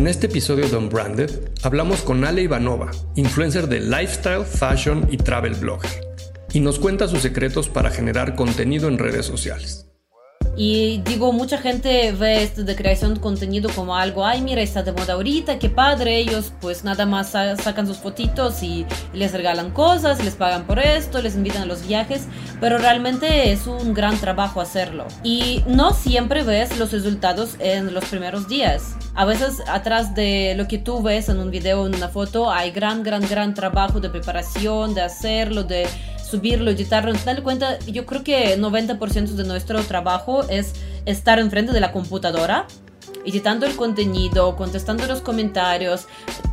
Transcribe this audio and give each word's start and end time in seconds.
En 0.00 0.08
este 0.08 0.28
episodio 0.28 0.66
de 0.66 0.78
Unbranded 0.78 1.30
hablamos 1.62 2.00
con 2.00 2.24
Ale 2.24 2.40
Ivanova, 2.40 2.90
influencer 3.16 3.68
de 3.68 3.80
lifestyle, 3.80 4.46
fashion 4.46 5.06
y 5.10 5.18
travel 5.18 5.54
blogger, 5.56 5.90
y 6.54 6.60
nos 6.60 6.78
cuenta 6.78 7.06
sus 7.06 7.20
secretos 7.20 7.68
para 7.68 7.90
generar 7.90 8.34
contenido 8.34 8.88
en 8.88 8.96
redes 8.96 9.26
sociales. 9.26 9.89
Y 10.62 10.98
digo, 11.06 11.32
mucha 11.32 11.56
gente 11.56 12.12
ve 12.12 12.42
esto 12.42 12.64
de 12.64 12.76
creación 12.76 13.14
de 13.14 13.20
contenido 13.20 13.70
como 13.74 13.96
algo, 13.96 14.26
ay, 14.26 14.42
mira, 14.42 14.60
está 14.60 14.82
de 14.82 14.92
moda 14.92 15.14
ahorita, 15.14 15.58
qué 15.58 15.70
padre, 15.70 16.18
ellos 16.18 16.52
pues 16.60 16.84
nada 16.84 17.06
más 17.06 17.30
sacan 17.30 17.86
sus 17.86 17.96
fotitos 17.96 18.62
y 18.62 18.84
les 19.14 19.32
regalan 19.32 19.70
cosas, 19.70 20.22
les 20.22 20.34
pagan 20.34 20.66
por 20.66 20.78
esto, 20.78 21.22
les 21.22 21.34
invitan 21.34 21.62
a 21.62 21.64
los 21.64 21.88
viajes, 21.88 22.26
pero 22.60 22.76
realmente 22.76 23.52
es 23.52 23.66
un 23.66 23.94
gran 23.94 24.18
trabajo 24.18 24.60
hacerlo. 24.60 25.06
Y 25.24 25.64
no 25.66 25.94
siempre 25.94 26.42
ves 26.42 26.78
los 26.78 26.92
resultados 26.92 27.56
en 27.58 27.94
los 27.94 28.04
primeros 28.04 28.46
días. 28.46 28.96
A 29.14 29.24
veces 29.24 29.62
atrás 29.66 30.14
de 30.14 30.52
lo 30.58 30.68
que 30.68 30.76
tú 30.76 31.00
ves 31.02 31.30
en 31.30 31.38
un 31.38 31.50
video 31.50 31.86
en 31.86 31.94
una 31.94 32.10
foto 32.10 32.50
hay 32.50 32.70
gran, 32.70 33.02
gran, 33.02 33.26
gran 33.26 33.54
trabajo 33.54 33.98
de 33.98 34.10
preparación, 34.10 34.92
de 34.92 35.00
hacerlo, 35.00 35.64
de 35.64 35.88
subirlo, 36.30 36.70
editarlo. 36.70 37.12
Dale 37.24 37.42
cuenta, 37.42 37.78
yo 37.80 38.06
creo 38.06 38.22
que 38.22 38.58
90% 38.58 39.30
de 39.30 39.44
nuestro 39.44 39.82
trabajo 39.82 40.42
es 40.48 40.74
estar 41.06 41.38
enfrente 41.38 41.72
de 41.72 41.80
la 41.80 41.92
computadora, 41.92 42.66
editando 43.24 43.66
el 43.66 43.76
contenido, 43.76 44.56
contestando 44.56 45.06
los 45.06 45.20
comentarios, 45.20 46.06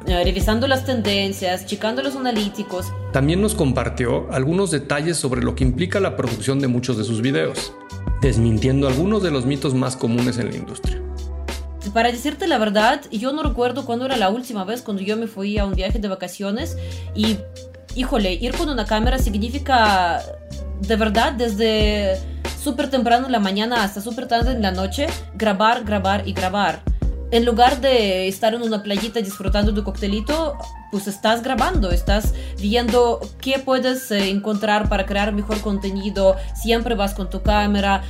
eh, 0.05 0.23
revisando 0.23 0.67
las 0.67 0.85
tendencias, 0.85 1.65
checando 1.65 2.01
los 2.01 2.15
analíticos. 2.15 2.87
También 3.13 3.41
nos 3.41 3.55
compartió 3.55 4.31
algunos 4.31 4.71
detalles 4.71 5.17
sobre 5.17 5.41
lo 5.41 5.55
que 5.55 5.63
implica 5.63 5.99
la 5.99 6.15
producción 6.15 6.59
de 6.59 6.67
muchos 6.67 6.97
de 6.97 7.03
sus 7.03 7.21
videos, 7.21 7.73
desmintiendo 8.21 8.87
algunos 8.87 9.23
de 9.23 9.31
los 9.31 9.45
mitos 9.45 9.73
más 9.73 9.95
comunes 9.95 10.37
en 10.37 10.49
la 10.49 10.55
industria. 10.55 11.01
Para 11.93 12.11
decirte 12.11 12.47
la 12.47 12.57
verdad, 12.57 13.01
yo 13.11 13.31
no 13.31 13.43
recuerdo 13.43 13.85
cuándo 13.85 14.05
era 14.05 14.17
la 14.17 14.29
última 14.29 14.65
vez 14.65 14.81
cuando 14.81 15.03
yo 15.03 15.15
me 15.15 15.27
fui 15.27 15.57
a 15.57 15.65
un 15.65 15.73
viaje 15.73 15.99
de 15.99 16.07
vacaciones 16.07 16.77
y 17.15 17.37
híjole, 17.97 18.33
ir 18.33 18.55
con 18.55 18.69
una 18.69 18.85
cámara 18.85 19.17
significa 19.17 20.21
de 20.81 20.95
verdad 20.95 21.33
desde 21.33 22.17
súper 22.61 22.89
temprano 22.89 23.25
en 23.25 23.31
la 23.31 23.39
mañana 23.39 23.83
hasta 23.83 24.01
súper 24.01 24.27
tarde 24.27 24.51
en 24.51 24.61
la 24.61 24.71
noche, 24.71 25.07
grabar, 25.35 25.83
grabar 25.83 26.27
y 26.27 26.33
grabar 26.33 26.81
en 27.31 27.45
lugar 27.45 27.81
de 27.81 28.27
estar 28.27 28.53
en 28.53 28.61
una 28.61 28.83
playita 28.83 29.19
disfrutando 29.21 29.73
tu 29.73 29.83
coctelito, 29.83 30.57
pues 30.91 31.07
estás 31.07 31.43
grabando, 31.43 31.91
estás 31.91 32.33
viendo 32.59 33.19
qué 33.41 33.59
puedes 33.59 34.09
eh, 34.11 34.29
encontrar 34.29 34.87
para 34.87 35.05
crear 35.05 35.33
mejor 35.33 35.59
contenido, 35.59 36.37
siempre 36.55 36.95
vas 36.95 37.13
con 37.13 37.29
tu 37.29 37.41
cámara. 37.41 38.03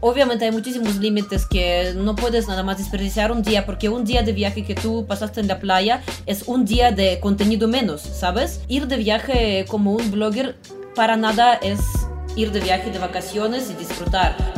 Obviamente 0.00 0.46
hay 0.46 0.52
muchísimos 0.52 0.96
límites 0.96 1.46
que 1.46 1.92
no 1.94 2.16
puedes 2.16 2.48
nada 2.48 2.62
más 2.62 2.78
desperdiciar 2.78 3.30
un 3.32 3.42
día, 3.42 3.66
porque 3.66 3.88
un 3.88 4.04
día 4.04 4.22
de 4.22 4.32
viaje 4.32 4.64
que 4.64 4.74
tú 4.74 5.04
pasaste 5.06 5.40
en 5.40 5.48
la 5.48 5.60
playa 5.60 6.00
es 6.26 6.44
un 6.46 6.64
día 6.64 6.90
de 6.92 7.20
contenido 7.20 7.68
menos, 7.68 8.00
¿sabes? 8.00 8.62
Ir 8.68 8.86
de 8.86 8.96
viaje 8.96 9.66
como 9.68 9.92
un 9.92 10.10
blogger 10.10 10.56
para 10.94 11.16
nada 11.16 11.54
es 11.54 11.80
ir 12.36 12.52
de 12.52 12.60
viaje 12.60 12.90
de 12.90 12.98
vacaciones 12.98 13.70
y 13.70 13.74
disfrutar. 13.74 14.51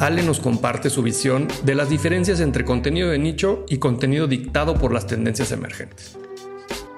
Ale 0.00 0.22
nos 0.22 0.40
comparte 0.40 0.88
su 0.88 1.02
visión 1.02 1.46
de 1.62 1.74
las 1.74 1.90
diferencias 1.90 2.40
entre 2.40 2.64
contenido 2.64 3.10
de 3.10 3.18
nicho 3.18 3.66
y 3.68 3.76
contenido 3.76 4.26
dictado 4.26 4.74
por 4.74 4.94
las 4.94 5.06
tendencias 5.06 5.52
emergentes. 5.52 6.16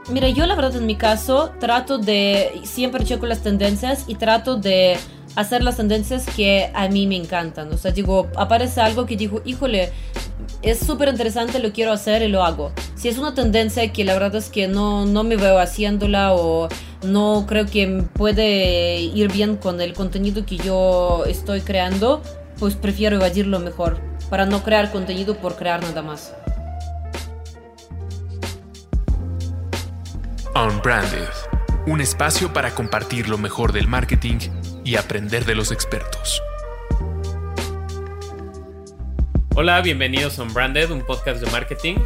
Mira, 0.09 0.29
yo 0.29 0.47
la 0.47 0.55
verdad 0.55 0.77
en 0.77 0.87
mi 0.87 0.95
caso 0.95 1.51
trato 1.59 1.99
de, 1.99 2.61
siempre 2.63 3.05
checo 3.05 3.27
las 3.27 3.43
tendencias 3.43 4.05
y 4.07 4.15
trato 4.15 4.57
de 4.57 4.97
hacer 5.35 5.65
las 5.65 5.79
tendencias 5.79 6.27
que 6.37 6.71
a 6.75 6.87
mí 6.89 7.09
me 7.09 7.17
encantan. 7.17 7.73
O 7.73 7.77
sea, 7.77 7.91
digo, 7.91 8.29
aparece 8.37 8.81
algo 8.81 9.05
que 9.05 9.17
digo, 9.17 9.43
híjole, 9.45 9.91
es 10.63 10.79
súper 10.79 11.09
interesante, 11.09 11.59
lo 11.59 11.73
quiero 11.73 11.91
hacer 11.91 12.23
y 12.23 12.29
lo 12.29 12.45
hago. 12.45 12.71
Si 12.95 13.09
es 13.09 13.19
una 13.19 13.35
tendencia 13.35 13.93
que 13.93 14.05
la 14.05 14.13
verdad 14.13 14.37
es 14.37 14.49
que 14.49 14.69
no, 14.69 15.07
no 15.07 15.25
me 15.25 15.35
veo 15.35 15.59
haciéndola 15.59 16.35
o 16.35 16.69
no 17.03 17.47
creo 17.49 17.67
que 17.67 18.05
puede 18.13 19.01
ir 19.01 19.33
bien 19.33 19.57
con 19.57 19.81
el 19.81 19.93
contenido 19.93 20.47
que 20.47 20.57
yo 20.57 21.25
estoy 21.27 21.63
creando, 21.63 22.23
pues 22.63 22.77
prefiero 22.77 23.17
evadirlo 23.17 23.59
mejor, 23.59 23.99
para 24.31 24.47
no 24.47 24.63
crear 24.63 24.93
contenido 24.93 25.37
por 25.37 25.57
crear 25.57 25.83
nada 25.83 26.01
más. 26.01 26.33
Unbranded, 30.55 31.27
un 31.89 32.01
espacio 32.01 32.53
para 32.53 32.73
compartir 32.73 33.29
lo 33.29 33.37
mejor 33.37 33.73
del 33.73 33.89
marketing 33.89 34.39
y 34.85 34.95
aprender 34.95 35.45
de 35.45 35.57
los 35.57 35.73
expertos. 35.73 36.41
Hola, 39.57 39.81
bienvenidos 39.81 40.39
a 40.39 40.45
Unbranded, 40.45 40.93
un 40.93 41.05
podcast 41.05 41.43
de 41.43 41.51
marketing. 41.51 41.97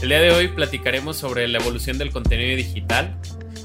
El 0.00 0.10
día 0.10 0.20
de 0.20 0.30
hoy 0.30 0.46
platicaremos 0.46 1.16
sobre 1.16 1.48
la 1.48 1.58
evolución 1.58 1.98
del 1.98 2.12
contenido 2.12 2.56
digital 2.56 3.18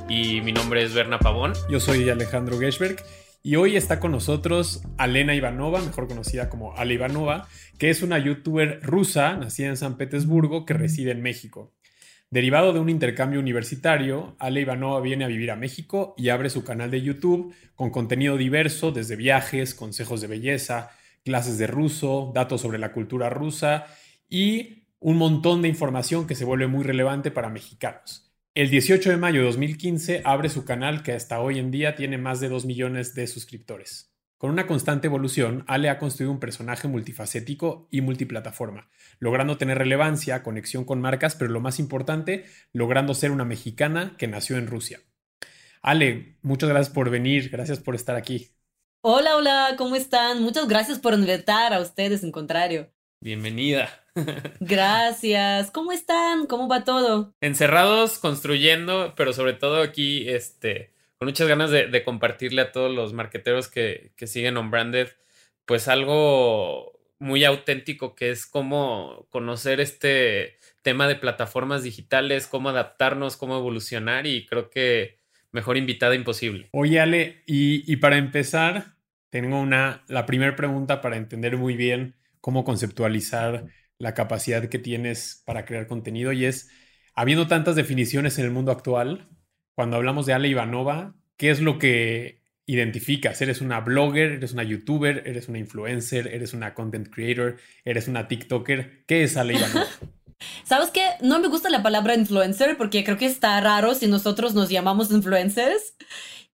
y 0.10 0.42
mi 0.42 0.52
nombre 0.52 0.82
es 0.82 0.96
Berna 0.96 1.20
Pavón. 1.20 1.54
Yo 1.70 1.80
soy 1.80 2.10
Alejandro 2.10 2.58
Geschberg 2.58 3.06
y 3.42 3.56
hoy 3.56 3.78
está 3.78 4.00
con 4.00 4.12
nosotros 4.12 4.82
Alena 4.98 5.34
Ivanova, 5.34 5.82
mejor 5.82 6.08
conocida 6.08 6.50
como 6.50 6.76
Ale 6.76 6.96
Ivanova, 6.96 7.48
que 7.78 7.90
es 7.90 8.02
una 8.02 8.20
youtuber 8.20 8.80
rusa 8.84 9.36
nacida 9.38 9.70
en 9.70 9.78
San 9.78 9.98
Petersburgo 9.98 10.66
que 10.66 10.74
reside 10.74 11.12
en 11.12 11.22
México. 11.22 11.74
Derivado 12.32 12.74
de 12.74 12.80
un 12.80 12.90
intercambio 12.90 13.40
universitario, 13.40 14.36
Ale 14.40 14.62
Ivanova 14.62 15.02
viene 15.02 15.26
a 15.26 15.30
vivir 15.30 15.52
a 15.52 15.56
México 15.56 16.14
y 16.18 16.30
abre 16.30 16.50
su 16.50 16.64
canal 16.64 16.92
de 16.92 17.02
YouTube 17.02 17.56
con 17.76 17.90
contenido 17.90 18.38
diverso 18.38 18.92
desde 18.92 19.16
viajes, 19.16 19.74
consejos 19.74 20.22
de 20.22 20.28
belleza, 20.28 20.92
clases 21.24 21.58
de 21.58 21.68
ruso, 21.68 22.32
datos 22.36 22.62
sobre 22.62 22.78
la 22.78 22.92
cultura 22.92 23.30
rusa 23.30 23.88
y 24.30 24.88
un 25.00 25.18
montón 25.18 25.62
de 25.62 25.70
información 25.70 26.28
que 26.28 26.36
se 26.36 26.46
vuelve 26.46 26.68
muy 26.68 26.84
relevante 26.84 27.32
para 27.32 27.50
mexicanos. 27.50 28.29
El 28.56 28.72
18 28.72 29.12
de 29.12 29.18
mayo 29.18 29.42
de 29.42 29.46
2015 29.46 30.24
abre 30.26 30.50
su 30.50 30.66
canal 30.66 31.04
que 31.04 31.14
hasta 31.14 31.40
hoy 31.40 31.60
en 31.60 31.70
día 31.70 31.96
tiene 31.96 32.18
más 32.18 32.40
de 32.40 32.50
2 32.50 32.66
millones 32.66 33.14
de 33.14 33.28
suscriptores. 33.28 34.12
Con 34.40 34.50
una 34.50 34.66
constante 34.66 35.06
evolución, 35.06 35.64
Ale 35.68 35.88
ha 35.88 36.00
construido 36.00 36.32
un 36.32 36.40
personaje 36.40 36.88
multifacético 36.88 37.88
y 37.92 38.02
multiplataforma, 38.02 38.90
logrando 39.20 39.58
tener 39.58 39.78
relevancia, 39.78 40.42
conexión 40.42 40.84
con 40.84 41.00
marcas, 41.00 41.36
pero 41.36 41.52
lo 41.52 41.60
más 41.60 41.78
importante, 41.78 42.46
logrando 42.74 43.14
ser 43.14 43.30
una 43.30 43.46
mexicana 43.46 44.16
que 44.18 44.28
nació 44.28 44.58
en 44.58 44.66
Rusia. 44.66 45.00
Ale, 45.84 46.38
muchas 46.42 46.70
gracias 46.70 46.94
por 46.94 47.12
venir, 47.12 47.50
gracias 47.52 47.80
por 47.80 47.94
estar 47.94 48.16
aquí. 48.16 48.50
Hola, 49.02 49.38
hola, 49.38 49.76
¿cómo 49.78 49.96
están? 49.96 50.42
Muchas 50.42 50.68
gracias 50.68 50.98
por 50.98 51.14
invitar 51.14 51.72
a 51.72 51.82
ustedes, 51.82 52.24
en 52.24 52.32
contrario. 52.32 52.92
Bienvenida. 53.22 53.90
Gracias. 54.60 55.72
¿Cómo 55.72 55.92
están? 55.92 56.46
¿Cómo 56.46 56.68
va 56.68 56.84
todo? 56.84 57.34
Encerrados, 57.42 58.18
construyendo, 58.20 59.14
pero 59.16 59.34
sobre 59.34 59.54
todo 59.54 59.82
aquí, 59.82 60.28
este, 60.30 60.94
con 61.18 61.28
muchas 61.28 61.48
ganas 61.48 61.72
de, 61.72 62.04
compartirle 62.04 62.62
a 62.62 62.72
todos 62.72 62.94
los 62.94 63.14
marqueteros 63.14 63.68
que, 63.68 64.12
que 64.16 64.28
siguen 64.28 64.58
on 64.58 64.72
branded, 64.72 65.10
pues 65.66 65.88
algo 65.88 66.94
muy 67.20 67.44
auténtico 67.44 68.16
que 68.16 68.32
es 68.32 68.46
cómo 68.46 69.28
conocer 69.30 69.82
este 69.82 70.58
tema 70.82 71.08
de 71.08 71.16
plataformas 71.16 71.84
digitales, 71.84 72.48
cómo 72.48 72.70
adaptarnos, 72.70 73.36
cómo 73.36 73.58
evolucionar 73.58 74.26
y 74.26 74.46
creo 74.46 74.70
que 74.70 75.20
mejor 75.52 75.78
invitada 75.78 76.16
imposible. 76.16 76.70
Oye, 76.72 77.00
Ale, 77.00 77.44
y, 77.46 77.92
y 77.92 77.98
para 77.98 78.18
empezar, 78.18 78.96
tengo 79.30 79.60
una, 79.60 80.04
la 80.08 80.26
primera 80.26 80.56
pregunta 80.56 81.02
para 81.02 81.18
entender 81.18 81.58
muy 81.58 81.76
bien 81.76 82.16
cómo 82.42 82.64
conceptualizar 82.64 83.66
la 84.00 84.14
capacidad 84.14 84.68
que 84.70 84.80
tienes 84.80 85.44
para 85.46 85.66
crear 85.66 85.86
contenido 85.86 86.32
y 86.32 86.46
es, 86.46 86.70
habiendo 87.14 87.48
tantas 87.48 87.76
definiciones 87.76 88.40
en 88.40 88.46
el 88.46 88.52
mundo 88.52 88.72
actual, 88.72 89.30
cuando 89.76 89.98
hablamos 89.98 90.26
de 90.26 90.34
Ale 90.34 90.48
Ivanova, 90.48 91.16
¿qué 91.38 91.52
es 91.52 91.60
lo 91.60 91.78
que 91.78 92.42
identificas? 92.66 93.42
¿Eres 93.42 93.62
una 93.62 93.82
blogger? 93.82 94.32
¿Eres 94.32 94.54
una 94.54 94.64
youtuber? 94.64 95.24
¿Eres 95.26 95.50
una 95.50 95.60
influencer? 95.60 96.28
¿Eres 96.28 96.54
una 96.54 96.74
content 96.74 97.10
creator? 97.14 97.58
¿Eres 97.84 98.08
una 98.08 98.28
TikToker? 98.28 99.06
¿Qué 99.06 99.24
es 99.24 99.38
Ale 99.38 99.56
Ivanova? 99.56 99.86
¿Sabes 100.64 100.92
qué? 100.92 101.04
No 101.22 101.40
me 101.40 101.50
gusta 101.50 101.70
la 101.70 101.84
palabra 101.84 102.16
influencer 102.16 102.78
porque 102.78 103.04
creo 103.04 103.18
que 103.18 103.26
está 103.26 103.60
raro 103.60 103.96
si 103.96 104.08
nosotros 104.08 104.54
nos 104.54 104.70
llamamos 104.70 105.12
influencers. 105.12 105.96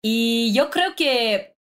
Y 0.01 0.51
yo 0.53 0.71
creo 0.71 0.95
que 0.95 1.55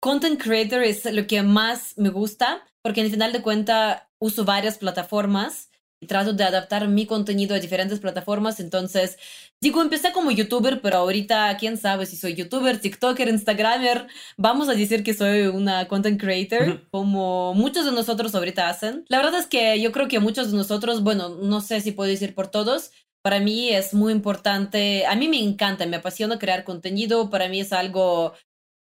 content 0.00 0.40
creator 0.40 0.82
es 0.82 1.04
lo 1.04 1.26
que 1.26 1.42
más 1.42 1.94
me 1.98 2.08
gusta 2.08 2.62
porque 2.82 3.00
en 3.00 3.10
final 3.10 3.32
de 3.32 3.42
cuentas 3.42 4.05
uso 4.20 4.44
varias 4.44 4.78
plataformas 4.78 5.70
y 6.00 6.06
trato 6.06 6.34
de 6.34 6.44
adaptar 6.44 6.88
mi 6.88 7.06
contenido 7.06 7.54
a 7.54 7.60
diferentes 7.60 8.00
plataformas. 8.00 8.60
Entonces, 8.60 9.16
digo, 9.62 9.80
empecé 9.80 10.12
como 10.12 10.30
youtuber, 10.30 10.82
pero 10.82 10.98
ahorita, 10.98 11.56
quién 11.58 11.78
sabe 11.78 12.04
si 12.04 12.16
soy 12.16 12.34
youtuber, 12.34 12.80
TikToker, 12.80 13.28
Instagramer. 13.28 14.06
Vamos 14.36 14.68
a 14.68 14.74
decir 14.74 15.02
que 15.02 15.14
soy 15.14 15.46
una 15.46 15.88
content 15.88 16.20
creator, 16.20 16.86
como 16.90 17.54
muchos 17.54 17.86
de 17.86 17.92
nosotros 17.92 18.34
ahorita 18.34 18.68
hacen. 18.68 19.04
La 19.08 19.18
verdad 19.18 19.40
es 19.40 19.46
que 19.46 19.80
yo 19.80 19.90
creo 19.92 20.08
que 20.08 20.20
muchos 20.20 20.50
de 20.50 20.56
nosotros, 20.56 21.02
bueno, 21.02 21.30
no 21.30 21.60
sé 21.60 21.80
si 21.80 21.92
puedo 21.92 22.10
decir 22.10 22.34
por 22.34 22.48
todos, 22.48 22.90
para 23.22 23.40
mí 23.40 23.70
es 23.70 23.92
muy 23.92 24.12
importante, 24.12 25.06
a 25.06 25.16
mí 25.16 25.28
me 25.28 25.42
encanta, 25.42 25.86
me 25.86 25.96
apasiona 25.96 26.38
crear 26.38 26.62
contenido, 26.62 27.30
para 27.30 27.48
mí 27.48 27.60
es 27.60 27.72
algo 27.72 28.34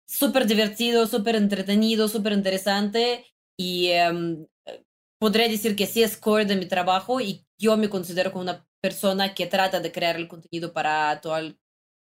súper 0.07 0.45
divertido, 0.45 1.07
súper 1.07 1.35
entretenido, 1.35 2.07
súper 2.09 2.33
interesante 2.33 3.25
y 3.57 3.87
em, 3.87 4.45
podría 5.25 5.49
decir 5.49 5.75
que 5.75 5.87
sí 5.87 6.03
es 6.03 6.17
core 6.17 6.45
de 6.45 6.55
mi 6.55 6.67
trabajo 6.67 7.19
y 7.19 7.47
yo 7.59 7.77
me 7.77 7.89
considero 7.89 8.31
como 8.31 8.43
una 8.43 8.63
persona 8.79 9.33
que 9.33 9.47
trata 9.47 9.79
de 9.79 9.91
crear 9.91 10.17
el 10.17 10.27
contenido 10.27 10.71
para 10.71 11.19
todo 11.19 11.35
el, 11.39 11.57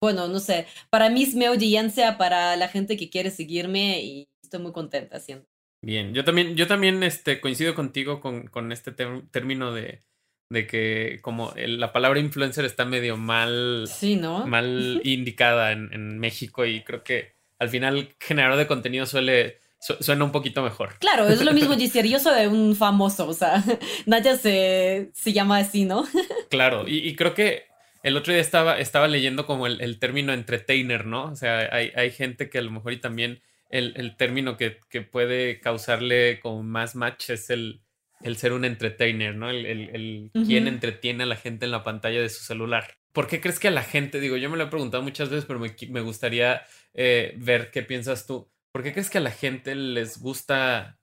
bueno, 0.00 0.28
no 0.28 0.38
sé, 0.38 0.68
para 0.88 1.10
mi 1.10 1.44
audiencia, 1.44 2.16
para 2.16 2.54
la 2.54 2.68
gente 2.68 2.96
que 2.96 3.10
quiere 3.10 3.32
seguirme 3.32 4.00
y 4.02 4.28
estoy 4.40 4.60
muy 4.60 4.70
contenta 4.70 5.16
haciendo. 5.16 5.44
Bien, 5.84 6.14
yo 6.14 6.22
también, 6.22 6.54
yo 6.54 6.68
también 6.68 7.02
este, 7.02 7.40
coincido 7.40 7.74
contigo 7.74 8.20
con, 8.20 8.46
con 8.46 8.70
este 8.70 8.92
término 8.92 9.74
de, 9.74 10.04
de 10.48 10.68
que 10.68 11.18
como 11.20 11.52
la 11.56 11.92
palabra 11.92 12.20
influencer 12.20 12.66
está 12.66 12.84
medio 12.84 13.16
mal, 13.16 13.88
sí, 13.92 14.14
¿no? 14.14 14.46
mal 14.46 15.00
indicada 15.04 15.72
en, 15.72 15.92
en, 15.92 16.20
México 16.20 16.64
y 16.64 16.84
creo 16.84 17.02
que 17.02 17.32
al 17.58 17.68
final 17.68 18.14
generador 18.20 18.58
de 18.58 18.68
contenido 18.68 19.06
suele 19.06 19.58
suena 19.78 20.24
un 20.24 20.32
poquito 20.32 20.62
mejor. 20.62 20.98
Claro, 20.98 21.28
es 21.28 21.42
lo 21.42 21.52
mismo 21.52 21.76
decir 21.76 22.06
yo 22.06 22.18
soy 22.18 22.46
un 22.46 22.74
famoso, 22.76 23.28
o 23.28 23.34
sea, 23.34 23.62
nadie 24.06 24.36
se, 24.36 25.10
se 25.14 25.32
llama 25.32 25.58
así, 25.58 25.84
¿no? 25.84 26.06
claro, 26.50 26.86
y, 26.86 26.98
y, 26.98 27.14
creo 27.16 27.34
que 27.34 27.64
el 28.02 28.16
otro 28.16 28.32
día 28.32 28.42
estaba, 28.42 28.78
estaba 28.78 29.08
leyendo 29.08 29.46
como 29.46 29.66
el, 29.66 29.80
el, 29.80 29.98
término 29.98 30.32
entertainer, 30.32 31.06
¿no? 31.06 31.24
O 31.24 31.36
sea, 31.36 31.68
hay, 31.72 31.92
hay 31.94 32.10
gente 32.10 32.48
que 32.48 32.58
a 32.58 32.62
lo 32.62 32.70
mejor 32.70 32.92
y 32.92 33.00
también 33.00 33.42
el, 33.70 33.92
el 33.96 34.16
término 34.16 34.56
que, 34.56 34.78
que, 34.88 35.02
puede 35.02 35.60
causarle 35.60 36.40
como 36.40 36.62
más 36.62 36.94
match 36.94 37.30
es 37.30 37.50
el, 37.50 37.82
el 38.22 38.36
ser 38.36 38.52
un 38.52 38.64
entertainer, 38.64 39.34
¿no? 39.34 39.50
El, 39.50 39.66
el, 39.66 40.30
quien 40.46 40.68
entretiene 40.68 41.24
a 41.24 41.26
la 41.26 41.36
gente 41.36 41.66
en 41.66 41.72
la 41.72 41.84
pantalla 41.84 42.20
de 42.20 42.28
su 42.28 42.44
celular. 42.44 42.94
¿Por 43.12 43.26
qué 43.26 43.40
crees 43.40 43.58
que 43.58 43.68
a 43.68 43.72
la 43.72 43.82
gente, 43.82 44.20
digo, 44.20 44.36
yo 44.36 44.48
me 44.48 44.56
lo 44.56 44.64
he 44.64 44.68
preguntado 44.68 45.02
muchas 45.02 45.28
veces, 45.28 45.44
pero 45.44 45.58
me, 45.58 45.74
me 45.90 46.00
gustaría 46.00 46.62
eh, 46.94 47.34
ver 47.36 47.70
qué 47.70 47.82
piensas 47.82 48.26
tú. 48.26 48.50
¿Por 48.72 48.82
qué 48.82 48.92
crees 48.92 49.10
que 49.10 49.18
a 49.18 49.22
la 49.22 49.30
gente 49.30 49.74
les 49.74 50.20
gusta 50.20 50.98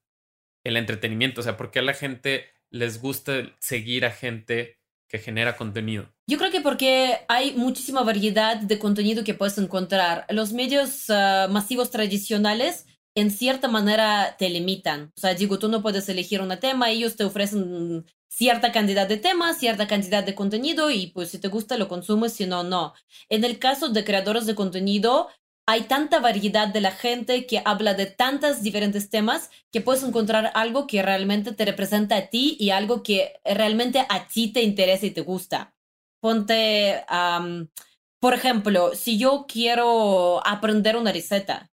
el 0.63 0.77
entretenimiento? 0.77 1.41
O 1.41 1.43
sea, 1.43 1.57
¿por 1.57 1.71
qué 1.71 1.79
a 1.79 1.83
la 1.83 1.93
gente 1.93 2.45
les 2.69 3.01
gusta 3.01 3.53
seguir 3.59 4.05
a 4.05 4.11
gente 4.11 4.79
que 5.07 5.19
genera 5.19 5.55
contenido? 5.55 6.13
Yo 6.27 6.37
creo 6.37 6.51
que 6.51 6.61
porque 6.61 7.19
hay 7.27 7.53
muchísima 7.53 8.03
variedad 8.03 8.57
de 8.57 8.79
contenido 8.79 9.23
que 9.23 9.33
puedes 9.33 9.57
encontrar. 9.57 10.25
Los 10.29 10.53
medios 10.53 11.09
ah, 11.09 11.47
masivos 11.49 11.91
tradicionales 11.91 12.85
en 13.15 13.31
cierta 13.31 13.67
manera 13.67 14.35
te 14.37 14.49
limitan. 14.49 15.11
O 15.15 15.19
sea, 15.19 15.33
digo, 15.33 15.57
tú 15.57 15.69
no 15.69 15.81
puedes 15.81 16.07
elegir 16.09 16.41
un 16.41 16.57
tema, 16.59 16.89
ellos 16.89 17.15
te 17.15 17.23
ofrecen 17.23 18.05
cierta 18.27 18.73
cantidad 18.73 19.07
de 19.07 19.17
temas, 19.17 19.57
cierta 19.57 19.87
cantidad 19.87 20.23
de 20.23 20.35
contenido 20.35 20.91
y 20.91 21.07
pues 21.07 21.29
si 21.29 21.39
te 21.39 21.47
gusta 21.47 21.77
lo 21.77 21.87
consumes, 21.87 22.33
si 22.33 22.45
no, 22.45 22.63
no. 22.63 22.93
En 23.29 23.45
el 23.45 23.59
caso 23.59 23.89
de 23.89 24.03
creadores 24.03 24.45
de 24.45 24.55
contenido, 24.55 25.29
hay 25.67 25.83
tanta 25.83 26.19
variedad 26.19 26.67
de 26.67 26.81
la 26.81 26.91
gente 26.91 27.47
que 27.47 27.61
habla 27.65 27.95
de 27.95 28.05
tantos 28.05 28.61
diferentes 28.61 29.09
temas 29.09 29.49
que 29.71 29.81
puedes 29.81 30.03
encontrar 30.03 30.51
algo 30.53 30.85
que 30.85 31.01
realmente 31.01 31.53
te 31.53 31.65
representa 31.65 32.17
a 32.17 32.27
ti 32.27 32.55
y 32.59 32.69
algo 32.69 33.01
que 33.01 33.33
realmente 33.43 34.05
a 34.07 34.27
ti 34.27 34.53
te 34.53 34.61
interesa 34.61 35.07
y 35.07 35.11
te 35.11 35.21
gusta. 35.21 35.73
Ponte, 36.21 37.03
por 38.19 38.33
ejemplo, 38.33 38.95
si 38.95 39.17
yo 39.17 39.45
quiero 39.47 40.45
aprender 40.45 40.97
una 40.97 41.11
receta, 41.11 41.71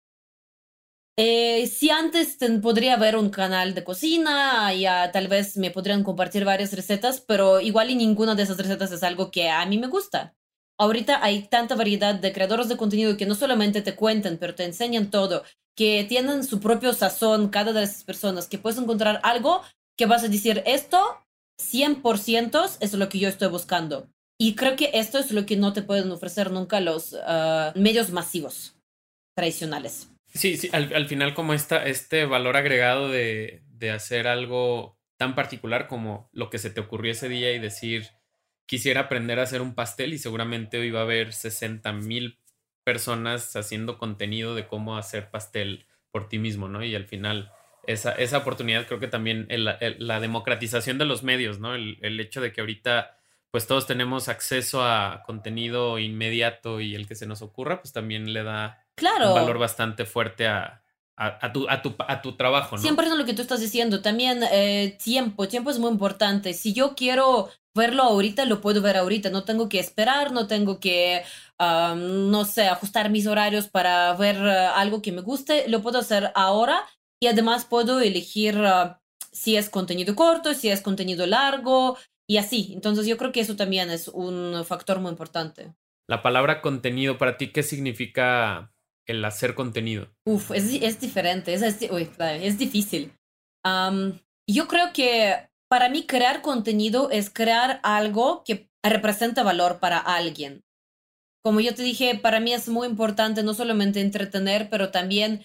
eh, 1.19 1.67
si 1.67 1.89
antes 1.91 2.37
podría 2.63 2.95
haber 2.95 3.17
un 3.17 3.31
canal 3.31 3.75
de 3.75 3.85
cocina, 3.85 4.73
ya 4.75 5.11
tal 5.13 5.29
vez 5.29 5.57
me 5.57 5.71
podrían 5.71 6.05
compartir 6.05 6.45
varias 6.45 6.75
recetas, 6.75 7.21
pero 7.23 7.61
igual 7.61 7.91
y 7.91 7.97
ninguna 7.97 8.35
de 8.35 8.43
esas 8.43 8.59
recetas 8.59 8.93
es 8.93 9.03
algo 9.03 9.31
que 9.31 9.49
a 9.49 9.65
mí 9.65 9.79
me 9.79 9.87
gusta. 9.87 10.35
Ahorita 10.79 11.25
hay 11.25 11.49
tanta 11.49 11.75
variedad 11.75 12.15
de 12.15 12.33
creadores 12.33 12.69
de 12.69 12.77
contenido 12.77 13.17
que 13.17 13.27
no 13.27 13.35
solamente 13.35 13.83
te 13.83 13.95
cuentan, 13.95 14.37
pero 14.39 14.55
te 14.55 14.65
enseñan 14.65 15.11
todo, 15.11 15.45
que 15.77 16.05
tienen 16.09 16.45
su 16.45 16.61
propio 16.61 16.93
sazón 16.93 17.49
cada 17.49 17.73
de 17.73 17.83
esas 17.83 18.05
personas, 18.05 18.47
que 18.47 18.59
puedes 18.59 18.79
encontrar 18.79 19.21
algo 19.23 19.63
que 19.97 20.07
vas 20.07 20.25
a 20.25 20.29
decir, 20.29 20.63
esto 20.67 21.23
100% 21.59 22.79
es 22.81 22.93
lo 22.93 23.09
que 23.09 23.19
yo 23.19 23.29
estoy 23.29 23.49
buscando. 23.49 24.09
Y 24.39 24.55
creo 24.55 24.77
que 24.77 24.91
esto 24.93 25.19
es 25.19 25.31
lo 25.31 25.47
que 25.47 25.57
no 25.57 25.73
te 25.73 25.83
pueden 25.83 26.11
ofrecer 26.11 26.51
nunca 26.51 26.81
los 26.81 27.17
ah, 27.27 27.73
medios 27.75 28.11
masivos 28.11 28.77
tradicionales. 29.35 30.11
Sí, 30.35 30.59
sí, 30.59 30.69
al, 30.73 31.07
final 31.07 31.33
como 31.33 31.55
esta, 31.55 31.87
este 31.87 32.27
valor 32.27 32.59
agregado 32.59 33.09
de, 33.09 33.63
de, 33.71 33.91
hacer 33.91 34.27
algo 34.27 34.99
tan 35.19 35.35
particular 35.35 35.89
como 35.89 36.29
lo 36.33 36.51
que 36.51 36.59
se 36.59 36.69
te 36.69 36.81
ocurrió 36.81 37.13
ese 37.13 37.31
día 37.31 37.55
y 37.55 37.59
decir, 37.59 38.11
quisiera 38.67 39.03
aprender 39.03 39.39
a 39.39 39.45
hacer 39.45 39.63
un 39.63 39.75
pastel 39.75 40.13
y 40.13 40.19
seguramente 40.19 40.79
hoy 40.79 40.91
va 40.91 41.01
a 41.01 41.05
haber 41.05 41.33
60 41.33 41.93
mil 41.93 42.39
personas 42.85 43.57
haciendo 43.57 43.99
contenido 43.99 44.55
de 44.55 44.67
cómo 44.67 44.97
hacer 44.97 45.31
pastel 45.31 45.87
por 46.11 46.29
ti 46.29 46.39
mismo, 46.39 46.69
¿no? 46.69 46.85
Y 46.85 46.95
al 46.95 47.07
final 47.07 47.51
esa, 47.87 48.13
esa 48.13 48.39
oportunidad 48.39 48.87
creo 48.87 49.01
que 49.01 49.09
también 49.09 49.49
la 49.49 50.21
democratización 50.21 50.99
de 50.99 51.05
los 51.05 51.23
medios, 51.23 51.59
¿no? 51.59 51.75
El, 51.75 51.99
el 52.03 52.21
hecho 52.21 52.41
de 52.41 52.53
que 52.53 52.61
ahorita 52.61 53.17
pues 53.57 53.67
todos 53.67 53.87
tenemos 53.87 54.29
acceso 54.29 54.83
a 54.85 55.23
contenido 55.25 55.99
inmediato 55.99 56.81
y 56.81 56.95
el 56.95 57.07
que 57.07 57.15
se 57.15 57.27
nos 57.27 57.41
ocurra, 57.41 57.81
pues 57.81 57.91
también 57.91 58.33
le 58.35 58.43
da 58.43 58.85
claro. 58.97 59.29
un 59.29 59.35
valor 59.35 59.59
bastante 59.59 60.05
fuerte 60.05 60.47
a, 60.47 60.83
a, 61.17 61.53
tu, 61.53 61.67
a, 61.69 61.81
tu, 61.81 61.95
a 61.99 62.21
tu 62.21 62.37
trabajo. 62.37 62.77
¿no? 62.77 62.83
Siempre 62.83 63.07
es 63.07 63.15
lo 63.15 63.25
que 63.25 63.33
tú 63.33 63.41
estás 63.41 63.61
diciendo. 63.61 64.03
También 64.03 64.43
eh, 64.53 64.99
tiempo, 65.03 65.49
tiempo 65.49 65.71
es 65.71 65.79
muy 65.79 65.91
importante. 65.91 66.53
Si 66.53 66.75
yo 66.75 66.95
quiero 66.95 67.49
verlo 67.77 68.03
ahorita, 68.03 68.45
lo 68.47 68.61
puedo 68.61 68.83
ver 68.83 68.97
ahorita. 68.97 69.31
No 69.31 69.45
tengo 69.45 69.69
que 69.69 69.79
esperar, 69.79 70.33
no 70.33 70.49
tengo 70.49 70.81
que, 70.81 71.23
no 71.61 72.45
sé, 72.45 72.67
ajustar 72.67 73.11
mis 73.11 73.29
horarios 73.29 73.69
para 73.69 74.13
ver 74.15 74.37
eh, 74.37 74.67
algo 74.75 75.03
que 75.03 75.13
me 75.13 75.21
guste. 75.21 75.69
Lo 75.69 75.83
puedo 75.83 76.01
hacer 76.01 76.33
ahora 76.35 76.85
y 77.21 77.29
además 77.29 77.65
puedo 77.65 78.01
elegir 78.01 78.59
ah, 78.65 79.01
si 79.31 79.57
es 79.57 79.71
contenido 79.71 80.17
corto, 80.17 80.55
si 80.55 80.71
es 80.71 80.81
contenido 80.81 81.27
largo 81.27 81.97
y 82.27 82.39
así. 82.39 82.73
Entonces 82.75 83.07
yo 83.07 83.17
creo 83.17 83.31
que 83.31 83.41
eso 83.41 83.55
también 83.55 83.91
es 83.91 84.09
un 84.09 84.65
factor 84.65 84.99
muy 84.99 85.11
importante. 85.11 85.75
La 86.09 86.23
palabra 86.23 86.63
contenido 86.63 87.19
para 87.19 87.37
ti, 87.37 87.53
¿qué 87.53 87.63
significa 87.63 88.73
el 89.07 89.25
hacer 89.25 89.55
contenido? 89.55 90.09
Uf, 90.25 90.51
es, 90.53 90.73
es 90.73 91.01
diferente, 91.01 91.53
es, 91.53 91.63
es, 91.63 91.79
es 91.81 92.59
difícil. 92.59 93.13
yo 93.65 94.69
creo 94.69 94.93
que 94.93 95.49
para 95.77 95.91
mí 95.91 96.07
crear 96.07 96.41
contenido 96.41 97.11
es 97.11 97.29
crear 97.29 97.81
algo 97.83 98.45
que 98.47 98.71
representa 98.83 99.43
valor 99.43 99.79
para 99.79 99.99
alguien. 99.99 100.65
Como 101.45 101.61
yo 101.61 101.75
te 101.75 101.83
dije, 101.83 102.15
para 102.15 102.41
mí 102.41 102.55
es 102.55 102.67
muy 102.71 102.89
importante 102.89 103.43
no 103.43 103.53
solamente 103.53 104.01
entretener, 104.01 104.71
pero 104.71 104.91
también 104.91 105.45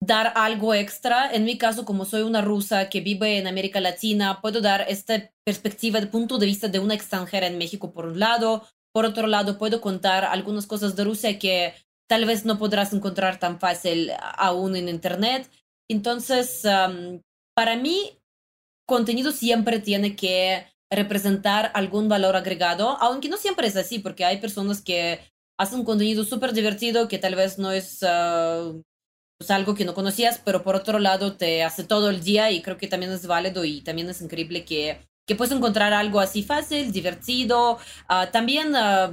dar 0.00 0.34
algo 0.36 0.72
extra. 0.72 1.34
En 1.34 1.44
mi 1.44 1.58
caso, 1.58 1.84
como 1.84 2.04
soy 2.04 2.22
una 2.22 2.42
rusa 2.42 2.88
que 2.90 3.00
vive 3.00 3.38
en 3.38 3.48
América 3.48 3.80
Latina, 3.80 4.40
puedo 4.40 4.60
dar 4.60 4.84
esta 4.88 5.32
perspectiva 5.44 5.98
de 6.00 6.06
punto 6.06 6.38
de 6.38 6.46
vista 6.46 6.68
de 6.68 6.78
una 6.78 6.94
extranjera 6.94 7.48
en 7.48 7.58
México 7.58 7.92
por 7.92 8.06
un 8.06 8.20
lado. 8.20 8.64
Por 8.94 9.04
otro 9.04 9.26
lado, 9.26 9.58
puedo 9.58 9.80
contar 9.80 10.24
algunas 10.24 10.68
cosas 10.68 10.94
de 10.94 11.02
Rusia 11.02 11.40
que 11.40 11.74
tal 12.08 12.24
vez 12.24 12.44
no 12.44 12.56
podrás 12.56 12.92
encontrar 12.92 13.40
tan 13.40 13.58
fácil 13.58 14.12
aún 14.20 14.76
en 14.76 14.88
Internet. 14.88 15.50
Entonces, 15.90 16.62
para 17.56 17.74
mí, 17.74 18.21
contenido 18.86 19.32
siempre 19.32 19.80
tiene 19.80 20.16
que 20.16 20.66
representar 20.90 21.70
algún 21.74 22.08
valor 22.08 22.36
agregado, 22.36 22.98
aunque 23.00 23.28
no 23.28 23.36
siempre 23.36 23.66
es 23.66 23.76
así, 23.76 23.98
porque 23.98 24.24
hay 24.24 24.38
personas 24.38 24.82
que 24.82 25.20
hacen 25.58 25.84
contenido 25.84 26.24
súper 26.24 26.52
divertido 26.52 27.08
que 27.08 27.18
tal 27.18 27.34
vez 27.34 27.58
no 27.58 27.72
es 27.72 28.00
pues, 29.38 29.50
algo 29.50 29.74
que 29.74 29.84
no 29.84 29.94
conocías, 29.94 30.40
pero 30.44 30.62
por 30.62 30.76
otro 30.76 30.98
lado 30.98 31.36
te 31.36 31.62
hace 31.64 31.84
todo 31.84 32.10
el 32.10 32.22
día 32.22 32.50
y 32.50 32.62
creo 32.62 32.76
que 32.76 32.88
también 32.88 33.12
es 33.12 33.26
válido 33.26 33.64
y 33.64 33.80
también 33.82 34.08
es 34.08 34.20
increíble 34.22 34.64
que, 34.64 35.00
que 35.26 35.34
puedes 35.34 35.52
encontrar 35.52 35.92
algo 35.92 36.20
así 36.20 36.42
fácil, 36.42 36.92
divertido. 36.92 37.78
Ah, 38.08 38.30
también, 38.30 38.74
ah, 38.76 39.10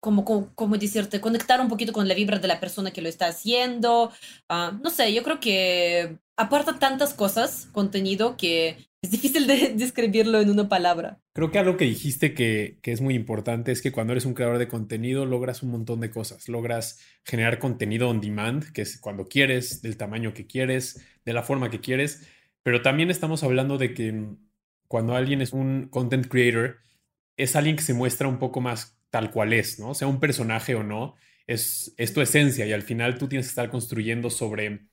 como, 0.00 0.24
como, 0.24 0.76
decirte, 0.76 1.20
conectar 1.20 1.60
un 1.60 1.68
poquito 1.68 1.92
con 1.92 2.08
la 2.08 2.14
vibra 2.14 2.38
de 2.38 2.48
la 2.48 2.60
persona 2.60 2.90
que 2.90 3.02
lo 3.02 3.08
está 3.08 3.26
haciendo. 3.26 4.12
Ah, 4.48 4.78
no 4.82 4.90
sé, 4.90 5.12
yo 5.12 5.22
creo 5.22 5.40
que 5.40 6.18
aporta 6.36 6.78
tantas 6.78 7.14
cosas, 7.14 7.68
contenido, 7.72 8.36
que 8.36 8.76
es 9.02 9.10
difícil 9.10 9.46
de 9.46 9.74
describirlo 9.76 10.40
en 10.40 10.50
una 10.50 10.68
palabra. 10.68 11.20
Creo 11.32 11.50
que 11.50 11.58
algo 11.58 11.76
que 11.76 11.84
dijiste 11.84 12.34
que, 12.34 12.78
que, 12.82 12.92
es 12.92 13.00
muy 13.00 13.14
importante 13.14 13.72
es 13.72 13.82
que 13.82 13.92
cuando 13.92 14.12
eres 14.12 14.24
un 14.24 14.34
creador 14.34 14.58
de 14.58 14.68
contenido 14.68 15.26
logras 15.26 15.62
un 15.62 15.70
montón 15.70 16.00
de 16.00 16.10
cosas. 16.10 16.48
Logras 16.48 17.00
generar 17.24 17.58
contenido 17.58 18.08
on 18.08 18.20
demand, 18.20 18.72
que 18.72 18.82
es 18.82 18.98
cuando 18.98 19.26
quieres, 19.28 19.82
del 19.82 19.96
tamaño 19.96 20.32
que 20.32 20.46
quieres, 20.46 21.04
de 21.24 21.32
la 21.32 21.42
forma 21.42 21.70
que 21.70 21.80
quieres. 21.80 22.28
Pero 22.62 22.82
también 22.82 23.10
estamos 23.10 23.42
hablando 23.42 23.78
de 23.78 23.94
que 23.94 24.36
cuando 24.88 25.14
alguien 25.14 25.42
es 25.42 25.52
un 25.52 25.88
content 25.88 26.26
creator, 26.28 26.78
es 27.36 27.56
alguien 27.56 27.76
que 27.76 27.82
se 27.82 27.94
muestra 27.94 28.28
un 28.28 28.38
poco 28.38 28.60
más 28.60 28.96
tal 29.14 29.30
cual 29.30 29.52
es, 29.52 29.78
¿no? 29.78 29.94
Sea 29.94 30.08
un 30.08 30.18
personaje 30.18 30.74
o 30.74 30.82
no, 30.82 31.14
es, 31.46 31.94
es 31.98 32.12
tu 32.12 32.20
esencia 32.20 32.66
y 32.66 32.72
al 32.72 32.82
final 32.82 33.16
tú 33.16 33.28
tienes 33.28 33.46
que 33.46 33.50
estar 33.50 33.70
construyendo 33.70 34.28
sobre 34.28 34.88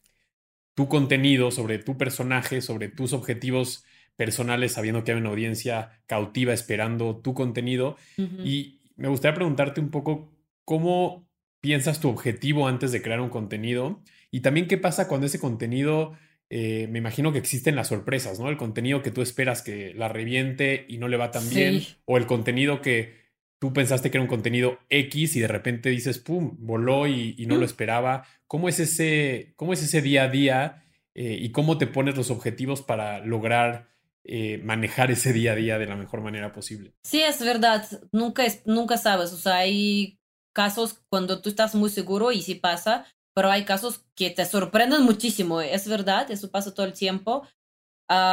tu 0.75 0.87
contenido, 0.87 1.49
sobre 1.49 1.79
tu 1.79 1.97
personaje, 1.97 2.61
sobre 2.61 2.87
tus 2.87 3.13
objetivos 3.13 3.83
personales, 4.15 4.73
sabiendo 4.73 5.03
que 5.03 5.13
hay 5.13 5.17
una 5.17 5.31
audiencia 5.31 6.03
cautiva 6.05 6.53
esperando 6.53 7.17
tu 7.17 7.33
contenido. 7.33 7.97
Y 8.45 8.81
me 8.95 9.07
gustaría 9.07 9.33
preguntarte 9.33 9.81
un 9.81 9.89
poco 9.89 10.31
cómo 10.65 11.27
piensas 11.59 11.99
tu 11.99 12.07
objetivo 12.07 12.67
antes 12.67 12.91
de 12.91 13.01
crear 13.01 13.21
un 13.21 13.29
contenido 13.29 14.03
y 14.29 14.41
también 14.41 14.67
qué 14.67 14.77
pasa 14.77 15.07
cuando 15.07 15.25
ese 15.25 15.39
contenido 15.39 16.13
eh, 16.51 16.87
me 16.91 16.99
imagino 16.99 17.31
que 17.31 17.39
existen 17.39 17.75
las 17.75 17.87
sorpresas, 17.87 18.39
¿no? 18.39 18.49
El 18.49 18.57
contenido 18.57 19.01
que 19.01 19.09
tú 19.09 19.23
esperas 19.23 19.63
que 19.63 19.95
la 19.95 20.09
reviente 20.09 20.85
y 20.87 20.99
no 20.99 21.07
le 21.07 21.17
va 21.17 21.31
tan 21.31 21.49
bien, 21.49 21.81
o 22.05 22.17
el 22.17 22.27
contenido 22.27 22.81
que 22.81 23.20
tú 23.61 23.73
pensaste 23.73 24.09
que 24.09 24.17
era 24.17 24.23
un 24.23 24.27
contenido 24.27 24.79
X 24.89 25.35
y 25.35 25.39
de 25.39 25.47
repente 25.47 25.89
dices, 25.89 26.17
¡pum!, 26.17 26.57
voló 26.57 27.05
y, 27.05 27.45
no 27.45 27.57
lo 27.57 27.65
esperaba. 27.65 28.25
¿Cómo 28.47 28.67
es 28.67 28.79
ese, 28.79 29.53
cómo 29.55 29.71
es 29.71 29.83
ese 29.83 30.01
día 30.01 30.23
a 30.23 30.29
día 30.29 30.83
eh, 31.13 31.37
y 31.39 31.51
cómo 31.51 31.77
te 31.77 31.85
pones 31.85 32.17
los 32.17 32.31
objetivos 32.31 32.81
para 32.81 33.19
lograr 33.19 33.87
eh, 34.23 34.59
manejar 34.63 35.11
ese 35.11 35.31
día 35.31 35.51
a 35.51 35.55
día 35.55 35.77
de 35.77 35.85
la 35.85 35.95
mejor 35.95 36.21
manera 36.21 36.51
posible? 36.51 36.95
Sí, 37.03 37.21
es 37.21 37.39
verdad, 37.45 37.87
nunca, 38.11 38.43
nunca 38.65 38.97
sabes, 38.97 39.31
o 39.31 39.37
sea, 39.37 39.57
hay 39.57 40.17
casos 40.55 40.99
cuando 41.11 41.39
tú 41.39 41.49
estás 41.49 41.75
muy 41.75 41.91
seguro 41.91 42.31
y 42.31 42.41
sí 42.41 42.55
pasa, 42.55 43.05
pero 43.35 43.51
hay 43.51 43.63
casos 43.63 44.03
que 44.15 44.31
te 44.31 44.43
sorprenden 44.45 45.03
muchísimo, 45.03 45.61
es 45.61 45.87
verdad, 45.87 46.31
eso 46.31 46.49
pasa 46.49 46.73
todo 46.73 46.87
el 46.87 46.93
tiempo. 46.93 47.47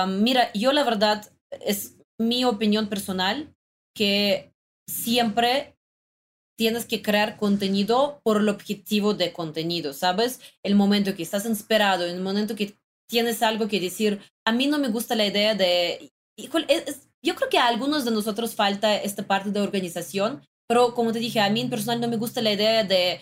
mira, 0.06 0.50
yo 0.54 0.72
la 0.72 0.84
verdad, 0.84 1.30
es 1.50 1.98
mi 2.18 2.46
opinión 2.46 2.88
personal, 2.88 3.54
que 3.94 4.54
siempre 4.88 5.76
tienes 6.56 6.86
que 6.86 7.02
crear 7.02 7.36
contenido 7.36 8.20
por 8.24 8.38
el 8.38 8.48
objetivo 8.48 9.14
de 9.14 9.32
contenido, 9.32 9.92
¿sabes? 9.92 10.40
El 10.64 10.74
momento 10.74 11.14
que 11.14 11.22
estás 11.22 11.46
inspirado, 11.46 12.04
el 12.04 12.20
momento 12.20 12.56
que 12.56 12.76
tienes 13.08 13.42
algo 13.42 13.68
que 13.68 13.80
decir, 13.80 14.20
a 14.44 14.52
mí 14.52 14.66
no 14.66 14.78
me 14.78 14.88
gusta 14.88 15.14
la 15.14 15.26
idea 15.26 15.54
de... 15.54 16.10
yo 16.36 17.34
creo 17.34 17.48
que 17.48 17.58
a 17.58 17.68
algunos 17.68 18.04
de 18.04 18.10
nosotros 18.10 18.54
falta 18.54 18.96
esta 18.96 19.26
parte 19.26 19.50
de 19.50 19.60
organización, 19.60 20.42
pero 20.66 20.94
como 20.94 21.12
te 21.12 21.20
dije, 21.20 21.40
a 21.40 21.48
mí 21.48 21.60
en 21.60 21.70
personal 21.70 22.00
no 22.00 22.08
me 22.08 22.16
gusta 22.16 22.42
la 22.42 22.52
idea 22.52 22.82
de 22.82 23.20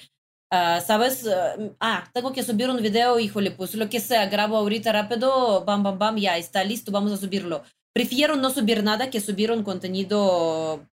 Ah, 0.50 0.80
¿Sabes? 0.80 1.26
Ah, 1.26 1.56
ah, 1.80 2.10
tengo 2.12 2.32
que 2.32 2.42
subir 2.42 2.70
un 2.70 2.80
video, 2.80 3.18
híjole, 3.18 3.50
pues 3.50 3.74
lo 3.74 3.88
que 3.88 3.98
sea, 3.98 4.26
grabo 4.26 4.56
ahorita 4.56 4.92
rápido, 4.92 5.64
bam, 5.64 5.82
bam, 5.82 5.98
bam, 5.98 6.16
ya 6.18 6.38
está 6.38 6.62
listo, 6.62 6.92
vamos 6.92 7.12
a 7.12 7.16
subirlo. 7.16 7.62
Prefiero 7.92 8.36
no 8.36 8.50
subir 8.50 8.82
nada 8.84 9.10
que 9.10 9.20
subir 9.20 9.50
un 9.50 9.64
contenido 9.64 10.86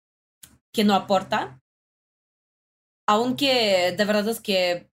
que 0.73 0.85
no 0.85 0.95
aporta. 0.95 1.61
Aunque 3.09 3.95
de 3.97 4.05
verdad 4.05 4.29
es 4.29 4.41
que, 4.41 4.91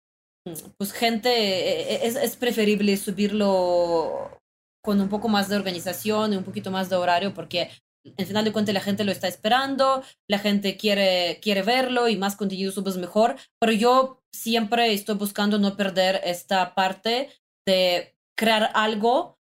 pues 0.77 0.93
gente, 0.93 1.31
e, 1.31 1.95
e, 1.95 2.07
es, 2.07 2.17
es 2.17 2.37
preferible 2.37 2.97
subirlo 2.97 4.41
con 4.83 5.01
un 5.01 5.09
poco 5.09 5.29
más 5.29 5.49
de 5.49 5.57
organización 5.57 6.33
y 6.33 6.37
un 6.37 6.45
poquito 6.45 6.71
más 6.71 6.91
de 6.91 6.97
horario 6.97 7.33
porque 7.33 7.71
en 8.05 8.27
final 8.27 8.45
de 8.45 8.53
cuentas 8.53 8.75
la 8.75 8.81
gente 8.81 9.05
lo 9.05 9.13
está 9.13 9.29
esperando, 9.29 10.05
la 10.29 10.39
gente 10.39 10.77
quiere, 10.77 11.41
quiere 11.41 11.63
verlo 11.63 12.09
y 12.09 12.17
más 12.17 12.37
contenido 12.37 12.71
subes 12.71 12.99
mejor, 12.99 13.37
pero 13.59 13.73
yo 13.73 14.23
siempre 14.33 14.93
estoy 14.93 15.15
buscando 15.15 15.59
no 15.59 15.77
perder 15.77 16.21
esta 16.25 16.75
parte 16.75 17.31
de 17.67 18.15
crear 18.37 18.71
algo 18.75 19.39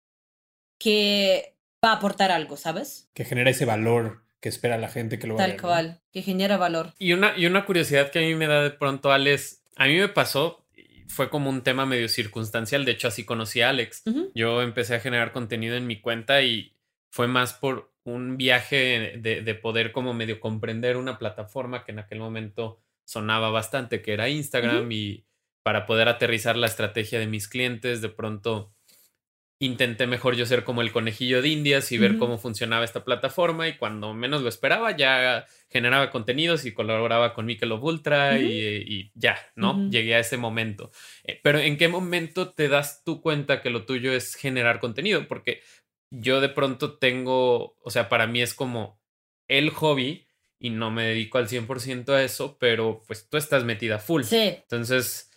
que 0.79 1.57
va 1.85 1.93
a 1.93 1.97
aportar 1.97 2.31
algo, 2.31 2.57
¿sabes? 2.57 3.11
Que 3.15 3.25
genera 3.25 3.51
ese 3.51 3.65
valor 3.65 4.25
que 4.43 4.49
espera 4.49 4.77
la 4.77 4.89
gente 4.89 5.21
que 5.21 5.29
lo 5.29 5.37
va 5.37 5.45
a 5.45 5.47
ver. 5.47 5.57
Tal 5.57 5.63
cual, 5.63 6.01
que 6.13 6.21
genera 6.21 6.57
valor. 6.57 6.93
Y 6.99 7.13
una, 7.13 7.39
y 7.39 7.47
una 7.47 7.65
curiosidad 7.65 8.11
que 8.11 8.19
a 8.19 8.23
mí 8.23 8.35
me 8.35 8.49
da 8.49 8.65
de 8.65 8.73
pronto, 8.73 9.13
Alex, 9.13 9.63
a 9.77 9.87
mí 9.87 9.97
me 9.97 10.09
pasó, 10.09 10.67
fue 11.07 11.31
como 11.31 11.49
un 11.49 11.63
tema 11.63 11.87
medio 11.87 12.09
circunstancial, 12.09 12.85
de 12.85 12.91
hecho 12.91 13.07
así 13.07 13.25
conocí 13.25 13.61
a 13.61 13.69
Alex. 13.69 14.03
Yo 14.35 14.61
empecé 14.61 14.97
a 14.97 15.01
generar 15.01 15.31
contenido 15.31 15.77
en 15.77 15.87
mi 15.87 16.01
cuenta 16.01 16.43
y 16.43 16.75
fue 17.11 17.29
más 17.29 17.55
por 17.55 17.93
un 18.03 18.37
viaje 18.37 19.15
de, 19.21 19.55
poder 19.55 19.93
como 19.93 20.13
medio 20.13 20.41
comprender 20.41 20.97
una 20.97 21.21
plataforma 21.21 21.85
que 21.85 21.93
en 21.93 22.01
aquel 22.01 22.19
momento 22.19 22.81
sonaba 23.05 23.51
bastante, 23.51 24.03
que 24.03 24.13
era 24.13 24.29
Instagram, 24.29 24.91
y 24.91 25.25
para 25.63 25.87
poder 25.87 26.09
aterrizar 26.09 26.57
la 26.57 26.67
estrategia 26.67 27.21
de 27.21 27.29
mis 27.29 27.47
clientes, 27.47 28.03
de 28.03 28.09
pronto 28.09 28.75
intenté 29.63 30.09
mejor 30.09 30.35
yo 30.35 30.45
ser 30.45 30.65
como 30.65 30.83
el 30.83 30.91
conejillo 30.91 31.41
de 31.41 31.49
indias 31.49 31.93
y 31.93 31.99
ver 31.99 32.19
cómo 32.19 32.37
funcionaba 32.37 32.85
esta 32.85 33.05
plataforma 33.05 33.69
y 33.69 33.77
cuando 33.77 34.13
menos 34.13 34.43
lo 34.43 34.49
esperaba 34.49 34.97
ya 34.97 35.47
generaba 35.69 36.11
contenidos 36.11 36.65
y 36.65 36.73
colaboraba 36.73 37.33
con 37.33 37.47
Michelob 37.47 37.85
Ultra 37.85 38.41
y, 38.41 39.13
ya, 39.15 39.39
¿no? 39.55 39.89
Llegué 39.89 40.17
a 40.17 40.19
ese 40.19 40.37
momento. 40.37 40.91
Eh, 41.23 41.39
pero 41.45 41.61
¿en 41.61 41.77
qué 41.77 41.87
momento 41.87 42.51
te 42.51 42.69
das 42.69 43.05
tú 43.05 43.21
cuenta 43.21 43.63
que 43.63 43.71
lo 43.71 43.87
tuyo 43.87 44.13
es 44.13 44.35
generar 44.35 44.81
contenido? 44.81 45.29
Porque 45.29 45.63
yo 46.11 46.41
de 46.41 46.49
pronto 46.49 46.99
tengo, 46.99 47.77
o 47.81 47.91
sea, 47.91 48.09
para 48.09 48.27
mí 48.27 48.43
es 48.43 48.55
como 48.55 49.01
el 49.47 49.71
hobby 49.71 50.27
y 50.59 50.71
no 50.71 50.91
me 50.91 51.05
dedico 51.05 51.39
al 51.39 51.47
100% 51.47 52.09
a 52.15 52.25
eso, 52.25 52.59
pero 52.59 53.05
pues 53.07 53.29
tú 53.29 53.37
estás 53.37 53.63
metida 53.63 54.01
full. 54.01 54.25
Sí. 54.25 54.57
Entonces, 54.63 55.31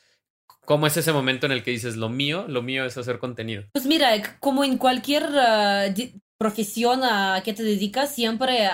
¿cómo 0.66 0.88
es 0.88 0.98
ese 0.98 1.14
momento 1.14 1.46
en 1.46 1.52
el 1.52 1.64
que 1.64 1.72
dices 1.72 1.96
lo 1.96 2.10
mío? 2.10 2.46
Lo 2.48 2.62
mío 2.62 2.86
es 2.86 2.98
hacer 2.98 3.20
contenido. 3.20 3.64
Pues 3.74 3.86
mira, 3.86 4.38
como 4.40 4.64
en 4.64 4.78
cualquier 4.78 5.24
ah, 5.38 5.86
profesión 6.38 7.04
a 7.04 7.42
que 7.44 7.54
te 7.54 7.64
dedicas, 7.64 8.14
siempre 8.14 8.70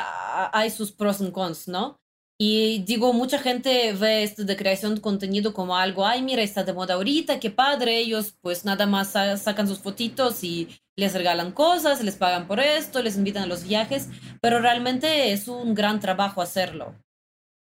hay 0.53 0.69
sus 0.69 0.91
pros 0.91 1.21
y 1.21 1.31
cons, 1.31 1.67
¿no? 1.67 1.97
Y 2.43 2.79
digo, 2.79 3.13
mucha 3.13 3.37
gente 3.37 3.93
ve 3.93 4.23
esto 4.23 4.43
de 4.43 4.57
creación 4.57 4.95
de 4.95 5.01
contenido 5.01 5.53
como 5.53 5.77
algo, 5.77 6.07
ay, 6.07 6.23
mira, 6.23 6.41
está 6.41 6.63
de 6.63 6.73
moda 6.73 6.95
ahorita, 6.95 7.39
qué 7.39 7.51
padre, 7.51 7.99
ellos 7.99 8.33
pues 8.41 8.65
nada 8.65 8.87
más 8.87 9.11
sacan 9.11 9.67
sus 9.67 9.77
fotitos 9.77 10.43
y 10.43 10.67
les 10.95 11.13
regalan 11.13 11.51
cosas, 11.51 12.03
les 12.03 12.15
pagan 12.15 12.47
por 12.47 12.59
esto, 12.59 13.03
les 13.03 13.15
invitan 13.15 13.43
a 13.43 13.45
los 13.45 13.63
viajes, 13.63 14.09
pero 14.41 14.59
realmente 14.59 15.31
es 15.33 15.47
un 15.47 15.75
gran 15.75 15.99
trabajo 15.99 16.41
hacerlo. 16.41 16.95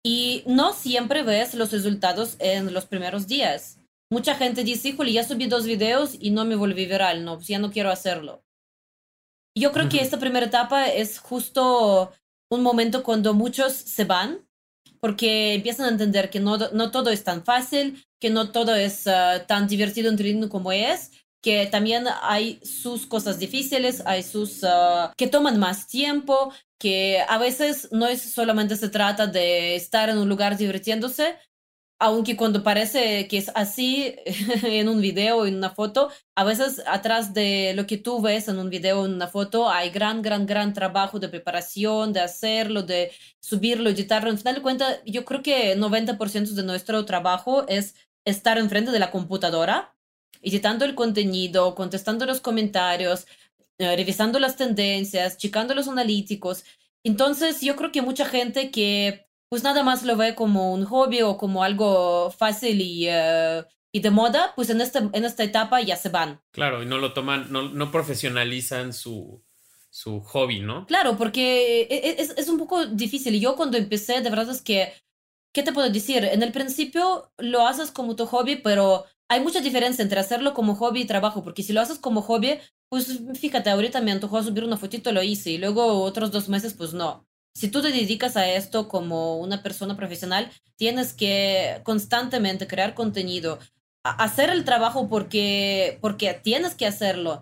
Y 0.03 0.43
no 0.47 0.73
siempre 0.73 1.21
ves 1.21 1.53
los 1.53 1.71
resultados 1.71 2.35
en 2.39 2.73
los 2.73 2.87
primeros 2.87 3.27
días. 3.27 3.77
Mucha 4.15 4.35
gente 4.35 4.63
dice, 4.63 4.87
híjole, 4.87 5.11
ya 5.11 5.25
subí 5.25 5.45
dos 5.45 5.65
videos 5.65 6.15
y 6.17 6.31
no 6.31 6.45
me 6.45 6.55
volví 6.55 6.85
viral, 6.85 7.25
no, 7.25 7.35
pues 7.35 7.49
ya 7.49 7.59
no 7.59 7.69
quiero 7.69 7.91
hacerlo. 7.91 8.45
Yo 9.53 9.73
creo 9.73 9.89
que 9.89 9.99
esta 9.99 10.17
primera 10.17 10.45
etapa 10.45 10.87
es 10.87 11.19
justo 11.19 12.13
un 12.49 12.63
momento 12.63 13.03
cuando 13.03 13.33
muchos 13.33 13.73
se 13.73 14.05
van 14.05 14.47
porque 15.01 15.55
empiezan 15.55 15.87
a 15.87 15.89
entender 15.89 16.29
que 16.29 16.39
no, 16.39 16.57
no 16.57 16.91
todo 16.91 17.09
es 17.09 17.25
tan 17.25 17.43
fácil, 17.43 18.05
que 18.21 18.29
no 18.29 18.53
todo 18.53 18.73
es 18.73 19.05
uh, 19.05 19.45
tan 19.47 19.67
divertido, 19.67 20.09
entretenido 20.09 20.47
como 20.47 20.71
es, 20.71 21.11
que 21.43 21.65
también 21.65 22.05
hay 22.21 22.61
sus 22.63 23.05
cosas 23.05 23.37
difíciles, 23.37 24.01
hay 24.05 24.23
sus 24.23 24.63
uh, 24.63 25.11
que 25.17 25.27
toman 25.27 25.59
más 25.59 25.87
tiempo, 25.87 26.53
que 26.79 27.19
a 27.27 27.37
veces 27.37 27.89
no 27.91 28.07
es 28.07 28.21
solamente 28.21 28.77
se 28.77 28.87
trata 28.87 29.27
de 29.27 29.75
estar 29.75 30.07
en 30.07 30.19
un 30.19 30.29
lugar 30.29 30.55
divirtiéndose, 30.55 31.35
aunque 31.99 32.35
cuando 32.35 32.63
parece 32.63 33.27
que 33.27 33.37
es 33.37 33.51
así 33.55 34.15
en 34.63 34.89
un 34.89 35.01
video 35.01 35.37
o 35.37 35.45
en 35.45 35.55
una 35.55 35.69
foto, 35.69 36.11
a 36.35 36.43
veces 36.43 36.81
atrás 36.87 37.33
de 37.33 37.73
lo 37.75 37.87
que 37.87 37.97
tú 37.97 38.21
ves 38.21 38.47
en 38.47 38.59
un 38.59 38.69
video 38.69 39.01
o 39.01 39.05
en 39.05 39.13
una 39.13 39.27
foto 39.27 39.69
hay 39.69 39.89
gran, 39.89 40.21
gran, 40.21 40.45
gran 40.45 40.73
trabajo 40.73 41.19
de 41.19 41.29
preparación, 41.29 42.13
de 42.13 42.19
hacerlo, 42.21 42.83
de 42.83 43.11
subirlo, 43.39 43.89
editarlo. 43.89 44.29
En 44.29 44.37
final 44.37 44.55
de 44.55 44.61
cuentas, 44.61 44.99
yo 45.05 45.25
creo 45.25 45.41
que 45.41 45.75
90% 45.77 46.53
de 46.53 46.63
nuestro 46.63 47.05
trabajo 47.05 47.65
es 47.67 47.95
estar 48.25 48.57
enfrente 48.57 48.91
de 48.91 48.99
la 48.99 49.11
computadora, 49.11 49.95
editando 50.41 50.85
el 50.85 50.95
contenido, 50.95 51.75
contestando 51.75 52.25
los 52.25 52.41
comentarios, 52.41 53.25
eh, 53.77 53.95
revisando 53.95 54.39
las 54.39 54.55
tendencias, 54.57 55.37
checando 55.37 55.73
los 55.75 55.87
analíticos. 55.87 56.63
Entonces, 57.03 57.61
yo 57.61 57.75
creo 57.75 57.91
que 57.91 58.01
mucha 58.01 58.25
gente 58.25 58.71
que 58.71 59.27
pues 59.55 59.63
nada 59.63 59.83
más 59.83 60.03
lo 60.03 60.17
ve 60.17 60.35
como 60.35 60.73
un 60.73 60.83
hobby 60.83 61.21
o 61.21 61.37
como 61.37 61.63
algo 61.63 62.29
fácil 62.29 62.81
y, 62.81 63.07
eh, 63.07 63.63
y 63.93 64.01
de 64.01 64.11
moda, 64.11 64.51
pues 64.53 64.69
en, 64.69 64.81
este, 64.81 64.99
en 64.99 65.23
esta 65.23 65.45
etapa 65.45 65.79
ya 65.79 65.95
se 65.95 66.09
van. 66.09 66.41
Claro, 66.51 66.83
y 66.83 66.85
no 66.85 66.97
lo 66.97 67.13
toman, 67.13 67.49
no, 67.53 67.69
no 67.69 67.89
profesionalizan 67.89 68.91
su, 68.91 69.41
su 69.89 70.19
hobby, 70.19 70.59
¿no? 70.59 70.85
Claro, 70.87 71.15
porque 71.15 71.83
e, 71.83 71.87
e, 71.89 72.21
es, 72.21 72.33
es 72.35 72.49
un 72.49 72.57
poco 72.57 72.85
difícil. 72.85 73.39
Yo 73.39 73.55
cuando 73.55 73.77
empecé, 73.77 74.19
de 74.19 74.29
verdad 74.29 74.49
es 74.49 74.61
que, 74.61 74.91
¿qué 75.53 75.63
te 75.63 75.71
puedo 75.71 75.89
decir? 75.89 76.25
En 76.25 76.43
el 76.43 76.51
principio 76.51 77.31
lo 77.37 77.65
haces 77.65 77.91
como 77.91 78.17
tu 78.17 78.25
hobby, 78.25 78.57
pero 78.57 79.05
hay 79.29 79.39
mucha 79.39 79.61
diferencia 79.61 80.03
entre 80.03 80.19
hacerlo 80.19 80.53
como 80.53 80.75
hobby 80.75 81.03
y 81.03 81.07
trabajo, 81.07 81.45
porque 81.45 81.63
si 81.63 81.71
lo 81.71 81.79
haces 81.79 81.97
como 81.97 82.21
hobby, 82.23 82.59
pues 82.89 83.21
fíjate, 83.39 83.69
ahorita 83.69 84.01
me 84.01 84.11
antojó 84.11 84.43
subir 84.43 84.65
una 84.65 84.75
fotito, 84.75 85.13
lo 85.13 85.23
hice, 85.23 85.51
y 85.51 85.59
luego 85.59 86.03
otros 86.03 86.29
dos 86.31 86.49
meses, 86.49 86.73
pues 86.73 86.93
no 86.93 87.25
si 87.55 87.69
tú 87.69 87.81
te 87.81 87.91
dedicas 87.91 88.35
a 88.35 88.49
esto 88.49 88.87
como 88.89 89.37
una 89.37 89.63
persona 89.63 89.95
profesional, 89.95 90.51
tienes 90.75 91.13
que 91.13 91.79
constantemente 91.83 92.67
crear 92.67 92.93
contenido, 92.93 93.59
hacer 94.03 94.49
el 94.49 94.65
trabajo 94.65 95.07
porque, 95.07 95.97
porque 96.01 96.33
tienes 96.33 96.75
que 96.75 96.85
hacerlo. 96.85 97.41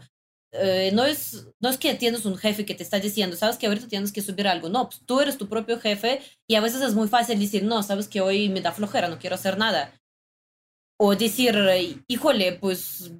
Eh, 0.51 0.91
no, 0.93 1.03
es, 1.03 1.47
no 1.59 1.69
es 1.69 1.79
que 1.79 1.95
tienes 1.95 2.25
un 2.25 2.37
jefe 2.37 2.63
que 2.63 2.75
te 2.75 2.83
está 2.83 2.99
diciendo, 2.99 3.35
sabes 3.35 3.57
que 3.57 3.65
ahorita 3.65 3.87
tienes 3.87 4.11
que 4.11 4.21
subir 4.21 4.47
algo. 4.47 4.69
No, 4.69 4.87
pues 4.87 5.01
tú 5.03 5.19
eres 5.19 5.37
tu 5.39 5.49
propio 5.49 5.79
jefe 5.79 6.21
y 6.47 6.55
a 6.55 6.61
veces 6.61 6.81
es 6.83 6.93
muy 6.93 7.07
fácil 7.07 7.39
decir, 7.39 7.63
no, 7.63 7.81
sabes 7.81 8.07
que 8.07 8.21
hoy 8.21 8.49
me 8.49 8.61
da 8.61 8.71
flojera, 8.71 9.09
no 9.09 9.17
quiero 9.17 9.35
hacer 9.35 9.57
nada. 9.57 9.91
O 10.99 11.15
decir, 11.15 11.57
híjole, 12.07 12.53
pues 12.53 13.11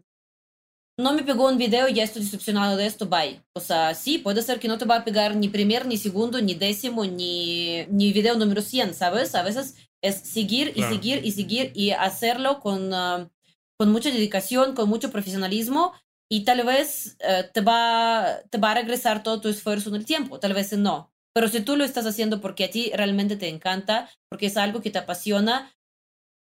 no 0.98 1.14
me 1.14 1.24
pegó 1.24 1.48
un 1.48 1.58
video 1.58 1.88
y 1.88 1.96
ya 1.96 2.04
estoy 2.04 2.24
decepcionado 2.24 2.78
de 2.78 2.86
esto, 2.86 3.08
bye. 3.08 3.42
O 3.54 3.60
sea, 3.60 3.96
sí, 3.96 4.20
puede 4.20 4.42
ser 4.42 4.60
que 4.60 4.68
no 4.68 4.78
te 4.78 4.86
va 4.86 4.98
a 4.98 5.04
pegar 5.04 5.36
ni 5.36 5.50
primer, 5.50 5.86
ni 5.86 5.98
segundo, 5.98 6.40
ni 6.42 6.54
décimo, 6.54 7.06
ni, 7.06 7.86
ni 7.88 8.14
video 8.14 8.36
número 8.36 8.62
100, 8.62 8.94
¿sabes? 8.94 9.34
A 9.36 9.44
veces 9.44 9.76
es 10.02 10.18
seguir 10.18 10.74
y 10.76 10.84
seguir 10.84 11.26
y 11.26 11.32
seguir 11.32 11.72
y 11.74 11.92
hacerlo 11.92 12.60
con, 12.60 12.94
ah, 12.94 13.30
con 13.78 13.92
mucha 13.92 14.12
dedicación, 14.12 14.76
con 14.76 14.90
mucho 14.90 15.12
profesionalismo 15.12 15.94
y 16.30 16.46
tal 16.46 16.64
vez 16.64 17.18
eh, 17.20 17.50
te, 17.54 17.62
va, 17.62 18.42
te 18.50 18.58
va 18.58 18.72
a 18.72 18.76
regresar 18.76 19.24
todo 19.24 19.42
tu 19.42 19.50
esfuerzo 19.50 19.90
en 19.90 19.96
el 19.96 20.06
tiempo, 20.06 20.40
tal 20.40 20.54
vez 20.54 20.74
no. 20.74 21.12
Pero 21.34 21.48
si 21.48 21.62
tú 21.62 21.76
lo 21.76 21.84
estás 21.84 22.06
haciendo 22.06 22.42
porque 22.42 22.66
a 22.66 22.70
ti 22.70 22.92
realmente 22.94 23.36
te 23.36 23.50
encanta, 23.50 24.10
porque 24.30 24.46
es 24.48 24.58
algo 24.58 24.82
que 24.82 24.92
te 24.92 25.00
apasiona, 25.00 25.74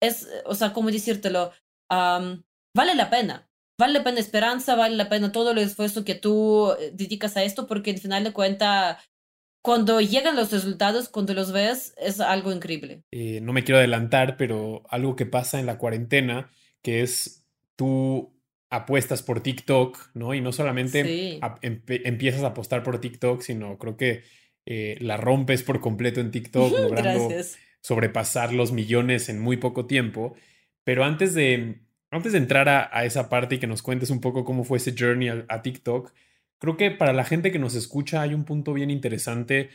es, 0.01 0.27
o 0.45 0.55
sea, 0.55 0.73
¿cómo 0.73 0.91
decírtelo? 0.91 1.53
vale 1.89 2.95
la 2.95 3.09
pena. 3.09 3.47
Vale 3.77 3.93
la 3.93 4.03
pena 4.03 4.19
esperanza, 4.19 4.75
vale 4.75 4.95
la 4.95 5.09
pena 5.09 5.31
todo 5.31 5.51
el 5.51 5.57
esfuerzo 5.57 6.05
que 6.05 6.15
tú 6.15 6.71
eh, 6.79 6.91
dedicas 6.93 7.35
a 7.35 7.43
esto, 7.43 7.67
porque 7.67 7.91
al 7.91 7.97
final 7.97 8.23
de 8.23 8.33
cuentas, 8.33 8.97
cuando 9.61 9.99
llegan 9.99 10.35
los 10.35 10.51
resultados, 10.51 11.09
cuando 11.09 11.33
los 11.33 11.51
ves, 11.51 11.93
es 11.97 12.19
algo 12.21 12.53
increíble. 12.53 13.03
Eh, 13.11 13.39
no 13.41 13.51
me 13.51 13.63
quiero 13.63 13.79
adelantar, 13.79 14.37
pero 14.37 14.83
algo 14.89 15.15
que 15.15 15.25
pasa 15.25 15.59
en 15.59 15.65
la 15.65 15.77
cuarentena, 15.77 16.51
que 16.81 17.01
es 17.01 17.45
tú 17.75 18.33
apuestas 18.69 19.23
por 19.23 19.41
TikTok, 19.41 20.11
¿no? 20.13 20.33
Y 20.33 20.41
no 20.41 20.51
solamente 20.51 21.39
empiezas 21.69 22.43
a 22.43 22.47
apostar 22.47 22.83
por 22.83 22.99
TikTok, 22.99 23.41
sino 23.41 23.77
creo 23.77 23.97
que 23.97 24.23
eh, 24.65 24.97
la 24.99 25.17
rompes 25.17 25.63
por 25.63 25.79
completo 25.81 26.19
en 26.21 26.31
TikTok, 26.31 26.71
logrando 26.71 27.29
sobrepasar 27.81 28.53
los 28.53 28.71
millones 28.71 29.29
en 29.29 29.39
muy 29.39 29.57
poco 29.57 29.85
tiempo. 29.85 30.35
Pero 30.83 31.03
antes 31.03 31.33
de, 31.33 31.84
antes 32.15 32.31
de 32.31 32.37
entrar 32.37 32.69
a, 32.69 33.05
esa 33.05 33.29
parte 33.29 33.55
y 33.55 33.59
que 33.59 33.67
nos 33.67 33.81
cuentes 33.81 34.09
un 34.09 34.21
poco 34.21 34.45
cómo 34.45 34.63
fue 34.63 34.77
ese 34.77 34.95
journey 34.97 35.29
a, 35.47 35.61
TikTok, 35.61 36.13
creo 36.59 36.77
que 36.77 36.91
para 36.91 37.13
la 37.13 37.25
gente 37.25 37.51
que 37.51 37.59
nos 37.59 37.75
escucha 37.75 38.21
hay 38.21 38.33
un 38.33 38.45
punto 38.45 38.73
bien 38.73 38.89
interesante 38.89 39.69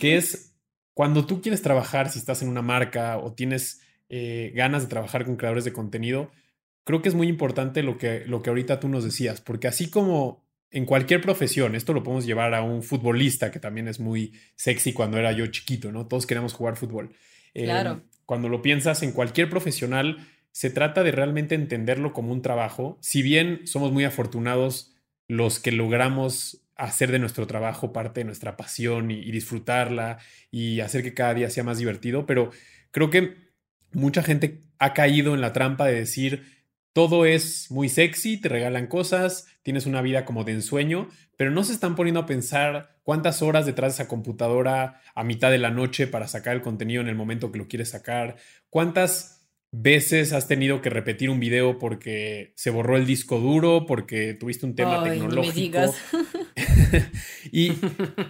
que 0.00 0.16
es 0.16 0.54
cuando 0.94 1.26
tú 1.26 1.40
quieres 1.40 1.62
trabajar, 1.62 2.10
si 2.10 2.18
estás 2.18 2.42
en 2.42 2.48
una 2.48 2.62
marca 2.62 3.18
o 3.18 3.32
tienes 3.32 3.80
eh, 4.08 4.52
ganas 4.54 4.82
de 4.82 4.88
trabajar 4.88 5.24
con 5.24 5.36
creadores 5.36 5.64
de 5.64 5.72
contenido, 5.72 6.30
creo 6.84 7.02
que 7.02 7.08
es 7.08 7.14
muy 7.14 7.28
importante 7.28 7.82
lo 7.82 7.98
que, 7.98 8.24
lo 8.26 8.42
que 8.42 8.50
ahorita 8.50 8.80
tú 8.80 8.88
nos 8.88 9.04
decías, 9.04 9.40
porque 9.40 9.68
así 9.68 9.90
como 9.90 10.46
en 10.70 10.84
cualquier 10.84 11.20
profesión, 11.20 11.74
esto 11.74 11.92
lo 11.92 12.02
podemos 12.02 12.26
llevar 12.26 12.54
a 12.54 12.62
un 12.62 12.82
futbolista 12.82 13.50
que 13.50 13.60
también 13.60 13.88
es 13.88 14.00
muy 14.00 14.34
sexy 14.56 14.92
cuando 14.92 15.18
era 15.18 15.32
yo 15.32 15.46
chiquito, 15.46 15.90
¿no? 15.92 16.06
Todos 16.06 16.26
queremos 16.26 16.52
jugar 16.52 16.76
fútbol. 16.76 17.14
Claro. 17.54 17.92
Em, 17.92 18.02
cuando 18.26 18.48
lo 18.48 18.60
piensas 18.60 19.02
en 19.02 19.12
cualquier 19.12 19.48
profesional, 19.48 20.18
se 20.52 20.70
trata 20.70 21.02
de 21.02 21.12
realmente 21.12 21.54
entenderlo 21.54 22.12
como 22.12 22.32
un 22.32 22.42
trabajo. 22.42 22.98
Si 23.00 23.22
bien 23.22 23.66
somos 23.66 23.92
muy 23.92 24.04
afortunados 24.04 24.94
los 25.28 25.60
que 25.60 25.72
logramos 25.72 26.64
hacer 26.78 27.10
de 27.10 27.18
nuestro 27.18 27.46
trabajo 27.46 27.92
parte 27.92 28.20
de 28.20 28.24
nuestra 28.24 28.56
pasión 28.56 29.10
y, 29.10 29.30
disfrutarla 29.30 30.18
y 30.50 30.80
hacer 30.80 31.02
que 31.02 31.12
cada 31.12 31.34
día 31.34 31.50
sea 31.50 31.64
más 31.64 31.78
divertido, 31.78 32.24
pero 32.24 32.50
creo 32.92 33.10
que 33.10 33.36
mucha 33.92 34.22
gente 34.22 34.62
ha 34.78 34.94
caído 34.94 35.34
en 35.34 35.40
la 35.40 35.52
trampa 35.52 35.86
de 35.86 35.94
decir, 35.94 36.58
todo 36.92 37.26
es 37.26 37.70
muy 37.70 37.88
sexy, 37.88 38.40
te 38.40 38.48
regalan 38.48 38.86
cosas, 38.86 39.46
tienes 39.62 39.86
una 39.86 40.02
vida 40.02 40.24
como 40.24 40.44
de 40.44 40.52
ensueño, 40.52 41.08
pero 41.36 41.50
no 41.50 41.64
se 41.64 41.72
están 41.72 41.96
poniendo 41.96 42.20
a 42.20 42.26
pensar 42.26 42.98
cuántas 43.02 43.42
horas 43.42 43.66
detrás 43.66 43.96
de 43.96 44.02
esa 44.02 44.08
computadora 44.08 45.00
a 45.14 45.24
mitad 45.24 45.50
de 45.50 45.58
la 45.58 45.70
noche 45.70 46.06
para 46.06 46.28
sacar 46.28 46.54
el 46.54 46.62
contenido 46.62 47.00
en 47.00 47.08
el 47.08 47.14
momento 47.14 47.50
que 47.50 47.58
lo 47.58 47.68
quieres 47.68 47.90
sacar, 47.90 48.36
cuántas 48.70 49.37
veces 49.70 50.32
has 50.32 50.48
tenido 50.48 50.80
que 50.80 50.90
repetir 50.90 51.30
un 51.30 51.40
video 51.40 51.78
porque 51.78 52.52
se 52.56 52.70
borró 52.70 52.96
el 52.96 53.06
disco 53.06 53.38
duro, 53.38 53.86
porque 53.86 54.34
tuviste 54.34 54.66
un 54.66 54.74
tema 54.74 55.04
tecnológico. 55.04 55.94
y, 57.52 57.72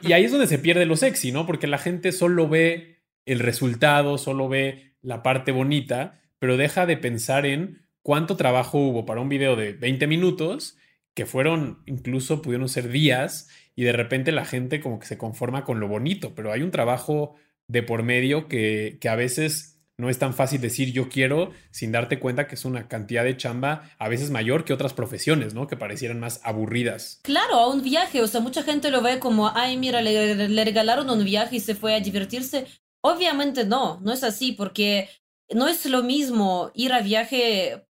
y 0.02 0.12
ahí 0.12 0.24
es 0.24 0.32
donde 0.32 0.46
se 0.46 0.58
pierde 0.58 0.86
lo 0.86 0.96
sexy, 0.96 1.32
¿no? 1.32 1.46
Porque 1.46 1.66
la 1.66 1.78
gente 1.78 2.12
solo 2.12 2.48
ve 2.48 2.98
el 3.26 3.38
resultado, 3.38 4.18
solo 4.18 4.48
ve 4.48 4.96
la 5.02 5.22
parte 5.22 5.52
bonita, 5.52 6.20
pero 6.38 6.56
deja 6.56 6.86
de 6.86 6.96
pensar 6.96 7.46
en 7.46 7.86
cuánto 8.02 8.36
trabajo 8.36 8.78
hubo 8.78 9.06
para 9.06 9.20
un 9.20 9.28
video 9.28 9.54
de 9.54 9.74
20 9.74 10.06
minutos, 10.06 10.76
que 11.14 11.26
fueron, 11.26 11.82
incluso 11.86 12.42
pudieron 12.42 12.68
ser 12.68 12.88
días, 12.88 13.48
y 13.76 13.84
de 13.84 13.92
repente 13.92 14.32
la 14.32 14.44
gente 14.44 14.80
como 14.80 14.98
que 14.98 15.06
se 15.06 15.18
conforma 15.18 15.64
con 15.64 15.78
lo 15.78 15.88
bonito, 15.88 16.34
pero 16.34 16.52
hay 16.52 16.62
un 16.62 16.70
trabajo 16.70 17.36
de 17.68 17.82
por 17.82 18.02
medio 18.02 18.48
que, 18.48 18.98
que 19.00 19.08
a 19.08 19.14
veces 19.14 19.77
no 19.98 20.08
es 20.08 20.18
tan 20.18 20.32
fácil 20.32 20.60
decir 20.60 20.92
yo 20.92 21.08
quiero 21.08 21.50
sin 21.70 21.90
darte 21.90 22.20
cuenta 22.20 22.46
que 22.46 22.54
es 22.54 22.64
una 22.64 22.86
cantidad 22.88 23.24
de 23.24 23.36
chamba 23.36 23.90
a 23.98 24.08
veces 24.08 24.30
mayor 24.30 24.64
que 24.64 24.72
otras 24.72 24.94
profesiones, 24.94 25.54
¿no? 25.54 25.66
Que 25.66 25.76
parecieran 25.76 26.20
más 26.20 26.40
aburridas. 26.44 27.20
Claro, 27.22 27.54
a 27.54 27.68
un 27.68 27.82
viaje, 27.82 28.22
o 28.22 28.28
sea, 28.28 28.40
mucha 28.40 28.62
gente 28.62 28.90
lo 28.90 29.02
ve 29.02 29.18
como, 29.18 29.50
ay, 29.54 29.76
mira, 29.76 30.00
le, 30.00 30.48
le 30.48 30.64
regalaron 30.64 31.10
un 31.10 31.24
viaje 31.24 31.56
y 31.56 31.60
se 31.60 31.74
fue 31.74 31.94
a 31.94 32.00
divertirse. 32.00 32.66
Obviamente 33.02 33.64
no, 33.64 34.00
no 34.00 34.12
es 34.12 34.22
así, 34.22 34.52
porque 34.52 35.08
no 35.50 35.66
es 35.66 35.84
lo 35.86 36.02
mismo 36.02 36.70
ir 36.74 36.92
a 36.92 37.00
viaje 37.00 37.84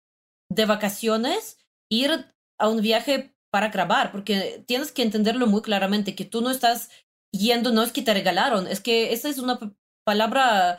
de 0.48 0.64
vacaciones, 0.64 1.58
ir 1.90 2.26
a 2.58 2.68
un 2.68 2.82
viaje 2.82 3.34
para 3.50 3.68
grabar, 3.68 4.12
porque 4.12 4.62
tienes 4.66 4.92
que 4.92 5.02
entenderlo 5.02 5.46
muy 5.48 5.62
claramente, 5.62 6.14
que 6.14 6.24
tú 6.24 6.40
no 6.40 6.50
estás 6.50 6.90
yendo, 7.32 7.72
no 7.72 7.82
es 7.82 7.90
que 7.90 8.02
te 8.02 8.14
regalaron, 8.14 8.68
es 8.68 8.80
que 8.80 9.12
esa 9.12 9.28
es 9.28 9.38
una 9.38 9.58
palabra 10.04 10.78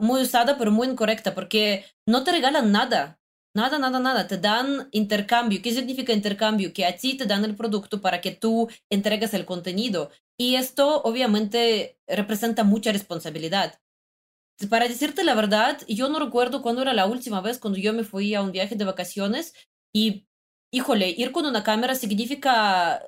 muy 0.00 0.22
usada, 0.22 0.56
pero 0.58 0.70
muy 0.70 0.88
incorrecta, 0.88 1.34
porque 1.34 1.84
no 2.06 2.24
te 2.24 2.32
regalan 2.32 2.72
nada. 2.72 3.20
Nada, 3.56 3.78
nada, 3.78 4.00
nada. 4.00 4.26
Te 4.26 4.38
dan 4.38 4.88
intercambio. 4.90 5.62
¿Qué 5.62 5.72
significa 5.72 6.12
intercambio? 6.12 6.72
Que 6.72 6.86
a 6.86 6.96
ti 6.96 7.16
te 7.16 7.26
dan 7.26 7.44
el 7.44 7.54
producto 7.54 8.00
para 8.00 8.20
que 8.20 8.32
tú 8.32 8.68
entregues 8.90 9.32
el 9.32 9.44
contenido. 9.46 10.10
Y 10.36 10.56
esto 10.56 11.02
obviamente 11.02 11.98
representa 12.08 12.64
mucha 12.64 12.90
responsabilidad. 12.90 13.80
Para 14.70 14.88
decirte 14.88 15.22
la 15.24 15.34
verdad, 15.34 15.80
yo 15.88 16.08
no 16.08 16.18
recuerdo 16.18 16.62
cuándo 16.62 16.82
era 16.82 16.94
la 16.94 17.06
última 17.06 17.40
vez 17.40 17.58
cuando 17.58 17.78
yo 17.78 17.92
me 17.92 18.04
fui 18.04 18.34
a 18.34 18.42
un 18.42 18.52
viaje 18.52 18.76
de 18.76 18.84
vacaciones 18.84 19.52
y, 19.92 20.26
híjole, 20.72 21.10
ir 21.10 21.32
con 21.32 21.46
una 21.46 21.62
cámara 21.64 21.94
significa, 21.94 23.02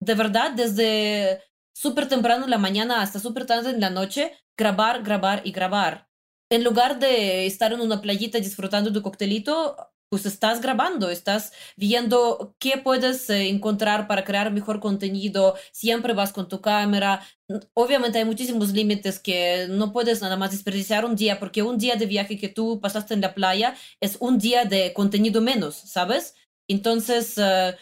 de 0.00 0.14
verdad, 0.14 0.52
desde 0.52 1.42
súper 1.74 2.08
temprano 2.08 2.44
en 2.44 2.50
la 2.50 2.58
mañana 2.58 3.02
hasta 3.02 3.20
súper 3.20 3.46
tarde 3.46 3.70
en 3.70 3.80
la 3.80 3.90
noche, 3.90 4.32
grabar, 4.58 5.02
grabar 5.02 5.42
y 5.44 5.52
grabar 5.52 6.05
en 6.50 6.64
lugar 6.64 6.98
de 6.98 7.46
estar 7.46 7.72
en 7.72 7.80
una 7.80 8.00
playita 8.00 8.38
disfrutando 8.38 8.92
tu 8.92 9.02
coctelito, 9.02 9.76
pues 10.08 10.24
estás 10.26 10.60
grabando, 10.60 11.10
estás 11.10 11.52
viendo 11.76 12.54
qué 12.60 12.78
puedes 12.78 13.28
eh, 13.28 13.48
encontrar 13.48 14.06
para 14.06 14.24
crear 14.24 14.52
mejor 14.52 14.78
contenido, 14.80 15.56
siempre 15.72 16.12
vas 16.12 16.32
con 16.32 16.48
tu 16.48 16.60
cámara. 16.60 17.26
Obviamente 17.74 18.18
hay 18.18 18.24
muchísimos 18.24 18.72
límites 18.72 19.18
que 19.18 19.66
no 19.68 19.92
puedes 19.92 20.22
nada 20.22 20.36
más 20.36 20.52
desperdiciar 20.52 21.04
un 21.04 21.16
día, 21.16 21.40
porque 21.40 21.62
un 21.62 21.78
día 21.78 21.96
de 21.96 22.06
viaje 22.06 22.38
que 22.38 22.48
tú 22.48 22.80
pasaste 22.80 23.14
en 23.14 23.20
la 23.20 23.34
playa 23.34 23.76
es 24.00 24.16
un 24.20 24.38
día 24.38 24.64
de 24.64 24.92
contenido 24.92 25.40
menos, 25.40 25.74
¿sabes? 25.74 26.36
Entonces, 26.68 27.36
e-, 27.38 27.74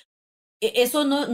eso 0.60 1.04
no, 1.04 1.26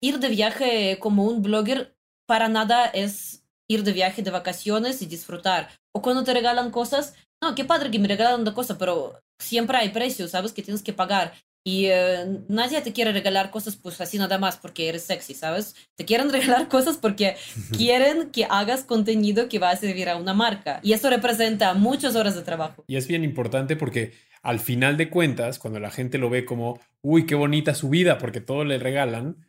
ir 0.00 0.18
de 0.20 0.28
viaje 0.28 0.98
como 1.00 1.24
un 1.24 1.42
blogger 1.42 1.96
para 2.26 2.48
nada 2.48 2.86
es 2.86 3.44
ir 3.68 3.84
de 3.84 3.92
viaje 3.92 4.22
de 4.22 4.30
vacaciones 4.30 5.02
y 5.02 5.06
disfrutar. 5.06 5.68
O 5.92 6.02
cuando 6.02 6.24
te 6.24 6.32
regalan 6.32 6.70
cosas, 6.70 7.14
no, 7.40 7.54
qué 7.54 7.64
padre 7.64 7.90
que 7.90 7.98
me 7.98 8.08
regalan 8.08 8.40
una 8.40 8.54
cosa, 8.54 8.78
pero 8.78 9.20
siempre 9.38 9.76
hay 9.76 9.90
precios, 9.90 10.32
¿sabes? 10.32 10.52
Que 10.52 10.62
tienes 10.62 10.82
que 10.82 10.92
pagar. 10.92 11.34
Y 11.64 11.86
eh, 11.86 12.40
nadie 12.48 12.80
te 12.80 12.92
quiere 12.92 13.12
regalar 13.12 13.50
cosas 13.50 13.76
pues 13.76 14.00
así 14.00 14.16
nada 14.16 14.38
más 14.38 14.56
porque 14.56 14.88
eres 14.88 15.02
sexy, 15.02 15.34
¿sabes? 15.34 15.74
Te 15.96 16.04
quieren 16.04 16.30
regalar 16.32 16.68
cosas 16.68 16.96
porque 16.96 17.36
quieren 17.76 18.30
que 18.30 18.46
hagas 18.48 18.84
contenido 18.84 19.48
que 19.48 19.58
va 19.58 19.70
a 19.70 19.76
servir 19.76 20.08
a 20.08 20.16
una 20.16 20.34
marca. 20.34 20.80
Y 20.82 20.94
eso 20.94 21.10
representa 21.10 21.74
muchas 21.74 22.16
horas 22.16 22.34
de 22.34 22.42
trabajo. 22.42 22.84
Y 22.86 22.96
es 22.96 23.06
bien 23.06 23.22
importante 23.22 23.76
porque 23.76 24.14
al 24.42 24.60
final 24.60 24.96
de 24.96 25.10
cuentas, 25.10 25.58
cuando 25.58 25.78
la 25.78 25.90
gente 25.90 26.16
lo 26.16 26.30
ve 26.30 26.44
como, 26.44 26.80
uy, 27.02 27.26
qué 27.26 27.34
bonita 27.34 27.74
su 27.74 27.90
vida 27.90 28.18
porque 28.18 28.40
todo 28.40 28.64
le 28.64 28.78
regalan, 28.78 29.46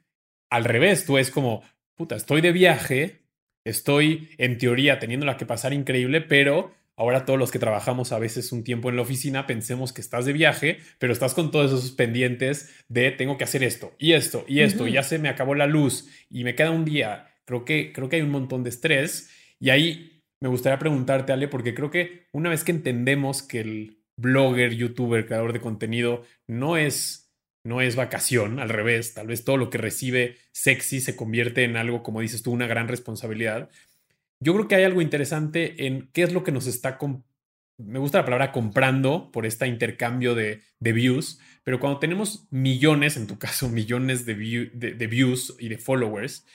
al 0.49 0.65
revés, 0.65 1.05
tú 1.05 1.17
es 1.17 1.31
como, 1.31 1.63
puta, 1.95 2.15
estoy 2.15 2.41
de 2.41 2.51
viaje, 2.51 3.23
estoy 3.69 4.29
en 4.37 4.57
teoría 4.57 4.99
teniéndola 4.99 5.37
que 5.37 5.45
pasar 5.45 5.73
increíble, 5.73 6.21
pero 6.21 6.73
ahora 6.95 7.25
todos 7.25 7.39
los 7.39 7.51
que 7.51 7.59
trabajamos 7.59 8.11
a 8.11 8.19
veces 8.19 8.51
un 8.51 8.63
tiempo 8.63 8.89
en 8.89 8.97
la 8.97 9.03
oficina 9.03 9.47
pensemos 9.47 9.93
que 9.93 10.01
estás 10.01 10.25
de 10.25 10.33
viaje, 10.33 10.79
pero 10.97 11.13
estás 11.13 11.33
con 11.33 11.51
todos 11.51 11.71
esos 11.71 11.91
pendientes 11.91 12.75
de 12.89 13.11
tengo 13.11 13.37
que 13.37 13.45
hacer 13.45 13.63
esto 13.63 13.93
y 13.97 14.13
esto 14.13 14.43
y 14.47 14.61
esto, 14.61 14.87
y 14.87 14.93
ya 14.93 15.03
se 15.03 15.19
me 15.19 15.29
acabó 15.29 15.55
la 15.55 15.67
luz 15.67 16.07
y 16.29 16.43
me 16.43 16.55
queda 16.55 16.71
un 16.71 16.85
día. 16.85 17.27
Creo 17.45 17.65
que, 17.65 17.93
creo 17.93 18.09
que 18.09 18.17
hay 18.17 18.21
un 18.21 18.31
montón 18.31 18.63
de 18.63 18.69
estrés 18.69 19.29
y 19.59 19.69
ahí 19.69 20.23
me 20.41 20.49
gustaría 20.49 20.79
preguntarte, 20.79 21.33
Ale, 21.33 21.47
porque 21.47 21.73
creo 21.73 21.89
que 21.89 22.27
una 22.31 22.49
vez 22.49 22.63
que 22.63 22.71
entendemos 22.71 23.43
que 23.43 23.61
el 23.61 23.97
blogger, 24.17 24.75
youtuber, 24.75 25.25
creador 25.25 25.53
de 25.53 25.61
contenido 25.61 26.23
no 26.47 26.77
es 26.77 27.28
no 27.69 27.81
es 27.81 27.95
vacación, 27.95 28.59
al 28.59 28.69
revés, 28.69 29.13
tal 29.13 29.27
vez 29.27 29.45
todo 29.45 29.55
lo 29.55 29.69
que 29.69 29.77
recibe 29.77 30.37
sexy 30.51 30.99
se 30.99 31.15
convierte 31.15 31.63
en 31.63 31.77
algo, 31.77 32.01
como 32.01 32.19
dices 32.19 32.41
tú, 32.41 32.51
una 32.51 32.65
gran 32.65 32.87
responsabilidad. 32.87 33.69
Yo 34.39 34.53
creo 34.55 34.67
que 34.67 34.73
hay 34.73 34.83
algo 34.85 35.03
interesante 35.03 35.85
en 35.85 36.09
qué 36.11 36.23
es 36.23 36.33
lo 36.33 36.43
que 36.43 36.51
nos 36.51 36.65
está, 36.65 36.97
me 37.77 37.99
gusta 37.99 38.17
la 38.17 38.25
palabra 38.25 38.51
comprando 38.51 39.31
por 39.31 39.45
este 39.45 39.67
intercambio 39.67 40.33
de, 40.33 40.61
views, 40.79 41.39
pero 41.63 41.79
cuando 41.79 41.99
tenemos 41.99 42.47
millones, 42.49 43.17
en 43.17 43.27
tu 43.27 43.37
caso, 43.37 43.69
millones 43.79 44.25
de, 44.25 44.33
views 44.33 45.55
y 45.59 45.69
de 45.69 45.77
followers, 45.77 46.47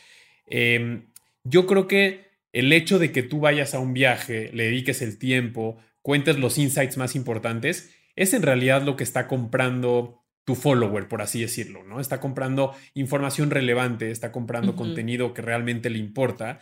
em, 0.49 1.07
yo 1.45 1.67
creo 1.67 1.87
que 1.87 2.27
el 2.53 2.73
hecho 2.73 2.99
de 2.99 3.13
que 3.13 3.23
tú 3.23 3.39
vayas 3.39 3.73
a 3.75 3.79
un 3.79 3.95
viaje, 3.95 4.51
le 4.53 4.65
dediques 4.65 5.01
el 5.01 5.17
tiempo, 5.17 5.79
cuentes 6.03 6.41
los 6.41 6.59
insights 6.59 6.97
más 6.97 7.15
importantes, 7.15 7.95
es 8.17 8.35
en 8.35 8.43
realidad 8.43 8.83
lo 8.83 8.97
que 8.97 9.05
está 9.05 9.29
comprando 9.29 10.24
tu 10.45 10.55
follower, 10.55 11.09
por 11.09 11.23
así 11.23 11.41
decirlo, 11.41 11.85
¿no? 11.85 12.01
Está 12.01 12.21
comprando 12.21 12.75
información 12.95 13.51
relevante, 13.51 14.11
está 14.11 14.31
comprando 14.31 14.77
contenido 14.77 15.33
que 15.33 15.43
realmente 15.43 15.91
le 15.91 15.99
importa. 15.99 16.61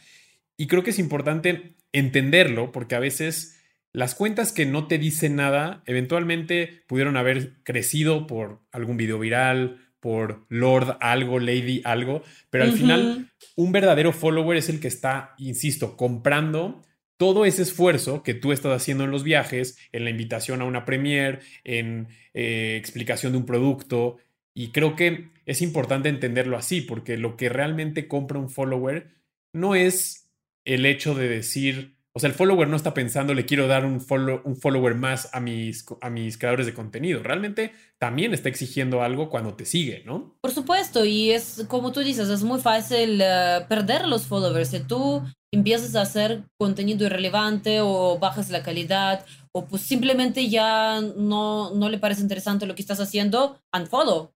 Y 0.56 0.68
creo 0.68 0.82
que 0.82 0.90
es 0.90 0.98
importante 0.98 1.74
entenderlo 1.92 2.72
porque 2.72 2.94
a 2.94 3.00
veces 3.00 3.58
las 3.92 4.14
cuentas 4.14 4.52
que 4.52 4.66
no 4.66 4.86
te 4.86 4.98
dicen 4.98 5.36
nada 5.36 5.82
eventualmente 5.86 6.82
pudieron 6.86 7.16
haber 7.16 7.62
crecido 7.64 8.26
por 8.26 8.60
algún 8.70 8.96
video 8.96 9.18
viral, 9.18 9.80
por 10.00 10.46
Lord 10.48 10.96
algo, 11.00 11.38
Lady 11.38 11.82
algo, 11.84 12.22
pero 12.50 12.64
al 12.64 12.72
final 12.72 13.30
un 13.54 13.72
verdadero 13.72 14.12
follower 14.12 14.56
es 14.56 14.68
el 14.68 14.80
que 14.80 14.88
está, 14.88 15.34
insisto, 15.38 15.96
comprando 15.96 16.82
todo 17.22 17.44
ese 17.44 17.62
esfuerzo 17.62 18.24
que 18.24 18.34
tú 18.34 18.50
estás 18.50 18.72
haciendo 18.72 19.04
en 19.04 19.12
los 19.12 19.22
viajes, 19.22 19.78
en 19.92 20.02
la 20.02 20.10
invitación 20.10 20.60
a 20.60 20.64
una 20.64 20.84
premiere, 20.84 21.38
en 21.62 22.08
eh, 22.34 22.74
explicación 22.76 23.30
de 23.30 23.38
un 23.38 23.46
producto. 23.46 24.16
Y 24.54 24.72
creo 24.72 24.96
que 24.96 25.28
es 25.46 25.62
importante 25.62 26.08
entenderlo 26.08 26.56
así, 26.56 26.80
porque 26.80 27.16
lo 27.16 27.36
que 27.36 27.48
realmente 27.48 28.08
compra 28.08 28.40
un 28.40 28.50
follower 28.50 29.12
no 29.52 29.76
es 29.76 30.32
el 30.64 30.84
hecho 30.84 31.14
de 31.14 31.28
decir, 31.28 31.94
o 32.14 32.20
sea, 32.20 32.28
el 32.28 32.34
follower 32.34 32.68
no 32.68 32.76
está 32.76 32.92
pensando, 32.92 33.32
le 33.32 33.46
quiero 33.46 33.66
dar 33.66 33.86
un, 33.86 34.00
follow, 34.00 34.42
un 34.44 34.56
follower 34.56 34.94
más 34.94 35.30
a 35.32 35.40
mis, 35.40 35.86
a 36.02 36.10
mis 36.10 36.36
creadores 36.36 36.66
de 36.66 36.74
contenido. 36.74 37.22
Realmente 37.22 37.72
también 37.98 38.34
está 38.34 38.50
exigiendo 38.50 39.02
algo 39.02 39.30
cuando 39.30 39.54
te 39.54 39.64
sigue, 39.64 40.02
¿no? 40.04 40.36
Por 40.42 40.50
supuesto, 40.50 41.06
y 41.06 41.30
es 41.30 41.64
como 41.68 41.90
tú 41.90 42.00
dices, 42.00 42.28
es 42.28 42.42
muy 42.42 42.60
fácil 42.60 43.20
eh, 43.22 43.64
perder 43.66 44.06
los 44.06 44.26
followers. 44.26 44.68
Si 44.68 44.80
tú 44.80 45.22
empiezas 45.50 45.94
a 45.94 46.02
hacer 46.02 46.44
contenido 46.58 47.06
irrelevante 47.06 47.80
o 47.80 48.18
bajas 48.18 48.50
la 48.50 48.62
calidad 48.62 49.24
o 49.52 49.66
pues 49.66 49.82
simplemente 49.82 50.48
ya 50.50 51.00
no, 51.00 51.74
no 51.74 51.88
le 51.88 51.98
parece 51.98 52.20
interesante 52.20 52.66
lo 52.66 52.74
que 52.74 52.82
estás 52.82 53.00
haciendo, 53.00 53.58
unfollow. 53.74 54.32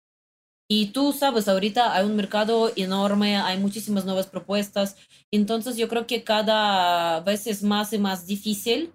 Y 0.68 0.88
tú 0.88 1.14
sabes, 1.14 1.48
ahorita 1.48 1.96
hay 1.96 2.06
un 2.06 2.16
mercado 2.16 2.72
enorme, 2.76 3.38
hay 3.38 3.60
muchísimas 3.60 4.04
nuevas 4.06 4.26
propuestas, 4.26 4.96
entonces 5.32 5.78
yo 5.78 5.88
creo 5.88 6.08
que 6.08 6.24
cada 6.24 7.20
vez 7.20 7.46
es 7.46 7.62
más 7.62 7.94
y 7.94 8.00
más 8.00 8.26
difícil 8.26 8.94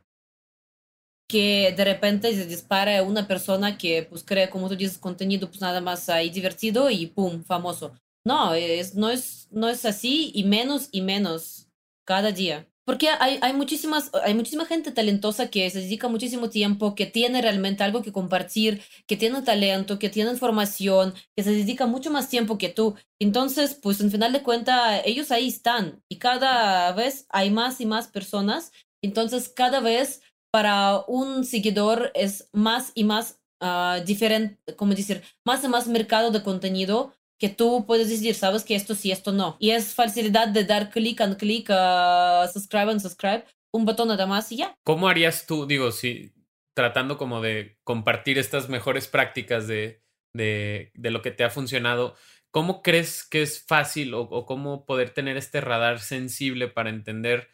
que 1.28 1.72
de 1.76 1.84
repente 1.84 2.34
se 2.34 2.44
dispare 2.44 3.00
una 3.02 3.28
persona 3.28 3.78
que 3.78 4.02
pues 4.02 4.24
cree, 4.24 4.50
como 4.50 4.68
tú 4.68 4.74
dices, 4.74 4.98
contenido 4.98 5.48
pues 5.48 5.60
nada 5.60 5.80
más 5.80 6.08
ahí 6.08 6.28
divertido 6.28 6.90
y 6.90 7.06
pum, 7.06 7.44
famoso. 7.44 7.92
No, 8.24 8.52
es, 8.54 8.96
no, 8.96 9.10
es, 9.10 9.46
no 9.52 9.68
es 9.68 9.84
así 9.84 10.32
y 10.34 10.42
menos 10.42 10.88
y 10.90 11.02
menos 11.02 11.68
cada 12.04 12.32
día. 12.32 12.69
Porque 12.90 13.08
hay, 13.08 13.52
muchísimas, 13.52 14.10
hay 14.24 14.34
muchísima 14.34 14.66
gente 14.66 14.90
talentosa 14.90 15.48
que 15.48 15.70
se 15.70 15.78
dedica 15.78 16.08
muchísimo 16.08 16.50
tiempo, 16.50 16.96
que 16.96 17.06
tiene 17.06 17.40
realmente 17.40 17.84
algo 17.84 18.02
que 18.02 18.10
compartir, 18.10 18.82
que 19.06 19.16
tiene 19.16 19.42
talento, 19.42 20.00
que 20.00 20.08
tiene 20.08 20.32
información, 20.32 21.14
que 21.36 21.44
se 21.44 21.52
dedica 21.52 21.86
mucho 21.86 22.10
más 22.10 22.28
tiempo 22.28 22.58
que 22.58 22.68
tú. 22.68 22.96
Entonces, 23.20 23.78
pues 23.80 24.00
en 24.00 24.10
final 24.10 24.32
de 24.32 24.42
cuentas, 24.42 25.02
ellos 25.04 25.30
ahí 25.30 25.46
están 25.46 26.02
y 26.08 26.16
cada 26.16 26.90
vez 26.90 27.26
hay 27.28 27.52
más 27.52 27.80
y 27.80 27.86
más 27.86 28.08
personas. 28.08 28.72
Entonces, 29.04 29.48
cada 29.48 29.78
vez 29.78 30.20
para 30.50 31.04
un 31.06 31.44
seguidor 31.44 32.10
es 32.16 32.48
más 32.52 32.90
y 32.96 33.04
más 33.04 33.38
uh, 33.60 34.04
diferente, 34.04 34.74
como 34.74 34.96
decir, 34.96 35.22
más 35.44 35.62
y 35.62 35.68
más 35.68 35.86
mercado 35.86 36.32
de 36.32 36.42
contenido 36.42 37.14
que 37.40 37.48
tú 37.48 37.86
puedes 37.86 38.10
decir, 38.10 38.34
sabes 38.34 38.64
que 38.64 38.76
esto 38.76 38.94
sí, 38.94 39.10
esto 39.10 39.32
no. 39.32 39.56
Y 39.58 39.70
es 39.70 39.94
facilidad 39.94 40.48
de 40.48 40.64
dar 40.64 40.90
clic 40.90 41.20
en 41.20 41.34
clic, 41.34 41.70
uh, 41.70 42.46
subscribe 42.52 42.92
and 42.92 43.00
subscribe, 43.00 43.44
un 43.72 43.86
botón 43.86 44.08
nada 44.08 44.26
más 44.26 44.52
y 44.52 44.58
ya. 44.58 44.74
¿Cómo 44.84 45.08
harías 45.08 45.46
tú, 45.46 45.66
digo, 45.66 45.90
si 45.90 46.32
tratando 46.74 47.16
como 47.16 47.40
de 47.40 47.78
compartir 47.82 48.38
estas 48.38 48.68
mejores 48.68 49.08
prácticas 49.08 49.66
de, 49.66 50.02
de, 50.34 50.92
de 50.94 51.10
lo 51.10 51.22
que 51.22 51.30
te 51.30 51.42
ha 51.42 51.50
funcionado, 51.50 52.14
¿cómo 52.50 52.82
crees 52.82 53.26
que 53.26 53.40
es 53.40 53.64
fácil 53.66 54.12
o, 54.12 54.20
o, 54.20 54.44
cómo 54.44 54.84
poder 54.84 55.10
tener 55.10 55.38
este 55.38 55.62
radar 55.62 56.00
sensible 56.00 56.68
para 56.68 56.90
entender 56.90 57.48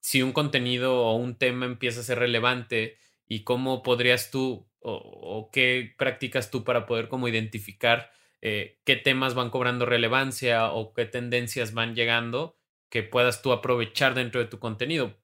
si 0.00 0.20
un 0.20 0.32
contenido 0.32 1.04
o 1.04 1.14
un 1.14 1.38
tema 1.38 1.64
empieza 1.64 2.00
a 2.00 2.04
ser 2.04 2.18
relevante 2.18 2.98
y 3.28 3.44
cómo 3.44 3.84
podrías 3.84 4.32
tú 4.32 4.68
o, 4.80 4.94
o 4.94 5.50
qué 5.52 5.94
practicas 5.96 6.50
tú 6.50 6.64
para 6.64 6.86
poder 6.86 7.08
como 7.08 7.28
identificar 7.28 8.10
eh, 8.42 8.78
qué 8.84 8.96
temas 8.96 9.34
van 9.34 9.50
cobrando 9.50 9.86
relevancia 9.86 10.70
o 10.72 10.92
qué 10.94 11.06
tendencias 11.06 11.74
van 11.74 11.94
llegando 11.94 12.56
que 12.90 13.02
puedas 13.02 13.42
tú 13.42 13.52
aprovechar 13.52 14.14
dentro 14.14 14.40
de 14.40 14.46
tu 14.46 14.58
contenido. 14.58 15.16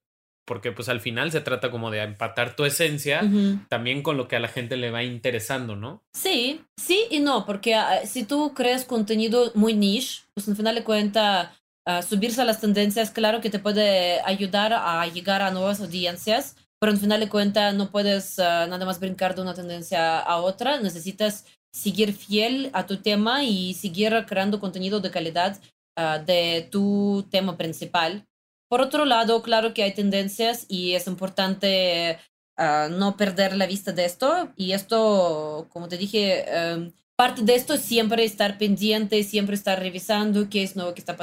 Porque 0.46 0.72
pues 0.72 0.90
al 0.90 1.00
final 1.00 1.32
se 1.32 1.40
trata 1.40 1.70
como 1.70 1.90
de 1.90 2.02
empatar 2.02 2.54
tu 2.54 2.66
esencia 2.66 3.22
también 3.70 4.02
con 4.02 4.18
lo 4.18 4.28
que 4.28 4.36
a 4.36 4.40
la 4.40 4.48
gente 4.48 4.76
le 4.76 4.90
va 4.90 5.02
interesando, 5.02 5.74
¿no? 5.74 6.02
Sí, 6.12 6.60
sí 6.76 7.04
y 7.10 7.20
no, 7.20 7.46
porque 7.46 7.74
uh, 7.74 8.06
si 8.06 8.24
tú 8.24 8.52
creas 8.52 8.84
contenido 8.84 9.52
muy 9.54 9.72
niche, 9.72 10.20
pues 10.34 10.46
al 10.46 10.56
final 10.56 10.74
de 10.74 10.84
cuentas 10.84 11.48
uh, 11.88 12.02
subirse 12.02 12.42
a 12.42 12.44
las 12.44 12.60
tendencias, 12.60 13.10
claro 13.10 13.40
que 13.40 13.48
te 13.48 13.58
puede 13.58 14.20
ayudar 14.20 14.74
a 14.74 15.06
llegar 15.06 15.40
a 15.40 15.50
nuevas 15.50 15.80
audiencias, 15.80 16.56
pero 16.78 16.92
al 16.92 16.98
final 16.98 17.20
de 17.20 17.30
cuentas 17.30 17.72
no 17.72 17.90
puedes 17.90 18.36
uh, 18.36 18.68
nada 18.68 18.84
más 18.84 19.00
brincar 19.00 19.34
de 19.34 19.40
una 19.40 19.54
tendencia 19.54 20.18
a 20.18 20.36
otra, 20.42 20.78
necesitas 20.78 21.46
seguir 21.74 22.12
fiel 22.12 22.70
a 22.72 22.86
tu 22.86 22.98
tema 22.98 23.42
y 23.42 23.74
seguir 23.74 24.12
creando 24.28 24.60
contenido 24.60 25.00
de 25.00 25.10
calidad 25.10 25.60
uh, 25.98 26.24
de 26.24 26.68
tu 26.70 27.26
tema 27.30 27.56
principal. 27.56 28.24
Por 28.68 28.80
otro 28.80 29.04
lado, 29.04 29.42
claro 29.42 29.74
que 29.74 29.82
hay 29.82 29.92
tendencias 29.92 30.66
y 30.68 30.92
es 30.92 31.08
importante 31.08 32.18
uh, 32.58 32.88
no 32.90 33.16
perder 33.16 33.56
la 33.56 33.66
vista 33.66 33.90
de 33.92 34.04
esto. 34.04 34.52
Y 34.56 34.72
esto, 34.72 35.66
como 35.70 35.88
te 35.88 35.96
dije, 35.96 36.46
um, 36.76 36.92
parte 37.16 37.42
de 37.42 37.54
esto 37.54 37.74
es 37.74 37.82
siempre 37.82 38.24
estar 38.24 38.58
pendiente, 38.58 39.22
siempre 39.22 39.54
estar 39.54 39.78
revisando 39.78 40.48
qué 40.50 40.62
es 40.62 40.74
nuevo 40.74 40.94
que 40.94 41.00
está 41.00 41.16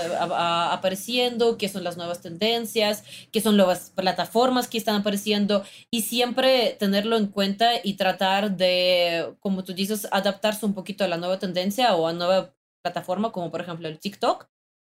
apareciendo, 0.74 1.58
qué 1.58 1.68
son 1.68 1.84
las 1.84 1.98
nuevas 1.98 2.22
tendencias, 2.22 3.04
qué 3.32 3.42
son 3.42 3.58
las 3.58 3.90
plataformas 3.90 4.68
que 4.68 4.78
están 4.78 4.96
apareciendo 4.96 5.66
y 5.92 6.04
siempre 6.04 6.78
tenerlo 6.80 7.18
en 7.18 7.28
cuenta 7.28 7.72
y 7.84 7.96
tratar 7.96 8.56
de, 8.56 9.36
como 9.40 9.64
tú 9.64 9.74
dices, 9.74 10.08
adaptarse 10.12 10.66
un 10.66 10.74
poquito 10.74 11.04
a 11.04 11.10
la 11.10 11.18
nueva 11.18 11.40
tendencia 11.40 11.94
o 11.96 12.08
a 12.08 12.14
nueva 12.14 12.56
plataforma, 12.82 13.32
como 13.32 13.52
por 13.52 13.62
ejemplo 13.62 13.88
el 13.88 14.00
TikTok, 14.00 14.48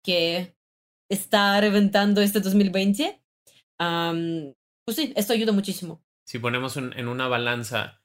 que 0.04 0.56
está 1.10 1.60
reventando 1.62 2.22
este 2.22 2.42
2020. 2.42 3.22
pues 3.78 4.98
sí, 4.98 5.14
esto 5.16 5.34
ayuda 5.34 5.54
muchísimo. 5.54 6.04
Si 6.26 6.38
ponemos 6.40 6.76
en 6.78 7.08
una 7.08 7.28
balanza 7.28 8.01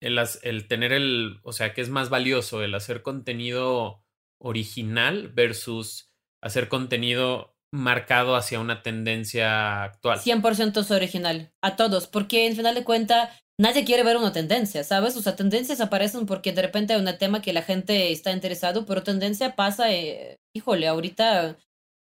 el, 0.00 0.68
tener 0.68 0.92
el, 0.92 1.40
o 1.42 1.52
sea, 1.52 1.72
que 1.72 1.80
es 1.80 1.88
más 1.88 2.10
valioso 2.10 2.62
el 2.62 2.74
hacer 2.74 3.02
contenido 3.02 4.04
original 4.38 5.28
versus 5.28 6.10
hacer 6.42 6.68
contenido 6.68 7.56
marcado 7.72 8.36
hacia 8.36 8.60
una 8.60 8.82
tendencia 8.82 9.82
actual. 9.82 10.20
100% 10.20 10.80
es 10.80 10.90
original, 10.90 11.52
a 11.62 11.76
todos, 11.76 12.06
porque 12.06 12.46
en 12.46 12.54
final 12.54 12.74
de 12.74 12.84
cuentas 12.84 13.30
nadie 13.58 13.84
quiere 13.84 14.04
ver 14.04 14.16
una 14.16 14.32
tendencia, 14.32 14.84
¿sabes? 14.84 15.16
O 15.16 15.22
sea, 15.22 15.36
tendencias 15.36 15.80
aparecen 15.80 16.26
porque 16.26 16.52
de 16.52 16.62
repente 16.62 16.92
hay 16.92 17.00
un 17.00 17.18
tema 17.18 17.42
que 17.42 17.52
la 17.52 17.62
gente 17.62 18.12
está 18.12 18.30
interesado, 18.30 18.86
pero 18.86 19.02
tendencia 19.02 19.56
pasa, 19.56 19.92
eh, 19.92 20.38
híjole, 20.54 20.86
ahorita 20.86 21.56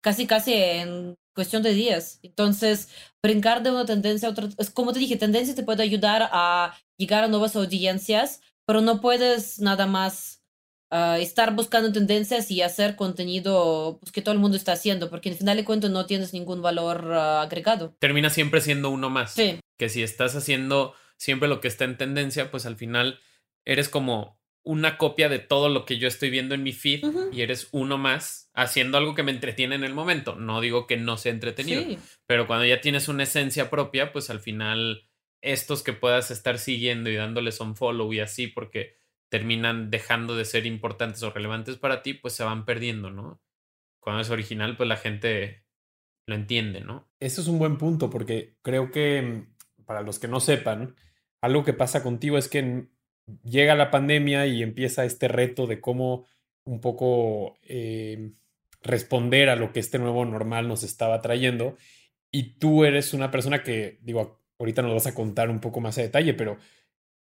casi 0.03 0.27
casi 0.27 0.55
en 0.55 1.16
cuestión 1.35 1.62
de 1.62 1.74
días. 1.74 2.18
Entonces, 2.22 2.88
brincar 3.22 3.62
de 3.62 3.70
una 3.70 3.85
tendencia 3.85 4.29
a 4.29 4.33
otra, 4.33 4.48
es 4.57 4.70
como 4.70 4.92
te 4.92 4.98
dije, 5.01 5.16
tendencia 5.16 5.55
te 5.55 5.62
puede 5.62 5.83
ayudar 5.83 6.29
a 6.33 6.74
llegar 6.99 7.25
a 7.25 7.29
nuevas 7.29 7.57
audiencias, 7.57 8.43
pero 8.67 8.83
no 8.83 9.01
puedes 9.01 9.61
nada 9.61 9.87
más 9.87 10.43
uh, 10.91 11.15
estar 11.15 11.55
buscando 11.55 11.93
tendencias 11.93 12.51
y 12.51 12.61
hacer 12.61 12.97
contenido 12.97 13.99
pues, 14.01 14.13
que 14.13 14.21
todo 14.21 14.35
el 14.35 14.41
mundo 14.41 14.57
está 14.57 14.73
haciendo, 14.73 15.09
porque 15.09 15.31
al 15.31 15.37
final 15.37 15.57
de 15.57 15.65
cuentas 15.65 15.91
no 15.91 16.05
tienes 16.05 16.35
ningún 16.35 16.61
valor 16.61 17.07
uh, 17.07 17.41
agregado. 17.41 17.97
Termina 17.99 18.29
siempre 18.29 18.61
siendo 18.61 18.91
uno 18.91 19.09
más. 19.09 19.33
Sí. 19.33 19.61
Que 19.79 19.89
si 19.89 20.03
estás 20.03 20.35
haciendo 20.35 20.95
siempre 21.17 21.49
lo 21.49 21.61
que 21.61 21.69
está 21.69 21.85
en 21.85 21.97
tendencia, 21.97 22.51
pues 22.51 22.67
al 22.67 22.77
final 22.77 23.21
eres 23.65 23.89
como 23.89 24.39
una 24.65 24.99
copia 24.99 25.31
de 25.31 25.39
todo 25.39 25.71
lo 25.71 25.87
que 25.87 25.99
yo 25.99 26.09
estoy 26.09 26.29
viendo 26.29 26.55
en 26.55 26.63
mi 26.63 26.73
feed 26.73 27.03
y 27.33 27.41
eres 27.41 27.69
uno 27.73 27.97
más 27.97 28.51
haciendo 28.53 28.99
algo 28.99 29.15
que 29.15 29.23
me 29.23 29.33
entretiene 29.33 29.77
en 29.77 29.85
el 29.85 29.95
momento. 29.95 30.35
No 30.35 30.61
digo 30.61 30.87
que 30.87 30.99
no 30.99 31.17
sea 31.17 31.33
entretenido, 31.33 31.85
pero 32.27 32.47
cuando 32.47 32.67
ya 32.67 32.83
tienes 32.83 33.09
una 33.09 33.23
esencia 33.23 33.71
propia, 33.71 34.13
pues 34.13 34.29
al 34.29 34.41
final 34.41 35.08
estos 35.40 35.83
que 35.83 35.92
puedas 35.92 36.31
estar 36.31 36.59
siguiendo 36.59 37.11
y 37.11 37.16
dándoles 37.16 37.61
un 37.61 37.77
follow 37.77 38.12
y 38.12 38.20
así 38.20 38.46
porque 38.46 38.96
terminan 39.29 39.90
dejando 39.90 40.37
de 40.37 40.44
ser 40.44 40.66
importantes 40.66 41.22
o 41.22 41.31
relevantes 41.31 41.77
para 41.77 42.03
ti, 42.03 42.14
pues 42.14 42.35
se 42.35 42.44
van 42.44 42.64
perdiendo, 42.64 43.11
¿no? 43.11 43.40
Cuando 44.01 44.22
es 44.22 44.31
original, 44.31 44.77
pues 44.77 44.88
la 44.88 44.96
gente 44.96 45.64
lo 46.27 46.35
entiende, 46.35 46.81
¿no? 46.81 47.09
Eso 47.20 47.40
es 47.40 47.48
un 47.48 47.59
buen 47.59 47.79
punto 47.79 48.11
porque 48.11 48.57
creo 48.62 48.90
que 48.90 49.22
mm, 49.22 49.85
para 49.85 50.03
los 50.03 50.18
que 50.18 50.29
no 50.29 50.40
sepan, 50.40 50.96
algo 51.40 51.64
que 51.64 51.72
pasa 51.72 52.03
contigo 52.03 52.38
es 52.38 52.48
que 52.48 52.88
llega 53.44 53.74
la 53.74 53.90
pandemia 53.90 54.46
y 54.46 54.62
empieza 54.62 55.05
este 55.05 55.29
reto 55.29 55.66
de 55.66 55.81
cómo 55.81 56.27
un 56.64 56.81
poco 56.81 57.59
eh, 57.62 58.33
responder 58.83 59.48
a 59.48 59.57
lo 59.57 59.72
que 59.72 59.81
este 59.81 59.98
nuevo 59.98 60.24
normal 60.24 60.68
nos 60.68 60.83
estaba 60.83 61.20
trayendo. 61.20 61.77
Y 62.31 62.59
tú 62.59 62.85
eres 62.85 63.14
una 63.14 63.31
persona 63.31 63.62
que, 63.62 63.98
digo, 64.03 64.38
ahorita 64.59 64.83
nos 64.83 64.94
vas 64.94 65.07
a 65.07 65.14
contar 65.14 65.51
un 65.51 65.61
poco 65.61 65.81
más 65.81 65.99
a 65.99 66.03
detalle, 66.03 66.35
pero 66.35 66.59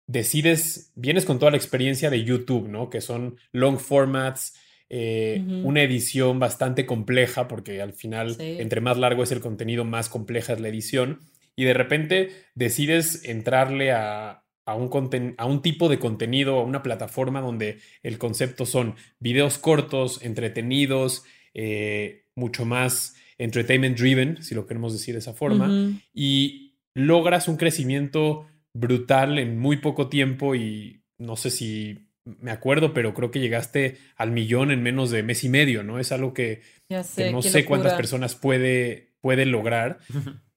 decides, 0.06 0.92
vienes 0.94 1.24
con 1.24 1.38
toda 1.38 1.50
la 1.50 1.56
experiencia 1.56 2.10
de 2.10 2.24
YouTube, 2.24 2.68
¿no? 2.68 2.90
Que 2.90 3.00
son 3.00 3.36
long 3.52 3.78
formats, 3.78 4.54
eh, 4.90 5.42
una 5.64 5.82
edición 5.82 6.38
bastante 6.38 6.86
compleja, 6.86 7.48
porque 7.48 7.80
al 7.80 7.94
final, 7.94 8.36
entre 8.38 8.80
más 8.80 8.98
largo 8.98 9.22
es 9.22 9.32
el 9.32 9.40
contenido, 9.40 9.84
más 9.84 10.08
compleja 10.08 10.52
es 10.52 10.60
la 10.60 10.68
edición. 10.68 11.20
Y 11.56 11.64
de 11.64 11.74
repente 11.74 12.30
decides 12.54 13.24
entrarle 13.24 13.92
a, 13.92 14.42
un, 14.66 15.34
a 15.38 15.46
un 15.46 15.62
tipo 15.62 15.88
de 15.88 15.98
contenido, 15.98 16.58
a 16.58 16.64
una 16.64 16.82
plataforma 16.82 17.40
donde 17.40 17.78
el 18.02 18.18
concepto 18.18 18.66
son 18.66 18.96
videos 19.18 19.58
cortos, 19.58 20.20
entretenidos, 20.22 21.24
eh, 21.54 22.24
mucho 22.34 22.64
más 22.64 23.14
entertainment 23.38 23.98
driven, 23.98 24.42
si 24.42 24.54
lo 24.54 24.66
queremos 24.66 24.92
decir 24.92 25.14
de 25.14 25.20
esa 25.20 25.32
forma, 25.32 25.98
y 26.12 26.63
logras 26.94 27.48
un 27.48 27.56
crecimiento 27.56 28.46
brutal 28.72 29.38
en 29.38 29.58
muy 29.58 29.76
poco 29.78 30.08
tiempo 30.08 30.54
y 30.54 31.02
no 31.18 31.36
sé 31.36 31.50
si 31.50 32.08
me 32.24 32.50
acuerdo, 32.50 32.94
pero 32.94 33.12
creo 33.14 33.30
que 33.30 33.40
llegaste 33.40 33.98
al 34.16 34.32
millón 34.32 34.70
en 34.70 34.82
menos 34.82 35.10
de 35.10 35.22
mes 35.22 35.44
y 35.44 35.48
medio, 35.48 35.82
¿no? 35.82 35.98
Es 35.98 36.10
algo 36.10 36.32
que, 36.32 36.62
no 36.88 37.42
sé 37.42 37.64
cuántas 37.64 37.94
personas 37.94 38.34
puede, 38.34 39.14
puede 39.20 39.44
lograr. 39.44 39.98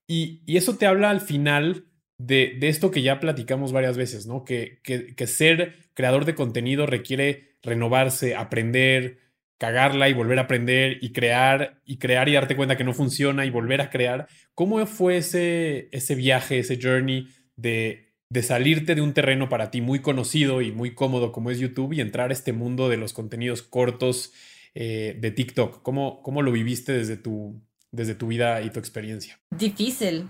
y, 0.07 0.41
eso 0.47 0.77
te 0.77 0.85
habla 0.85 1.09
al 1.09 1.21
final 1.21 1.85
de, 2.17 2.57
esto 2.61 2.89
que 2.89 3.01
ya 3.01 3.19
platicamos 3.19 3.73
varias 3.73 3.97
veces, 3.97 4.27
¿no? 4.27 4.45
Que, 4.45 4.79
que, 4.83 5.27
ser 5.27 5.75
creador 5.93 6.25
de 6.25 6.35
contenido 6.35 6.85
requiere 6.85 7.57
renovarse, 7.61 8.35
aprender, 8.35 9.19
cagarla 9.57 10.09
y 10.09 10.13
volver 10.13 10.39
a 10.39 10.43
aprender 10.43 10.97
y 11.01 11.11
crear 11.11 11.81
y 11.85 11.97
crear 11.97 12.29
y 12.29 12.33
darte 12.33 12.55
cuenta 12.55 12.77
que 12.77 12.83
no 12.83 12.93
funciona 12.93 13.45
y 13.45 13.49
volver 13.49 13.81
a 13.81 13.89
crear. 13.89 14.27
¿Cómo 14.53 14.85
fue 14.85 15.17
ese, 15.17 15.89
ese 15.91 16.15
viaje, 16.15 16.59
ese 16.59 16.79
journey 16.81 17.27
de 17.55 18.07
de 18.29 18.43
salirte 18.43 18.95
de 18.95 19.01
un 19.01 19.13
terreno 19.13 19.49
para 19.49 19.71
ti 19.71 19.81
muy 19.81 20.01
conocido 20.01 20.61
y 20.61 20.71
muy 20.71 20.93
cómodo 20.93 21.31
como 21.31 21.49
es 21.49 21.59
YouTube 21.59 21.93
y 21.93 22.01
entrar 22.01 22.29
a 22.29 22.33
este 22.33 22.53
mundo 22.53 22.89
de 22.89 22.97
los 22.97 23.13
contenidos 23.13 23.61
cortos 23.61 24.33
eh, 24.73 25.17
de 25.19 25.31
TikTok? 25.31 25.81
¿Cómo, 25.81 26.21
¿Cómo 26.21 26.41
lo 26.41 26.51
viviste 26.51 26.91
desde 26.91 27.17
tu, 27.17 27.61
desde 27.91 28.15
tu 28.15 28.27
vida 28.27 28.61
y 28.61 28.69
tu 28.69 28.79
experiencia? 28.79 29.39
Difícil. 29.57 30.29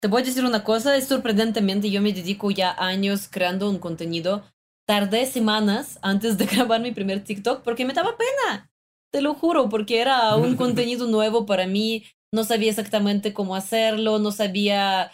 Te 0.00 0.08
voy 0.08 0.22
a 0.22 0.24
decir 0.24 0.44
una 0.44 0.64
cosa, 0.64 0.98
sorprendentemente, 1.02 1.90
yo 1.90 2.00
me 2.00 2.12
dedico 2.12 2.50
ya 2.50 2.74
años 2.78 3.28
creando 3.30 3.70
un 3.70 3.78
contenido. 3.78 4.44
Tardé 4.90 5.24
semanas 5.26 6.00
antes 6.02 6.36
de 6.36 6.46
grabar 6.52 6.80
mi 6.80 6.90
primer 6.90 7.22
TikTok 7.22 7.62
porque 7.62 7.84
me 7.84 7.94
daba 7.94 8.16
pena. 8.18 8.72
Te 9.12 9.22
lo 9.22 9.34
juro, 9.34 9.68
porque 9.68 10.00
era 10.00 10.34
un 10.34 10.56
contenido 10.62 11.06
nuevo 11.06 11.46
para 11.46 11.68
mí. 11.68 12.02
No 12.34 12.42
sabía 12.42 12.70
exactamente 12.70 13.32
cómo 13.32 13.54
hacerlo, 13.54 14.18
no 14.18 14.32
sabía 14.32 15.12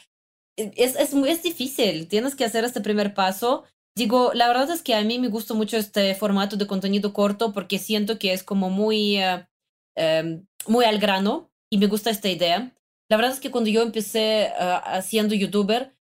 es, 0.56 0.96
es, 0.96 1.12
es 1.12 1.42
difícil, 1.42 2.08
tienes 2.08 2.34
que 2.34 2.46
hacer 2.46 2.64
este 2.64 2.80
primer 2.80 3.12
paso. 3.12 3.64
Digo, 3.94 4.30
la 4.32 4.48
verdad 4.48 4.70
es 4.70 4.80
que 4.80 4.94
a 4.94 5.02
mí 5.02 5.18
me 5.18 5.28
gusta 5.28 5.52
mucho 5.52 5.76
este 5.76 6.14
formato 6.14 6.56
de 6.56 6.66
contenido 6.66 7.12
corto 7.12 7.52
porque 7.52 7.78
siento 7.78 8.18
que 8.18 8.32
es 8.32 8.42
como 8.42 8.70
muy, 8.70 9.18
eh, 9.18 9.46
em, 9.94 10.46
muy 10.66 10.86
al 10.86 10.98
grano 10.98 11.50
y 11.70 11.76
me 11.76 11.86
gusta 11.86 12.08
esta 12.08 12.30
idea. 12.30 12.74
La 13.10 13.18
verdad 13.18 13.34
es 13.34 13.40
que 13.40 13.50
cuando 13.50 13.68
yo 13.68 13.82
empecé 13.82 14.52
uh, 14.58 14.80
haciendo 14.84 15.34
youtuber, 15.34 15.95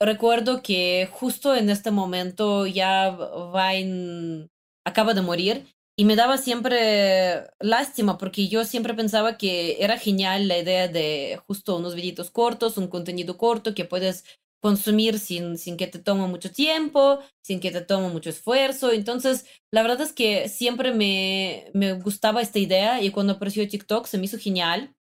recuerdo 0.00 0.62
que 0.62 1.08
justo 1.12 1.54
en 1.54 1.70
este 1.70 1.90
momento 1.90 2.66
ya 2.66 3.16
Vine 3.54 4.48
acaba 4.84 5.14
de 5.14 5.22
morir 5.22 5.66
y 5.98 6.04
me 6.04 6.16
daba 6.16 6.36
siempre 6.36 7.48
lástima 7.58 8.18
porque 8.18 8.48
yo 8.48 8.64
siempre 8.64 8.94
pensaba 8.94 9.38
que 9.38 9.78
era 9.82 9.98
genial 9.98 10.48
la 10.48 10.58
idea 10.58 10.88
de 10.88 11.40
justo 11.46 11.76
unos 11.76 11.94
videitos 11.94 12.30
cortos, 12.30 12.76
un 12.76 12.88
contenido 12.88 13.38
corto 13.38 13.74
que 13.74 13.86
puedes 13.86 14.24
consumir 14.60 15.18
sin, 15.18 15.58
sin 15.58 15.76
que 15.76 15.86
te 15.86 15.98
tome 15.98 16.26
mucho 16.26 16.50
tiempo, 16.50 17.20
sin 17.40 17.60
que 17.60 17.70
te 17.70 17.82
tome 17.82 18.08
mucho 18.08 18.30
esfuerzo. 18.30 18.92
Entonces, 18.92 19.46
la 19.70 19.82
verdad 19.82 20.00
es 20.00 20.12
que 20.12 20.48
siempre 20.48 20.92
me, 20.92 21.70
me 21.72 21.92
gustaba 21.94 22.42
esta 22.42 22.58
idea 22.58 23.00
y 23.00 23.10
cuando 23.10 23.34
apareció 23.34 23.66
TikTok 23.68 24.06
se 24.06 24.18
me 24.18 24.24
hizo 24.24 24.38
genial. 24.38 24.95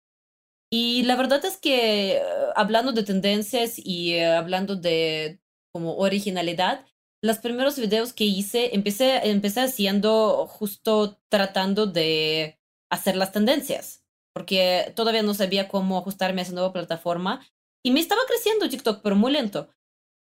Y 0.75 1.03
la 1.03 1.15
verdad 1.15 1.45
es 1.45 1.57
que 1.57 2.19
hablando 2.55 2.93
de 2.93 3.03
tendencias 3.03 3.75
y 3.77 4.13
eh, 4.13 4.25
hablando 4.25 4.75
de 4.75 5.39
como 5.71 5.97
originalidad, 5.97 6.83
los 7.21 7.37
primeros 7.37 7.77
videos 7.77 8.11
que 8.11 8.23
hice, 8.23 8.73
empecé, 8.73 9.29
empecé 9.29 9.59
haciendo 9.59 10.47
justo 10.47 11.21
tratando 11.29 11.85
de 11.85 12.59
hacer 12.89 13.15
las 13.15 13.31
tendencias, 13.31 14.03
porque 14.33 14.91
todavía 14.95 15.21
no 15.21 15.35
sabía 15.35 15.67
cómo 15.67 15.99
ajustarme 15.99 16.41
a 16.41 16.43
esa 16.43 16.53
nueva 16.53 16.73
plataforma 16.73 17.45
y 17.85 17.91
me 17.91 17.99
estaba 17.99 18.21
creciendo 18.27 18.67
TikTok, 18.67 19.03
pero 19.03 19.15
muy 19.15 19.31
lento. 19.31 19.69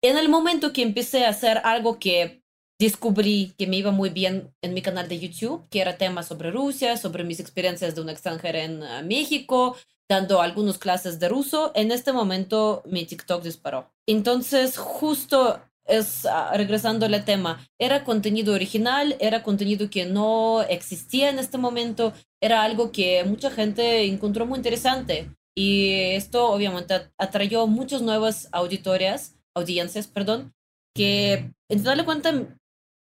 En 0.02 0.18
el 0.18 0.28
momento 0.28 0.74
que 0.74 0.82
empecé 0.82 1.24
a 1.24 1.30
hacer 1.30 1.62
algo 1.64 1.98
que 1.98 2.44
descubrí 2.78 3.54
que 3.56 3.66
me 3.66 3.78
iba 3.78 3.90
muy 3.90 4.10
bien 4.10 4.54
en 4.60 4.74
mi 4.74 4.82
canal 4.82 5.08
de 5.08 5.18
YouTube, 5.18 5.66
que 5.70 5.80
era 5.80 5.96
temas 5.96 6.26
sobre 6.26 6.50
Rusia, 6.50 6.98
sobre 6.98 7.24
mis 7.24 7.40
experiencias 7.40 7.94
de 7.94 8.02
una 8.02 8.12
extranjera 8.12 8.64
en 8.64 8.82
ah, 8.82 9.00
México, 9.02 9.78
dando 10.08 10.40
algunas 10.40 10.78
clases 10.78 11.18
de 11.18 11.28
ruso, 11.28 11.72
en 11.74 11.90
este 11.90 12.12
momento 12.12 12.82
mi 12.84 13.04
TikTok 13.04 13.42
disparó. 13.42 13.90
Entonces, 14.06 14.76
justo 14.76 15.60
es 15.84 16.26
ah, 16.26 16.52
regresando 16.54 17.06
al 17.06 17.24
tema, 17.24 17.66
era 17.78 18.04
contenido 18.04 18.54
original, 18.54 19.16
era 19.20 19.42
contenido 19.42 19.90
que 19.90 20.04
no 20.04 20.62
existía 20.62 21.30
en 21.30 21.38
este 21.38 21.58
momento, 21.58 22.12
era 22.40 22.62
algo 22.62 22.92
que 22.92 23.24
mucha 23.24 23.50
gente 23.50 24.04
encontró 24.04 24.46
muy 24.46 24.58
interesante 24.58 25.34
y 25.56 25.90
esto 26.14 26.50
obviamente 26.50 27.10
atrayó 27.18 27.66
muchas 27.66 28.00
nuevas 28.02 28.48
auditorias, 28.52 29.36
audiencias, 29.54 30.06
perdón, 30.06 30.54
que 30.94 31.52
en 31.68 31.82
darle 31.82 32.04
cuenta 32.04 32.32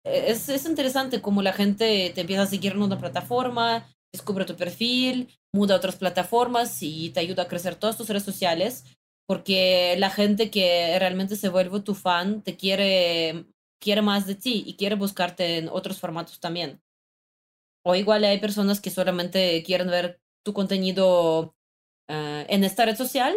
es, 0.05 0.49
es 0.49 0.67
interesante 0.67 1.21
como 1.21 1.43
la 1.43 1.53
gente 1.53 2.13
te 2.15 2.21
empieza 2.21 2.43
a 2.43 2.47
seguir 2.47 2.73
en 2.73 2.83
una 2.83 2.99
plataforma, 2.99 3.87
descubre 4.17 4.45
tu 4.45 4.57
perfil, 4.57 5.29
muda 5.53 5.75
a 5.75 5.79
otras 5.79 5.97
plataformas 5.97 6.83
y 6.83 7.11
te 7.11 7.21
ayuda 7.21 7.45
a 7.45 7.49
crecer 7.49 7.77
todas 7.77 7.97
tus 7.97 8.09
redes 8.09 8.25
sociales 8.25 8.85
porque 9.27 9.97
la 9.99 10.11
gente 10.11 10.51
que 10.51 10.97
realmente 10.99 11.37
se 11.37 11.49
vuelve 11.49 11.81
tu 11.81 11.95
fan 11.95 12.43
te 12.43 12.57
quiere, 12.57 13.47
quiere 13.81 14.03
más 14.03 14.27
de 14.27 14.37
ti 14.37 14.63
y 14.67 14.77
quiere 14.77 14.95
buscarte 14.95 15.59
en 15.59 15.69
otros 15.69 15.99
formatos 15.99 16.41
también. 16.41 16.81
O 17.85 17.95
igual 17.95 18.25
hay 18.25 18.39
personas 18.39 18.81
que 18.81 18.91
solamente 18.91 19.63
quieren 19.65 19.89
ver 19.89 20.21
tu 20.45 20.53
contenido 20.53 21.55
eh, 22.09 22.47
en 22.49 22.65
esta 22.65 22.85
red 22.85 22.97
social, 22.97 23.35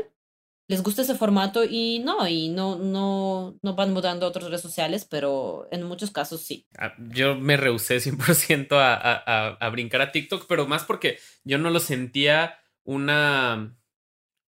les 0.69 0.81
gusta 0.81 1.01
ese 1.01 1.15
formato 1.15 1.65
y 1.65 1.99
no, 1.99 2.25
y 2.25 2.47
no, 2.47 2.77
no, 2.77 3.59
no 3.61 3.75
van 3.75 3.91
mudando 3.91 4.25
a 4.25 4.29
otras 4.29 4.45
redes 4.45 4.61
sociales, 4.61 5.05
pero 5.09 5.67
en 5.71 5.83
muchos 5.83 6.11
casos 6.11 6.41
sí. 6.41 6.65
Ah, 6.77 6.93
yo 7.11 7.35
me 7.35 7.57
rehusé 7.57 7.97
100% 7.97 8.71
a, 8.71 8.93
a, 8.95 9.47
a 9.55 9.69
brincar 9.69 10.01
a 10.01 10.13
TikTok, 10.13 10.45
pero 10.47 10.65
más 10.65 10.85
porque 10.85 11.19
yo 11.43 11.57
no 11.57 11.69
lo 11.69 11.81
sentía 11.81 12.57
una 12.85 13.75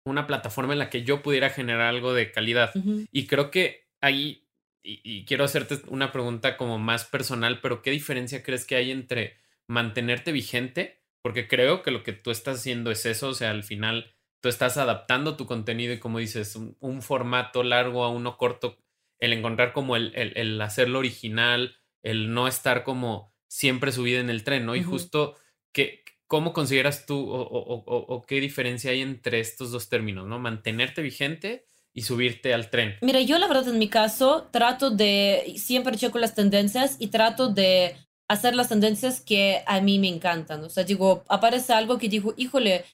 una 0.03 0.27
plataforma 0.27 0.73
en 0.73 0.79
la 0.79 0.89
que 0.89 1.03
yo 1.03 1.21
pudiera 1.21 1.49
generar 1.49 1.87
algo 1.87 2.13
de 2.13 2.31
calidad. 2.31 2.71
Y 3.11 3.27
creo 3.27 3.51
que 3.51 3.87
ahí, 4.01 4.47
y, 4.83 5.25
quiero 5.25 5.43
hacerte 5.43 5.79
una 5.87 6.11
pregunta 6.11 6.57
como 6.57 6.79
más 6.79 7.05
personal, 7.05 7.61
pero 7.61 7.81
¿qué 7.81 7.91
diferencia 7.91 8.43
crees 8.43 8.65
que 8.65 8.75
hay 8.75 8.91
entre 8.91 9.37
mantenerte 9.67 10.31
vigente? 10.31 11.03
Porque 11.21 11.47
creo 11.47 11.83
que 11.83 11.91
lo 11.91 12.03
que 12.03 12.13
tú 12.13 12.31
estás 12.31 12.59
haciendo 12.59 12.91
es 12.91 13.05
eso, 13.05 13.29
o 13.29 13.33
sea, 13.33 13.51
al 13.51 13.63
final 13.63 14.15
tú 14.41 14.49
estás 14.49 14.77
adaptando 14.77 15.37
tu 15.37 15.45
contenido 15.45 15.93
y 15.93 15.99
como 15.99 16.19
dices, 16.19 16.55
un, 16.55 17.01
formato 17.01 17.63
largo 17.63 18.03
a 18.03 18.09
uno 18.09 18.37
corto, 18.37 18.77
el 19.19 19.33
encontrar 19.33 19.71
como 19.71 19.95
el, 19.95 20.13
el, 20.15 20.59
hacerlo 20.61 20.99
original, 20.99 21.77
el 22.03 22.33
no 22.33 22.47
estar 22.47 22.83
como 22.83 23.33
siempre 23.47 23.91
subido 23.91 24.19
en 24.19 24.29
el 24.29 24.43
tren, 24.43 24.65
¿no? 24.65 24.75
Y 24.75 24.83
justo 24.83 25.35
que 25.71 26.01
¿Cómo 26.31 26.53
consideras 26.53 27.05
tú 27.05 27.27
o, 27.29 28.23
qué 28.25 28.39
diferencia 28.39 28.91
hay 28.91 29.01
entre 29.01 29.41
estos 29.41 29.71
dos 29.73 29.89
términos, 29.89 30.25
¿no? 30.25 30.39
Mantenerte 30.39 31.01
vigente 31.01 31.67
y 31.93 32.03
subirte 32.03 32.53
al 32.53 32.69
tren. 32.69 32.95
Mira, 33.01 33.19
yo 33.19 33.37
la 33.37 33.49
verdad 33.49 33.67
en 33.67 33.77
mi 33.77 33.89
caso 33.89 34.47
trato 34.49 34.91
de, 34.91 35.55
siempre 35.57 35.97
checo 35.97 36.19
las 36.19 36.33
tendencias 36.33 36.95
y 36.99 37.07
trato 37.07 37.49
de 37.49 37.97
hacer 38.29 38.55
las 38.55 38.69
tendencias 38.69 39.19
que 39.19 39.61
a 39.67 39.81
mí 39.81 39.99
me 39.99 40.07
encantan. 40.07 40.63
O 40.63 40.69
sea, 40.69 40.85
digo, 40.85 41.25
aparece 41.27 41.73
algo 41.73 41.97
que 41.97 42.07
digo, 42.07 42.33
híjole, 42.37 42.85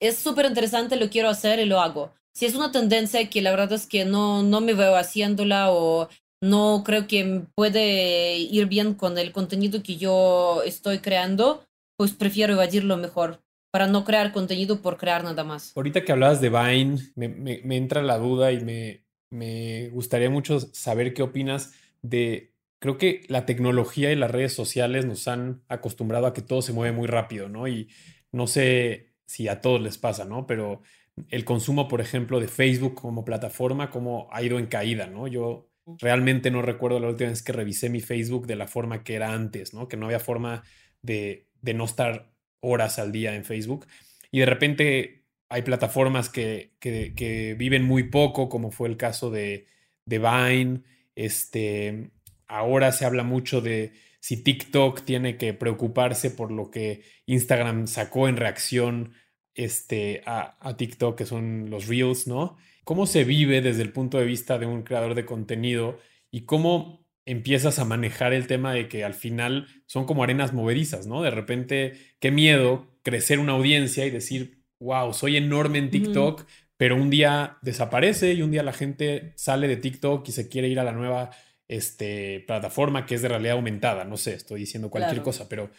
es 0.00 0.18
súper 0.18 0.46
interesante, 0.46 0.96
lo 0.96 1.08
quiero 1.08 1.28
hacer 1.28 1.58
y 1.58 1.64
lo 1.64 1.80
hago. 1.80 2.12
Si 2.34 2.44
es 2.44 2.54
una 2.54 2.70
tendencia 2.70 3.28
que 3.30 3.40
la 3.42 3.50
verdad 3.50 3.72
es 3.72 3.86
que 3.86 4.04
no, 4.04 4.42
no 4.42 4.60
me 4.60 4.74
veo 4.74 4.96
haciéndola 4.96 5.72
o 5.72 6.08
no 6.42 6.82
creo 6.84 7.06
que 7.06 7.42
puede 7.54 8.36
ir 8.36 8.66
bien 8.66 8.94
con 8.94 9.16
el 9.18 9.32
contenido 9.32 9.82
que 9.82 9.96
yo 9.96 10.62
estoy 10.64 10.98
creando, 10.98 11.64
pues 11.96 12.12
prefiero 12.12 12.52
evadirlo 12.52 12.96
mejor 12.96 13.40
para 13.72 13.86
no 13.86 14.04
crear 14.04 14.32
contenido 14.32 14.82
por 14.82 14.96
crear 14.96 15.24
nada 15.24 15.44
más. 15.44 15.72
Ahorita 15.76 16.04
que 16.04 16.12
hablabas 16.12 16.40
de 16.40 16.50
Vine, 16.50 16.98
me, 17.14 17.76
entra 17.76 18.02
la 18.02 18.18
duda 18.18 18.52
y 18.52 18.60
me, 18.60 19.04
me 19.30 19.88
gustaría 19.88 20.30
mucho 20.30 20.60
saber 20.60 21.14
qué 21.14 21.22
opinas 21.22 21.72
de 22.02 22.52
creo 22.78 22.98
que 22.98 23.22
la 23.28 23.46
tecnología 23.46 24.12
y 24.12 24.16
las 24.16 24.30
redes 24.30 24.54
sociales 24.54 25.06
nos 25.06 25.26
han 25.28 25.62
acostumbrado 25.68 26.26
a 26.26 26.34
que 26.34 26.42
todo 26.42 26.62
se 26.62 26.72
mueve 26.72 26.96
muy 26.96 27.06
rápido, 27.06 27.48
¿no? 27.48 27.66
Y 27.66 27.88
no 28.32 28.46
sé 28.46 29.15
si 29.26 29.48
a 29.48 29.60
todos 29.60 29.80
les 29.80 29.98
pasa, 29.98 30.24
¿no? 30.24 30.46
Pero 30.46 30.82
el 31.30 31.44
consumo, 31.44 31.88
por 31.88 32.00
ejemplo, 32.00 32.40
de 32.40 32.48
Facebook 32.48 32.94
como 32.94 33.24
plataforma, 33.24 33.90
como 33.90 34.28
ha 34.32 34.42
ido 34.42 34.58
en 34.58 34.66
caída, 34.66 35.06
¿no? 35.06 35.26
Yo 35.26 35.68
realmente 36.00 36.50
no 36.50 36.62
recuerdo 36.62 37.00
la 37.00 37.08
última 37.08 37.30
vez 37.30 37.42
que 37.42 37.52
revisé 37.52 37.88
mi 37.90 38.00
Facebook 38.00 38.46
de 38.46 38.56
la 38.56 38.66
forma 38.66 39.02
que 39.04 39.14
era 39.14 39.32
antes, 39.32 39.74
¿no? 39.74 39.88
Que 39.88 39.96
no 39.96 40.06
había 40.06 40.20
forma 40.20 40.62
de, 41.02 41.48
de 41.62 41.74
no 41.74 41.84
estar 41.84 42.32
horas 42.60 42.98
al 42.98 43.12
día 43.12 43.34
en 43.34 43.44
Facebook. 43.44 43.86
Y 44.30 44.40
de 44.40 44.46
repente 44.46 45.24
hay 45.48 45.62
plataformas 45.62 46.28
que, 46.28 46.72
que, 46.80 47.14
que 47.14 47.54
viven 47.54 47.84
muy 47.84 48.04
poco, 48.04 48.48
como 48.48 48.70
fue 48.70 48.88
el 48.88 48.96
caso 48.96 49.30
de, 49.30 49.66
de 50.04 50.18
Vine. 50.18 50.82
Este, 51.14 52.10
ahora 52.46 52.92
se 52.92 53.04
habla 53.04 53.22
mucho 53.22 53.60
de 53.60 53.92
si 54.26 54.42
TikTok 54.42 55.02
tiene 55.02 55.36
que 55.36 55.54
preocuparse 55.54 56.32
por 56.32 56.50
lo 56.50 56.72
que 56.72 57.04
Instagram 57.26 57.86
sacó 57.86 58.26
en 58.26 58.36
reacción 58.36 59.12
este, 59.54 60.22
a, 60.26 60.56
a 60.58 60.76
TikTok, 60.76 61.16
que 61.16 61.26
son 61.26 61.70
los 61.70 61.86
Reels, 61.86 62.26
¿no? 62.26 62.56
¿Cómo 62.82 63.06
se 63.06 63.22
vive 63.22 63.62
desde 63.62 63.82
el 63.82 63.92
punto 63.92 64.18
de 64.18 64.24
vista 64.24 64.58
de 64.58 64.66
un 64.66 64.82
creador 64.82 65.14
de 65.14 65.24
contenido 65.24 66.00
y 66.32 66.40
cómo 66.40 67.06
empiezas 67.24 67.78
a 67.78 67.84
manejar 67.84 68.32
el 68.32 68.48
tema 68.48 68.72
de 68.72 68.88
que 68.88 69.04
al 69.04 69.14
final 69.14 69.68
son 69.86 70.06
como 70.06 70.24
arenas 70.24 70.52
movedizas, 70.52 71.06
¿no? 71.06 71.22
De 71.22 71.30
repente, 71.30 71.92
qué 72.18 72.32
miedo 72.32 72.98
crecer 73.04 73.38
una 73.38 73.52
audiencia 73.52 74.06
y 74.06 74.10
decir, 74.10 74.58
wow, 74.80 75.14
soy 75.14 75.36
enorme 75.36 75.78
en 75.78 75.90
TikTok, 75.90 76.46
pero 76.76 76.96
un 76.96 77.10
día 77.10 77.58
desaparece 77.62 78.34
y 78.34 78.42
un 78.42 78.50
día 78.50 78.64
la 78.64 78.72
gente 78.72 79.34
sale 79.36 79.68
de 79.68 79.76
TikTok 79.76 80.28
y 80.28 80.32
se 80.32 80.48
quiere 80.48 80.66
ir 80.66 80.80
a 80.80 80.84
la 80.84 80.90
nueva 80.90 81.30
este, 81.68 82.44
plataforma 82.46 83.06
que 83.06 83.14
es 83.14 83.22
de 83.22 83.28
realidad 83.28 83.56
aumentada. 83.56 84.04
No 84.04 84.16
sé, 84.16 84.34
estoy 84.34 84.60
diciendo 84.60 84.90
cualquier 84.90 85.22
cosa, 85.22 85.48
pero 85.48 85.70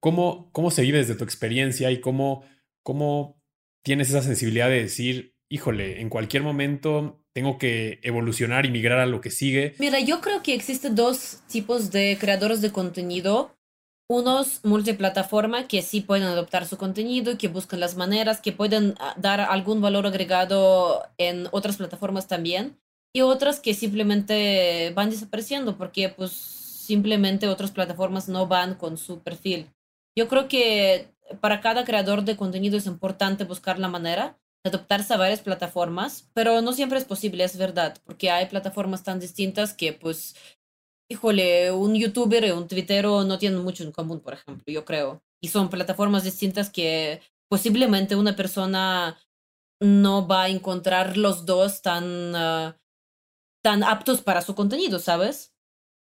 ¿cómo, 0.00 0.50
¿cómo 0.52 0.70
se 0.70 0.82
vive 0.82 0.98
desde 0.98 1.14
tu 1.14 1.24
experiencia 1.24 1.90
y 1.90 2.00
cómo, 2.00 2.44
cómo 2.82 3.40
tienes 3.82 4.10
esa 4.10 4.22
sensibilidad 4.22 4.68
de 4.68 4.82
decir, 4.82 5.34
híjole, 5.48 6.00
en 6.00 6.08
cualquier 6.08 6.42
momento 6.42 7.22
tengo 7.32 7.58
que 7.58 7.98
evolucionar 8.02 8.66
y 8.66 8.70
migrar 8.70 8.98
a 8.98 9.06
lo 9.06 9.20
que 9.20 9.30
sigue. 9.30 9.74
Mira, 9.78 10.00
yo 10.00 10.20
creo 10.20 10.42
que 10.42 10.54
existen 10.54 10.94
dos 10.94 11.40
tipos 11.48 11.90
de 11.90 12.16
creadores 12.20 12.60
de 12.60 12.72
contenido. 12.72 13.56
Unos 14.08 14.60
multiplataforma 14.64 15.66
que 15.68 15.80
sí 15.80 16.02
pueden 16.02 16.24
adoptar 16.24 16.66
su 16.66 16.76
contenido, 16.76 17.38
que 17.38 17.48
buscan 17.48 17.80
las 17.80 17.96
maneras, 17.96 18.40
que 18.40 18.52
pueden 18.52 18.94
ah, 18.98 19.14
dar 19.16 19.40
algún 19.40 19.80
valor 19.80 20.06
agregado 20.06 21.02
en 21.16 21.48
otras 21.52 21.76
plataformas 21.78 22.28
también. 22.28 22.78
Y 23.14 23.20
otras 23.20 23.60
que 23.60 23.74
simplemente 23.74 24.92
van 24.94 25.10
desapareciendo 25.10 25.76
porque 25.76 26.08
pues 26.08 26.32
simplemente 26.32 27.48
otras 27.48 27.70
plataformas 27.70 28.28
no 28.28 28.46
van 28.46 28.74
con 28.74 28.96
su 28.96 29.20
perfil. 29.20 29.70
Yo 30.16 30.28
creo 30.28 30.48
que 30.48 31.14
para 31.40 31.60
cada 31.60 31.84
creador 31.84 32.24
de 32.24 32.36
contenido 32.36 32.76
es 32.76 32.86
importante 32.86 33.44
buscar 33.44 33.78
la 33.78 33.88
manera 33.88 34.38
adoptarse 34.64 35.12
a 35.14 35.16
varias 35.16 35.40
plataformas, 35.40 36.30
pero 36.34 36.62
no 36.62 36.72
siempre 36.72 36.98
es 36.98 37.04
posible, 37.04 37.44
es 37.44 37.56
verdad, 37.56 37.98
porque 38.04 38.30
hay 38.30 38.46
plataformas 38.46 39.02
tan 39.02 39.18
distintas 39.18 39.74
que 39.74 39.92
pues, 39.92 40.36
híjole, 41.10 41.72
un 41.72 41.94
youtuber 41.94 42.44
y 42.44 42.50
un 42.50 42.68
twittero 42.68 43.24
no 43.24 43.38
tienen 43.38 43.62
mucho 43.62 43.82
en 43.84 43.92
común, 43.92 44.20
por 44.20 44.34
ejemplo, 44.34 44.64
yo 44.72 44.84
creo. 44.84 45.22
Y 45.40 45.48
son 45.48 45.68
plataformas 45.68 46.22
distintas 46.22 46.70
que 46.70 47.20
posiblemente 47.48 48.14
una 48.14 48.36
persona 48.36 49.18
no 49.80 50.28
va 50.28 50.44
a 50.44 50.48
encontrar 50.48 51.16
los 51.16 51.44
dos 51.44 51.82
tan, 51.82 52.34
ah, 52.36 52.78
tan 53.62 53.82
aptos 53.82 54.22
para 54.22 54.42
su 54.42 54.54
contenido, 54.54 54.98
¿sabes? 54.98 55.54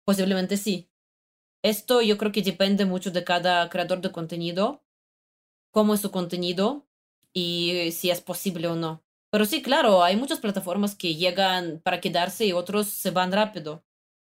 Posiblemente 0.04 0.56
sí. 0.56 0.88
Esto 1.64 2.02
yo 2.02 2.18
creo 2.18 2.32
que 2.32 2.42
depende 2.42 2.84
mucho 2.84 3.10
de 3.10 3.24
cada 3.24 3.68
creador 3.68 4.00
de 4.00 4.10
contenido, 4.10 4.84
cómo 5.70 5.94
es 5.94 6.00
su 6.00 6.10
contenido, 6.10 6.86
y 7.34 7.90
si 7.92 8.10
es 8.10 8.20
posible 8.20 8.68
o 8.68 8.76
no. 8.76 9.02
Pero 9.30 9.46
sí, 9.46 9.62
claro, 9.62 10.02
hay 10.02 10.16
muchas 10.16 10.40
plataformas 10.40 10.94
que 10.94 11.14
llegan 11.14 11.80
para 11.82 12.00
quedarse 12.00 12.44
y 12.44 12.52
otros 12.52 12.88
se 12.88 13.10
van 13.10 13.32
rápido. 13.32 13.84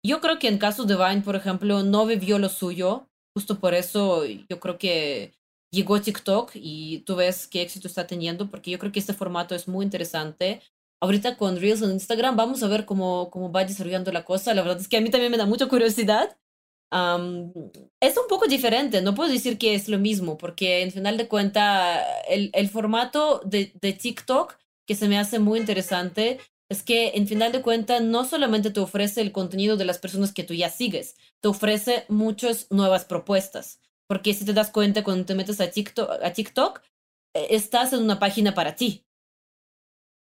Yo 0.06 0.22
creo 0.22 0.40
que 0.40 0.48
en 0.48 0.58
caso 0.58 0.86
de 0.86 0.96
Vine, 0.96 1.22
por 1.22 1.36
ejemplo, 1.36 1.84
no 1.84 2.06
vivió 2.06 2.40
lo 2.40 2.50
suyo. 2.50 3.10
Justo 3.36 3.60
por 3.60 3.74
eso 3.74 4.26
yo 4.26 4.60
creo 4.60 4.78
que 4.78 5.34
llegó 5.72 6.00
TikTok 6.00 6.52
y 6.54 7.00
tú 7.00 7.16
ves 7.16 7.48
qué 7.48 7.62
éxito 7.62 7.88
está 7.88 8.08
teniendo, 8.08 8.50
porque 8.50 8.72
yo 8.72 8.80
creo 8.80 8.92
que 8.92 9.00
este 9.00 9.14
formato 9.14 9.56
es 9.56 9.68
muy 9.68 9.84
interesante. 9.84 10.62
Ahorita 11.04 11.36
con 11.36 11.60
Reels 11.60 11.82
en 11.82 11.92
Instagram 11.92 12.38
vamos 12.38 12.64
a 12.64 12.68
ver 12.68 12.86
cómo, 12.86 13.30
cómo 13.30 13.52
va 13.52 13.66
desarrollando 13.66 14.12
la 14.12 14.24
cosa. 14.24 14.54
La 14.54 14.62
verdad 14.62 14.80
es 14.80 14.88
que 14.88 14.98
a 14.98 15.02
mí 15.02 15.10
también 15.10 15.32
me 15.32 15.38
da 15.38 15.46
mucha 15.46 15.68
curiosidad 15.68 16.38
es 18.00 18.18
un 18.18 18.28
poco 18.30 18.46
diferente, 18.48 19.02
no 19.02 19.16
puedo 19.16 19.32
decir 19.32 19.58
que 19.58 19.74
es 19.74 19.88
lo 19.88 19.98
mismo, 19.98 20.38
porque 20.38 20.82
en 20.82 20.92
final 20.92 21.18
de 21.18 21.28
cuenta 21.28 22.04
el, 22.28 22.52
el 22.54 22.70
formato 22.70 23.42
de, 23.46 23.72
de, 23.82 23.94
TikTok 23.94 24.56
que 24.86 24.96
se 24.96 25.08
me 25.08 25.18
hace 25.18 25.40
muy 25.40 25.60
interesante 25.60 26.40
es 26.70 26.84
que 26.84 27.14
en 27.16 27.28
final 27.28 27.52
de 27.52 27.62
cuenta 27.62 28.00
no 28.00 28.26
solamente 28.26 28.70
te 28.70 28.80
ofrece 28.80 29.22
el 29.22 29.32
contenido 29.32 29.76
de 29.76 29.86
las 29.86 29.98
personas 29.98 30.34
que 30.34 30.44
tú 30.44 30.54
ya 30.54 30.70
sigues, 30.70 31.16
te 31.42 31.48
ofrece 31.48 32.06
muchas 32.10 32.68
nuevas 32.70 33.06
propuestas, 33.06 33.80
porque 34.08 34.34
si 34.36 34.46
te 34.46 34.54
das 34.54 34.70
cuenta 34.70 35.04
cuando 35.04 35.26
te 35.26 35.36
metes 35.36 35.60
a 35.62 35.72
TikTok, 35.72 36.10
a 36.22 36.32
TikTok 36.32 36.82
e, 37.34 37.56
estás 37.56 37.94
en 37.94 38.04
una 38.04 38.20
página 38.20 38.54
para 38.54 38.76
ti. 38.76 39.04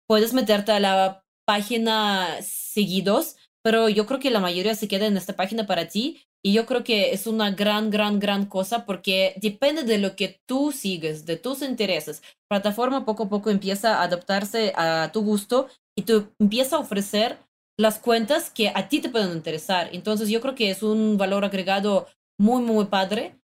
Puedes 0.07 0.33
meterte 0.33 0.71
a 0.71 0.79
la 0.79 1.25
página 1.45 2.41
seguidos, 2.41 3.35
pero 3.63 3.89
yo 3.89 4.05
creo 4.05 4.19
que 4.19 4.31
la 4.31 4.39
mayoría 4.39 4.75
se 4.75 4.87
queda 4.87 5.07
en 5.07 5.17
esta 5.17 5.35
página 5.35 5.65
para 5.65 5.87
ti 5.87 6.21
y 6.45 6.51
yo 6.51 6.65
creo 6.65 6.83
que 6.83 7.13
es 7.13 7.25
una 7.25 7.51
gran, 7.51 7.89
gran, 7.89 8.19
gran 8.19 8.45
cosa 8.45 8.85
porque 8.85 9.33
depende 9.41 9.83
de 9.83 9.97
lo 9.97 10.15
que 10.15 10.41
tú 10.45 10.71
sigues, 10.73 11.25
de 11.25 11.37
tus 11.37 11.61
intereses. 11.61 12.21
Plataforma 12.49 13.05
poco 13.05 13.23
a 13.23 13.29
poco 13.29 13.49
empieza 13.49 13.99
a 13.99 14.03
adaptarse 14.03 14.73
a 14.75 15.09
tu 15.13 15.23
gusto 15.23 15.67
y 15.97 16.03
tú 16.03 16.27
empieza 16.39 16.75
a 16.75 16.79
ofrecer 16.79 17.37
las 17.77 17.97
cuentas 17.99 18.49
que 18.49 18.69
a 18.69 18.89
ti 18.89 18.99
te 18.99 19.09
pueden 19.09 19.31
interesar. 19.31 19.89
Entonces 19.93 20.29
yo 20.29 20.41
creo 20.41 20.53
que 20.53 20.69
es 20.69 20.83
un 20.83 21.17
valor 21.17 21.45
agregado 21.45 22.07
muy, 22.37 22.61
muy 22.61 22.85
padre 22.85 23.39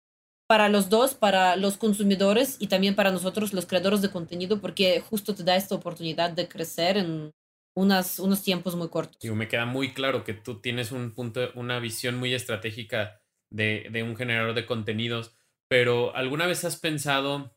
para 0.54 0.68
los 0.68 0.88
dos, 0.88 1.14
para 1.14 1.56
los 1.56 1.76
consumidores 1.78 2.58
y 2.60 2.68
también 2.68 2.94
para 2.94 3.10
nosotros, 3.10 3.52
los 3.52 3.66
creadores 3.66 4.02
de 4.02 4.12
contenido, 4.12 4.60
porque 4.60 5.00
justo 5.00 5.34
te 5.34 5.42
da 5.42 5.56
esta 5.56 5.74
oportunidad 5.74 6.30
de 6.30 6.46
crecer 6.46 6.96
en 6.96 7.32
unas, 7.74 8.20
unos 8.20 8.40
tiempos 8.44 8.76
muy 8.76 8.88
cortos. 8.88 9.18
Me 9.24 9.48
queda 9.48 9.66
muy 9.66 9.92
claro 9.92 10.22
que 10.22 10.32
tú 10.32 10.60
tienes 10.60 10.92
un 10.92 11.10
punto, 11.12 11.50
una 11.56 11.80
visión 11.80 12.20
muy 12.20 12.32
estratégica 12.34 13.20
de, 13.50 13.88
de 13.90 14.04
un 14.04 14.14
generador 14.14 14.54
de 14.54 14.64
contenidos, 14.64 15.34
pero 15.66 16.14
¿alguna 16.14 16.46
vez 16.46 16.64
has 16.64 16.76
pensado 16.76 17.56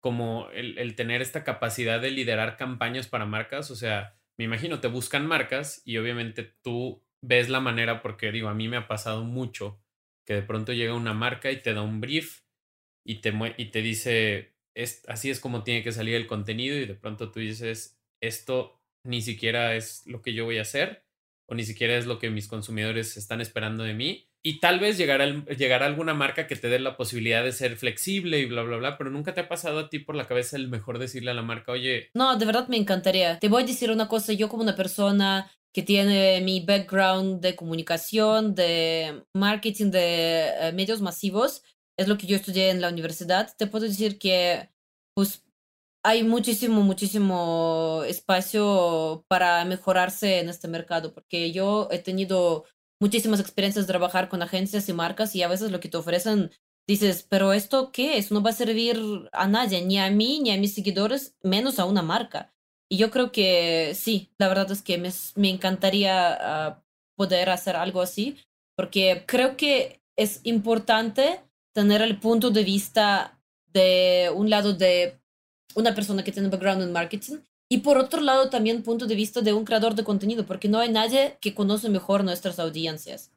como 0.00 0.48
el, 0.54 0.78
el, 0.78 0.94
tener 0.94 1.20
esta 1.20 1.44
capacidad 1.44 2.00
de 2.00 2.12
liderar 2.12 2.56
campañas 2.56 3.08
para 3.08 3.26
marcas? 3.26 3.70
O 3.70 3.76
sea, 3.76 4.16
me 4.38 4.46
imagino, 4.46 4.80
te 4.80 4.88
buscan 4.88 5.26
marcas 5.26 5.82
y 5.84 5.98
obviamente 5.98 6.54
tú 6.62 7.04
ves 7.20 7.50
la 7.50 7.60
manera, 7.60 8.00
porque 8.00 8.32
digo, 8.32 8.48
a 8.48 8.54
mí 8.54 8.68
me 8.68 8.78
ha 8.78 8.88
pasado 8.88 9.22
mucho 9.22 9.82
que 10.28 10.34
de 10.34 10.42
pronto 10.42 10.74
llega 10.74 10.92
una 10.92 11.14
marca 11.14 11.50
y 11.50 11.62
te 11.62 11.72
da 11.72 11.80
un 11.80 12.02
brief 12.02 12.42
y 13.02 13.22
te, 13.22 13.32
y 13.56 13.64
te 13.70 13.80
dice, 13.80 14.54
es, 14.74 15.02
así 15.08 15.30
es 15.30 15.40
como 15.40 15.64
tiene 15.64 15.82
que 15.82 15.90
salir 15.90 16.16
el 16.16 16.26
contenido 16.26 16.76
y 16.76 16.84
de 16.84 16.94
pronto 16.94 17.30
tú 17.30 17.40
dices, 17.40 17.98
esto 18.20 18.78
ni 19.06 19.22
siquiera 19.22 19.74
es 19.74 20.06
lo 20.06 20.20
que 20.20 20.34
yo 20.34 20.44
voy 20.44 20.58
a 20.58 20.62
hacer 20.62 21.06
o 21.48 21.54
ni 21.54 21.64
siquiera 21.64 21.96
es 21.96 22.04
lo 22.04 22.18
que 22.18 22.28
mis 22.28 22.46
consumidores 22.46 23.16
están 23.16 23.40
esperando 23.40 23.84
de 23.84 23.94
mí. 23.94 24.28
Y 24.44 24.60
tal 24.60 24.80
vez 24.80 24.98
llegará, 24.98 25.26
llegará 25.46 25.86
alguna 25.86 26.12
marca 26.12 26.46
que 26.46 26.56
te 26.56 26.68
dé 26.68 26.78
la 26.78 26.98
posibilidad 26.98 27.42
de 27.42 27.52
ser 27.52 27.76
flexible 27.76 28.38
y 28.38 28.44
bla, 28.44 28.62
bla, 28.62 28.76
bla, 28.76 28.98
pero 28.98 29.08
nunca 29.08 29.32
te 29.32 29.40
ha 29.40 29.48
pasado 29.48 29.78
a 29.78 29.88
ti 29.88 29.98
por 29.98 30.14
la 30.14 30.28
cabeza 30.28 30.58
el 30.58 30.68
mejor 30.68 30.98
decirle 30.98 31.30
a 31.30 31.34
la 31.34 31.42
marca, 31.42 31.72
oye. 31.72 32.10
No, 32.12 32.36
de 32.36 32.44
verdad 32.44 32.68
me 32.68 32.76
encantaría. 32.76 33.38
Te 33.38 33.48
voy 33.48 33.62
a 33.62 33.66
decir 33.66 33.90
una 33.90 34.08
cosa, 34.08 34.34
yo 34.34 34.50
como 34.50 34.62
una 34.62 34.76
persona 34.76 35.50
que 35.72 35.82
tiene 35.82 36.40
mi 36.40 36.60
background 36.60 37.40
de 37.40 37.56
comunicación, 37.56 38.54
de 38.54 39.24
marketing, 39.34 39.90
de 39.90 40.48
eh, 40.48 40.72
medios 40.72 41.00
masivos, 41.00 41.62
es 41.96 42.08
lo 42.08 42.16
que 42.16 42.26
yo 42.26 42.36
estudié 42.36 42.70
en 42.70 42.80
la 42.80 42.88
universidad, 42.88 43.54
te 43.56 43.66
puedo 43.66 43.86
decir 43.86 44.18
que 44.18 44.70
pues 45.14 45.44
hay 46.04 46.22
muchísimo, 46.22 46.82
muchísimo 46.82 48.02
espacio 48.06 49.24
para 49.28 49.64
mejorarse 49.64 50.40
en 50.40 50.48
este 50.48 50.68
mercado, 50.68 51.12
porque 51.12 51.52
yo 51.52 51.88
he 51.90 51.98
tenido 51.98 52.64
muchísimas 53.00 53.40
experiencias 53.40 53.86
de 53.86 53.92
trabajar 53.92 54.28
con 54.28 54.42
agencias 54.42 54.88
y 54.88 54.92
marcas 54.92 55.34
y 55.34 55.42
a 55.42 55.48
veces 55.48 55.70
lo 55.70 55.80
que 55.80 55.88
te 55.88 55.96
ofrecen 55.96 56.50
dices, 56.88 57.26
pero 57.28 57.52
esto 57.52 57.92
qué 57.92 58.16
es? 58.16 58.32
No 58.32 58.42
va 58.42 58.50
a 58.50 58.54
servir 58.54 58.98
a 59.32 59.46
nadie, 59.46 59.84
ni 59.84 59.98
a 59.98 60.10
mí, 60.10 60.40
ni 60.40 60.50
a 60.50 60.56
mis 60.56 60.74
seguidores, 60.74 61.36
menos 61.42 61.78
a 61.78 61.84
una 61.84 62.02
marca. 62.02 62.54
Y 62.90 62.96
yo 62.96 63.10
creo 63.10 63.32
que 63.32 63.94
sí, 63.94 64.30
la 64.38 64.48
verdad 64.48 64.70
es 64.70 64.82
que 64.82 64.98
me, 64.98 65.10
me 65.34 65.50
encantaría 65.50 66.36
ah, 66.40 66.82
poder 67.16 67.50
hacer 67.50 67.76
algo 67.76 68.00
así, 68.00 68.38
porque 68.76 69.24
creo 69.26 69.56
que 69.56 70.00
es 70.16 70.40
importante 70.44 71.40
tener 71.74 72.02
el 72.02 72.18
punto 72.18 72.50
de 72.50 72.64
vista 72.64 73.38
de 73.72 74.32
un 74.34 74.50
lado 74.50 74.72
de 74.72 75.20
una 75.74 75.94
persona 75.94 76.24
que 76.24 76.32
tiene 76.32 76.48
background 76.48 76.82
en 76.82 76.92
marketing 76.92 77.38
y 77.70 77.78
por 77.78 77.98
otro 77.98 78.20
lado 78.20 78.48
también 78.48 78.82
punto 78.82 79.06
de 79.06 79.14
vista 79.14 79.42
de 79.42 79.52
un 79.52 79.64
creador 79.64 79.94
de 79.94 80.04
contenido, 80.04 80.46
porque 80.46 80.68
no 80.68 80.78
hay 80.78 80.90
nadie 80.90 81.36
que 81.40 81.54
conoce 81.54 81.88
mejor 81.90 82.24
nuestras 82.24 82.58
audiencias. 82.58 83.30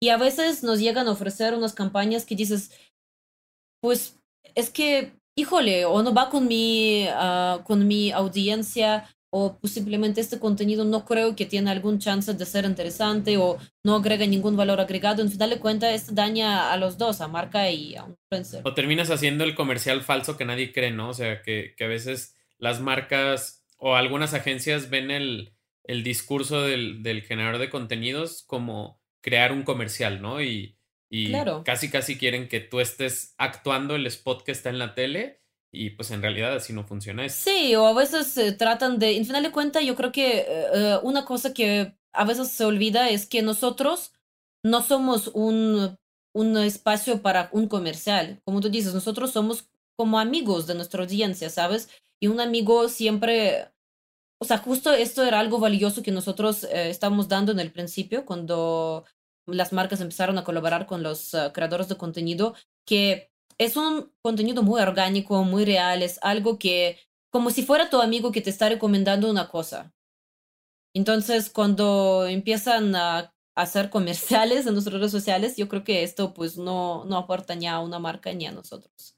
Y 0.00 0.10
a 0.10 0.18
veces 0.18 0.62
nos 0.62 0.80
llegan 0.80 1.08
a 1.08 1.12
ofrecer 1.12 1.54
unas 1.54 1.72
campañas 1.72 2.26
que 2.26 2.36
dices, 2.36 2.70
pues 3.80 4.18
es 4.54 4.68
que, 4.68 5.12
híjole, 5.34 5.84
o 5.84 6.02
no 6.02 6.12
va 6.14 6.30
con 6.30 6.46
mi, 6.46 7.06
uh, 7.08 7.62
con 7.64 7.86
mi 7.86 8.10
audiencia, 8.10 9.08
o 9.34 9.58
pues, 9.58 9.72
simplemente 9.72 10.20
este 10.20 10.38
contenido 10.38 10.84
no 10.84 11.06
creo 11.06 11.34
que 11.34 11.46
tiene 11.46 11.70
algún 11.70 11.98
chance 11.98 12.34
de 12.34 12.44
ser 12.44 12.66
interesante 12.66 13.38
o 13.38 13.56
no 13.82 13.96
agrega 13.96 14.26
ningún 14.26 14.56
valor 14.56 14.78
agregado. 14.78 15.22
En 15.22 15.30
final 15.30 15.48
de 15.48 15.58
cuentas, 15.58 15.94
esto 15.94 16.12
daña 16.12 16.70
a 16.70 16.76
los 16.76 16.98
dos, 16.98 17.22
a 17.22 17.28
marca 17.28 17.70
y 17.70 17.96
a 17.96 18.04
un 18.04 18.10
influencer. 18.10 18.60
O 18.64 18.74
terminas 18.74 19.10
haciendo 19.10 19.44
el 19.44 19.54
comercial 19.54 20.02
falso 20.02 20.36
que 20.36 20.44
nadie 20.44 20.70
cree, 20.70 20.90
¿no? 20.90 21.08
O 21.08 21.14
sea, 21.14 21.40
que, 21.40 21.74
que 21.78 21.84
a 21.84 21.88
veces 21.88 22.36
las 22.58 22.80
marcas 22.80 23.64
o 23.78 23.96
algunas 23.96 24.34
agencias 24.34 24.90
ven 24.90 25.10
el, 25.10 25.54
el 25.84 26.02
discurso 26.02 26.62
del, 26.62 27.02
del, 27.02 27.22
generador 27.22 27.58
de 27.58 27.70
contenidos 27.70 28.44
como 28.46 29.00
crear 29.22 29.52
un 29.52 29.62
comercial, 29.62 30.20
¿no? 30.20 30.42
Y, 30.42 30.76
y 31.14 31.30
casi, 31.62 31.90
casi 31.90 32.16
quieren 32.16 32.48
que 32.48 32.60
tú 32.60 32.80
estés 32.80 33.34
actuando 33.36 33.96
el 33.96 34.06
spot 34.06 34.44
que 34.44 34.52
está 34.52 34.70
en 34.70 34.78
la 34.78 34.94
tele 34.94 35.42
y 35.70 35.90
pues 35.90 36.10
en 36.10 36.22
realidad 36.22 36.54
así 36.54 36.72
no 36.72 36.84
funciona 36.84 37.26
eso. 37.26 37.50
Sí, 37.50 37.74
o 37.76 37.86
a 37.86 37.92
veces 37.92 38.56
tratan 38.56 38.98
de, 38.98 39.18
en 39.18 39.26
final 39.26 39.42
de 39.42 39.52
cuentas, 39.52 39.84
yo 39.84 39.94
creo 39.94 40.10
que 40.10 40.38
eh, 40.38 40.46
eh, 40.48 40.98
una 41.02 41.26
cosa 41.26 41.52
que 41.52 41.94
a 42.14 42.24
veces 42.24 42.48
se 42.48 42.64
olvida 42.64 43.10
es 43.10 43.26
que 43.26 43.42
nosotros 43.42 44.12
no 44.64 44.82
somos 44.82 45.28
un, 45.34 45.98
un 46.34 46.56
espacio 46.56 47.20
para 47.20 47.50
un 47.52 47.68
comercial. 47.68 48.40
Como 48.46 48.60
tú 48.60 48.70
dices, 48.70 48.94
nosotros 48.94 49.32
somos 49.32 49.68
como 49.96 50.18
amigos 50.18 50.66
de 50.66 50.74
nuestra 50.74 51.02
audiencia, 51.02 51.50
¿sabes? 51.50 51.90
Y 52.20 52.28
un 52.28 52.40
amigo 52.40 52.88
siempre, 52.88 53.68
o 54.40 54.46
sea, 54.46 54.56
justo 54.56 54.94
esto 54.94 55.24
era 55.24 55.40
algo 55.40 55.58
valioso 55.58 56.02
que 56.02 56.10
nosotros 56.10 56.64
eh, 56.64 56.88
estábamos 56.88 57.28
dando 57.28 57.52
en 57.52 57.60
el 57.60 57.70
principio, 57.70 58.24
cuando 58.24 59.04
las 59.46 59.72
marcas 59.72 60.00
empezaron 60.00 60.38
a 60.38 60.44
colaborar 60.44 60.86
con 60.86 61.02
los 61.02 61.36
creadores 61.52 61.88
de 61.88 61.96
contenido, 61.96 62.54
que 62.86 63.30
es 63.58 63.76
un 63.76 64.12
contenido 64.22 64.62
muy 64.62 64.80
orgánico, 64.80 65.44
muy 65.44 65.64
real, 65.64 66.02
es 66.02 66.18
algo 66.22 66.58
que, 66.58 66.98
como 67.30 67.50
si 67.50 67.64
fuera 67.64 67.90
tu 67.90 68.00
amigo 68.00 68.32
que 68.32 68.40
te 68.40 68.50
está 68.50 68.68
recomendando 68.68 69.30
una 69.30 69.48
cosa. 69.48 69.92
Entonces, 70.94 71.50
cuando 71.50 72.26
empiezan 72.26 72.94
a 72.94 73.34
hacer 73.54 73.90
comerciales 73.90 74.66
en 74.66 74.74
nuestras 74.74 74.94
redes 74.96 75.12
sociales, 75.12 75.56
yo 75.56 75.68
creo 75.68 75.84
que 75.84 76.02
esto 76.02 76.34
pues 76.34 76.56
no, 76.56 77.04
no 77.04 77.16
aporta 77.16 77.54
ni 77.54 77.66
a 77.66 77.80
una 77.80 77.98
marca 77.98 78.32
ni 78.32 78.46
a 78.46 78.52
nosotros. 78.52 79.16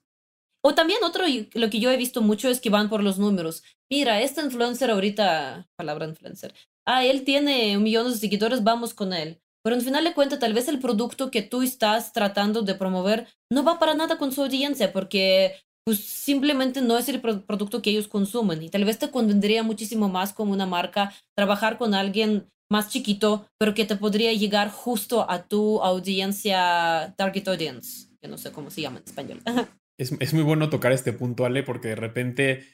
O 0.63 0.75
también 0.75 1.05
otro, 1.05 1.25
lo 1.55 1.71
que 1.71 1.79
yo 1.79 1.91
he 1.91 1.97
visto 1.97 2.23
mucho 2.23 2.49
es 2.49 2.61
que 2.61 2.71
van 2.71 2.89
por 2.89 3.03
los 3.03 3.19
números. 3.19 3.63
Mira, 3.91 4.23
este 4.23 4.41
influencer 4.41 4.91
ahorita, 4.91 5.69
palabra 5.77 6.07
influencer, 6.07 6.55
ah, 6.87 7.05
él 7.05 7.25
tiene 7.25 7.77
millón 7.79 8.11
de 8.11 8.17
seguidores, 8.17 8.65
vamos 8.65 8.95
con 8.95 9.13
él. 9.13 9.41
Pero 9.65 9.77
al 9.77 9.83
final 9.83 10.05
de 10.05 10.13
cuentas, 10.13 10.39
tal 10.39 10.53
vez 10.53 10.69
el 10.69 10.79
producto 10.79 11.31
que 11.31 11.41
tú 11.43 11.63
estás 11.63 12.13
tratando 12.13 12.63
de 12.63 12.75
promover 12.75 13.27
no 13.51 13.65
va 13.65 13.79
para 13.79 13.95
nada 13.95 14.19
con 14.19 14.31
su 14.31 14.43
audiencia 14.43 14.93
porque 14.93 15.55
pues 15.85 16.01
simplemente 16.01 16.81
no 16.81 16.99
es 16.99 17.09
el 17.09 17.21
producto 17.21 17.83
que 17.83 17.91
ellos 17.91 18.09
consumen 18.09 18.63
y 18.63 18.71
tal 18.71 18.85
vez 18.85 18.99
te 18.99 19.11
convendría 19.11 19.63
muchísimo 19.63 20.09
más 20.09 20.33
como 20.33 20.53
una 20.53 20.67
marca 20.67 21.13
trabajar 21.35 21.79
con 21.79 21.95
alguien 21.95 22.47
más 22.71 22.91
chiquito, 22.91 23.47
pero 23.59 23.75
que 23.75 23.85
te 23.85 23.97
podría 23.97 24.33
llegar 24.33 24.71
justo 24.71 25.31
a 25.31 25.43
tu 25.47 25.83
audiencia, 25.83 27.15
target 27.17 27.49
audience, 27.49 28.09
que 28.21 28.29
no 28.29 28.39
sé 28.39 28.53
cómo 28.53 28.71
se 28.71 28.83
llama 28.83 28.99
en 28.99 29.05
español. 29.05 29.43
Es, 29.97 30.11
es 30.19 30.35
muy 30.35 30.43
bueno 30.43 30.71
tocar 30.71 30.91
este 30.91 31.13
punto, 31.13 31.45
Ale, 31.45 31.63
porque 31.63 31.87
de 31.87 31.95
repente 31.95 32.65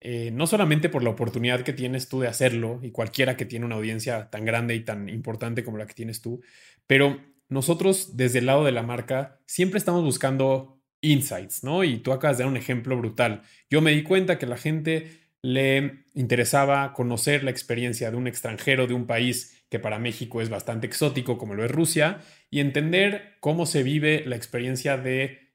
eh, 0.00 0.30
no 0.30 0.46
solamente 0.46 0.88
por 0.88 1.02
la 1.02 1.10
oportunidad 1.10 1.62
que 1.62 1.72
tienes 1.72 2.08
tú 2.08 2.20
de 2.20 2.28
hacerlo 2.28 2.80
y 2.82 2.90
cualquiera 2.90 3.36
que 3.36 3.46
tiene 3.46 3.66
una 3.66 3.76
audiencia 3.76 4.30
tan 4.30 4.44
grande 4.44 4.74
y 4.74 4.80
tan 4.80 5.08
importante 5.08 5.64
como 5.64 5.78
la 5.78 5.86
que 5.86 5.94
tienes 5.94 6.20
tú, 6.20 6.42
pero 6.86 7.20
nosotros 7.48 8.16
desde 8.16 8.40
el 8.40 8.46
lado 8.46 8.64
de 8.64 8.72
la 8.72 8.82
marca 8.82 9.40
siempre 9.46 9.78
estamos 9.78 10.04
buscando 10.04 10.82
insights, 11.00 11.62
¿no? 11.62 11.84
Y 11.84 11.98
tú 11.98 12.12
acabas 12.12 12.38
de 12.38 12.44
dar 12.44 12.50
un 12.50 12.56
ejemplo 12.56 12.96
brutal. 12.96 13.42
Yo 13.70 13.80
me 13.80 13.92
di 13.92 14.02
cuenta 14.02 14.38
que 14.38 14.46
la 14.46 14.56
gente 14.56 15.26
le 15.42 16.04
interesaba 16.14 16.92
conocer 16.92 17.44
la 17.44 17.50
experiencia 17.50 18.10
de 18.10 18.16
un 18.16 18.26
extranjero 18.26 18.86
de 18.86 18.94
un 18.94 19.06
país 19.06 19.64
que 19.68 19.78
para 19.78 19.98
México 19.98 20.40
es 20.40 20.48
bastante 20.48 20.86
exótico 20.86 21.38
como 21.38 21.54
lo 21.54 21.64
es 21.64 21.70
Rusia 21.70 22.20
y 22.50 22.60
entender 22.60 23.36
cómo 23.40 23.66
se 23.66 23.82
vive 23.82 24.24
la 24.26 24.36
experiencia 24.36 24.96
de 24.96 25.45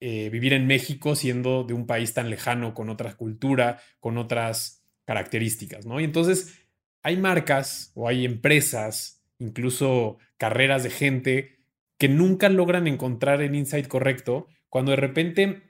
eh, 0.00 0.28
vivir 0.30 0.52
en 0.52 0.66
México 0.66 1.16
siendo 1.16 1.64
de 1.64 1.74
un 1.74 1.86
país 1.86 2.14
tan 2.14 2.30
lejano, 2.30 2.74
con 2.74 2.88
otra 2.88 3.14
cultura, 3.16 3.80
con 4.00 4.18
otras 4.18 4.84
características, 5.04 5.86
¿no? 5.86 6.00
Y 6.00 6.04
entonces 6.04 6.66
hay 7.02 7.16
marcas 7.16 7.92
o 7.94 8.08
hay 8.08 8.24
empresas, 8.24 9.24
incluso 9.38 10.18
carreras 10.36 10.82
de 10.82 10.90
gente 10.90 11.58
que 11.98 12.08
nunca 12.08 12.48
logran 12.48 12.86
encontrar 12.86 13.42
el 13.42 13.54
insight 13.54 13.88
correcto 13.88 14.46
cuando 14.68 14.92
de 14.92 14.96
repente 14.96 15.62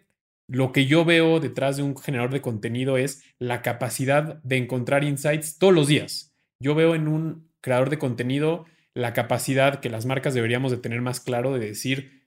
lo 0.47 0.73
que 0.73 0.87
yo 0.87 1.05
veo 1.05 1.41
detrás 1.41 1.77
de 1.77 1.83
un 1.83 1.97
generador 1.97 2.33
de 2.33 2.41
contenido 2.41 2.97
es 2.97 3.23
la 3.39 3.63
capacidad 3.63 4.43
de 4.43 4.57
encontrar 4.57 5.05
insights 5.05 5.59
todos 5.59 5.75
los 5.75 5.89
días. 5.89 6.35
Yo 6.59 6.75
veo 6.75 6.95
en 6.95 7.07
un 7.07 7.51
creador 7.61 7.91
de 7.91 7.99
contenido 7.99 8.65
la 8.95 9.13
capacidad 9.13 9.81
que 9.81 9.91
las 9.91 10.07
marcas 10.07 10.35
deberíamos 10.35 10.71
de 10.71 10.79
tener 10.79 11.03
más 11.03 11.21
claro 11.21 11.53
de 11.53 11.67
decir, 11.67 12.18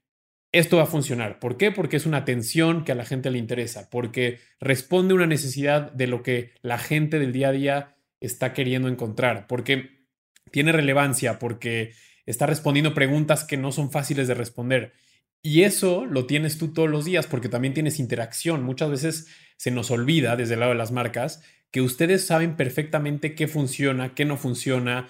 esto 0.51 0.77
va 0.77 0.83
a 0.83 0.87
funcionar. 0.87 1.39
¿Por 1.39 1.57
qué? 1.57 1.71
Porque 1.71 1.97
es 1.97 2.05
una 2.05 2.17
atención 2.17 2.83
que 2.83 2.91
a 2.91 2.95
la 2.95 3.05
gente 3.05 3.31
le 3.31 3.37
interesa, 3.37 3.89
porque 3.89 4.39
responde 4.59 5.13
a 5.13 5.15
una 5.15 5.27
necesidad 5.27 5.91
de 5.91 6.07
lo 6.07 6.23
que 6.23 6.51
la 6.61 6.77
gente 6.77 7.19
del 7.19 7.31
día 7.31 7.49
a 7.49 7.53
día 7.53 7.95
está 8.19 8.53
queriendo 8.53 8.87
encontrar, 8.87 9.47
porque 9.47 10.01
tiene 10.51 10.71
relevancia, 10.71 11.39
porque 11.39 11.93
está 12.25 12.45
respondiendo 12.45 12.93
preguntas 12.93 13.43
que 13.43 13.57
no 13.57 13.71
son 13.71 13.91
fáciles 13.91 14.27
de 14.27 14.33
responder. 14.33 14.93
Y 15.41 15.63
eso 15.63 16.05
lo 16.05 16.27
tienes 16.27 16.57
tú 16.57 16.73
todos 16.73 16.89
los 16.89 17.05
días 17.05 17.25
porque 17.25 17.49
también 17.49 17.73
tienes 17.73 17.99
interacción. 17.99 18.63
Muchas 18.63 18.91
veces 18.91 19.27
se 19.57 19.71
nos 19.71 19.89
olvida 19.89 20.35
desde 20.35 20.53
el 20.53 20.59
lado 20.59 20.73
de 20.73 20.77
las 20.77 20.91
marcas 20.91 21.41
que 21.71 21.81
ustedes 21.81 22.25
saben 22.25 22.57
perfectamente 22.57 23.33
qué 23.33 23.47
funciona, 23.47 24.13
qué 24.13 24.25
no 24.25 24.37
funciona, 24.37 25.07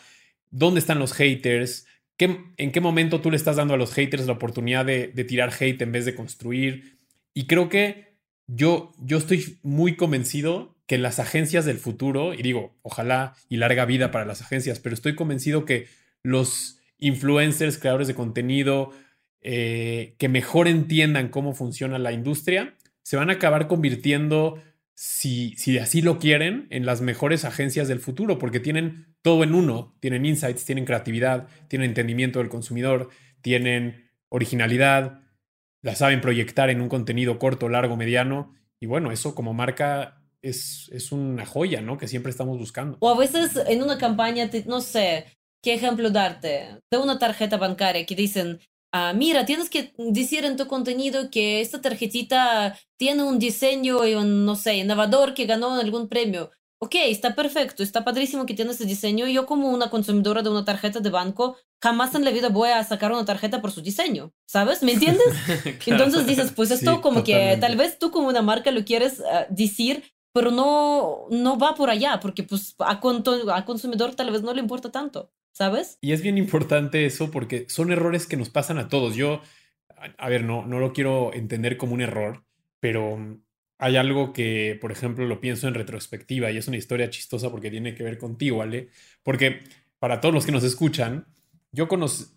dónde 0.52 0.80
están 0.80 1.00
los 1.00 1.14
haters, 1.14 1.88
¿En 2.26 2.72
qué 2.72 2.82
momento 2.82 3.22
tú 3.22 3.32
le 3.32 3.38
estás 3.38 3.56
dando 3.56 3.74
a 3.74 3.78
los 3.78 3.94
haters 3.94 4.28
la 4.28 4.34
oportunidad 4.34 4.86
de, 4.86 5.08
tirar 5.28 5.52
hate 5.58 5.82
en 5.82 5.92
vez 5.92 6.06
de 6.06 6.16
construir? 6.16 7.00
Y 7.34 7.48
creo 7.48 7.70
que 7.70 8.18
yo, 8.48 8.92
yo 9.00 9.18
estoy 9.18 9.60
muy 9.64 9.96
convencido 9.96 10.78
que 10.86 10.98
las 10.98 11.20
agencias 11.20 11.66
del 11.66 11.78
futuro, 11.78 12.34
y 12.34 12.42
digo, 12.42 12.78
ojalá 12.82 13.36
y 13.48 13.58
larga 13.58 13.86
vida 13.86 14.12
para 14.12 14.26
las 14.26 14.42
agencias, 14.42 14.80
pero 14.80 14.94
estoy 14.94 15.16
convencido 15.16 15.66
que 15.66 15.88
los 16.22 16.80
influencers, 17.00 17.78
creadores 17.78 18.08
de 18.08 18.16
contenido, 18.16 18.92
eh, 19.42 20.16
que 20.18 20.30
mejor 20.30 20.68
entiendan 20.68 21.30
cómo 21.30 21.54
funciona 21.54 21.98
la 21.98 22.12
industria, 22.12 22.76
se 23.04 23.18
van 23.18 23.30
a 23.30 23.34
acabar 23.34 23.68
convirtiendo 23.68 24.62
si, 24.94 25.56
si 25.58 25.80
así 25.80 26.02
lo 26.02 26.20
quieren, 26.20 26.68
en 26.70 26.86
las 26.86 27.02
mejores 27.02 27.46
agencias 27.46 27.88
del 27.88 28.00
futuro, 28.00 28.38
porque 28.38 28.60
tienen 28.60 29.11
todo 29.22 29.44
en 29.44 29.54
uno, 29.54 29.96
tienen 30.00 30.26
insights, 30.26 30.66
tienen 30.66 30.86
creatividad, 30.86 31.48
tienen 31.68 31.90
entendimiento 31.90 32.40
del 32.40 32.50
consumidor, 32.50 33.10
tienen 33.42 34.10
originalidad, 34.30 35.22
la 35.82 35.96
saben 35.96 36.22
proyectar 36.22 36.70
en 36.70 36.82
un 36.82 36.90
contenido 36.90 37.40
corto, 37.40 37.70
largo, 37.70 37.98
mediano, 37.98 38.56
y 38.80 38.88
bueno, 38.88 39.12
eso 39.12 39.36
como 39.36 39.54
marca 39.54 40.24
es, 40.42 40.90
es 40.92 41.12
una 41.12 41.46
joya, 41.46 41.82
¿no? 41.82 41.98
Que 41.98 42.08
siempre 42.08 42.32
estamos 42.32 42.58
buscando. 42.58 42.98
O 43.00 43.10
a 43.10 43.18
veces 43.18 43.56
en 43.68 43.84
una 43.84 43.98
campaña, 43.98 44.50
no 44.66 44.82
sé, 44.82 45.26
¿qué 45.62 45.76
ejemplo 45.76 46.10
darte? 46.10 46.80
De 46.90 46.98
una 46.98 47.20
tarjeta 47.20 47.58
bancaria 47.58 48.06
que 48.06 48.16
dicen, 48.16 48.60
Ah, 48.94 49.14
mira, 49.14 49.46
tienes 49.46 49.70
que 49.70 49.94
decir 49.98 50.44
en 50.44 50.58
tu 50.58 50.68
contenido 50.68 51.30
que 51.32 51.62
esta 51.62 51.80
tarjetita 51.80 52.78
tiene 52.98 53.24
un 53.24 53.40
diseño, 53.40 54.00
no 54.26 54.56
sé, 54.56 54.76
innovador 54.76 55.34
que 55.34 55.46
ganó 55.46 55.80
algún 55.80 56.10
premio. 56.10 56.52
Ok, 56.84 56.96
está 56.96 57.36
perfecto, 57.36 57.84
está 57.84 58.04
padrísimo 58.04 58.48
que 58.48 58.56
tiene 58.56 58.72
ese 58.72 58.86
diseño. 58.86 59.28
Yo 59.28 59.46
como 59.46 59.70
una 59.70 59.92
consumidora 59.92 60.42
de 60.42 60.50
una 60.50 60.66
tarjeta 60.66 61.00
de 61.00 61.12
banco, 61.12 61.56
jamás 61.80 62.16
en 62.16 62.26
la 62.26 62.32
vida 62.32 62.50
voy 62.50 62.70
a 62.70 62.84
sacar 62.84 63.12
una 63.12 63.24
tarjeta 63.24 63.62
por 63.62 63.72
su 63.72 63.82
diseño, 63.82 64.34
¿sabes? 64.48 64.82
¿Me 64.82 64.94
entiendes? 64.94 65.28
Entonces 65.86 66.26
dices, 66.26 66.52
pues 66.56 66.72
esto 66.72 67.02
como 67.02 67.24
que 67.24 67.56
tal 67.62 67.78
vez 67.78 68.00
tú 68.00 68.10
como 68.10 68.30
una 68.30 68.42
marca 68.42 68.72
lo 68.72 68.84
quieres 68.84 69.22
ah, 69.32 69.46
decir, 69.50 70.04
pero 70.34 70.50
no, 70.50 71.28
no 71.30 71.60
va 71.60 71.76
por 71.76 71.92
allá, 71.92 72.20
porque 72.20 72.42
pues 72.42 72.74
a, 72.80 73.00
a 73.54 73.66
consumidor 73.66 74.16
tal 74.16 74.32
vez 74.32 74.42
no 74.42 74.52
le 74.54 74.62
importa 74.62 74.92
tanto. 74.92 75.32
¿sabes? 75.54 75.98
Y 76.02 76.14
es 76.14 76.22
bien 76.22 76.38
importante 76.38 77.06
eso 77.06 77.30
porque 77.30 77.66
son 77.70 77.92
errores 77.92 78.26
que 78.26 78.38
nos 78.38 78.50
pasan 78.50 78.78
a 78.78 78.88
todos. 78.88 79.16
Yo, 79.16 79.42
a 80.18 80.30
ver, 80.30 80.44
no, 80.44 80.66
no 80.66 80.80
lo 80.80 80.94
quiero 80.94 81.34
entender 81.34 81.78
como 81.78 81.94
un 81.94 82.02
error, 82.02 82.44
pero 82.80 83.40
hay 83.82 83.98
algo 83.98 84.32
que, 84.32 84.78
por 84.80 84.92
ejemplo, 84.92 85.26
lo 85.26 85.42
pienso 85.42 85.68
en 85.68 85.74
retrospectiva 85.74 86.52
y 86.52 86.58
es 86.58 86.68
una 86.68 86.78
historia 86.78 87.10
chistosa 87.10 87.50
porque 87.50 87.72
tiene 87.72 87.96
que 87.96 88.04
ver 88.04 88.20
contigo, 88.20 88.60
¿vale? 88.60 88.90
Porque 89.24 89.62
para 89.98 90.22
todos 90.22 90.36
los 90.36 90.46
que 90.46 90.52
nos 90.52 90.64
escuchan, 90.64 91.26
yo 91.72 91.88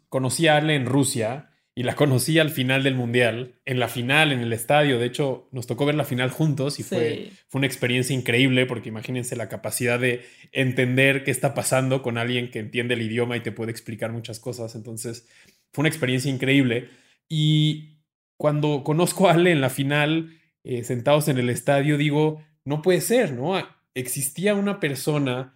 conocí 0.09 0.49
a 0.49 0.57
Ale 0.57 0.74
en 0.74 0.86
Rusia 0.86 1.51
y 1.74 1.82
la 1.82 1.97
conocí 1.97 2.38
al 2.38 2.49
final 2.49 2.82
del 2.82 2.95
Mundial, 2.95 3.57
en 3.66 3.78
la 3.78 3.88
final, 3.88 4.32
en 4.32 4.40
el 4.40 4.55
estadio. 4.55 4.99
De 4.99 5.05
hecho, 5.05 5.51
nos 5.53 5.66
tocó 5.66 5.84
ver 5.84 5.97
la 5.97 6.07
final 6.07 6.30
juntos 6.30 6.80
y 6.80 6.82
fue, 6.82 7.32
fue 7.49 7.59
una 7.59 7.66
experiencia 7.66 8.16
increíble 8.16 8.64
porque 8.64 8.88
imagínense 8.88 9.36
la 9.36 9.51
capacidad 9.51 10.01
de 10.01 10.24
entender 10.51 11.24
qué 11.24 11.30
está 11.30 11.53
pasando 11.53 12.01
con 12.01 12.16
alguien 12.16 12.51
que 12.51 12.61
entiende 12.61 12.95
el 12.95 13.03
idioma 13.03 13.36
y 13.36 13.40
te 13.40 13.53
puede 13.53 13.70
explicar 13.70 14.12
muchas 14.12 14.40
cosas. 14.40 14.76
Entonces, 14.76 15.28
fue 15.74 15.82
una 15.82 15.90
experiencia 15.90 16.30
increíble. 16.30 16.88
Y 17.28 17.99
cuando 18.38 18.82
conozco 18.82 19.28
a 19.28 19.32
Ale 19.32 19.53
en 19.53 19.61
la 19.61 19.68
final, 19.68 20.40
eh, 20.64 20.82
sentados 20.84 21.28
en 21.28 21.38
el 21.38 21.50
estadio, 21.50 21.96
digo, 21.98 22.42
no 22.64 22.82
puede 22.82 23.00
ser, 23.00 23.32
¿no? 23.32 23.56
existía 23.94 24.54
una 24.54 24.80
persona 24.80 25.54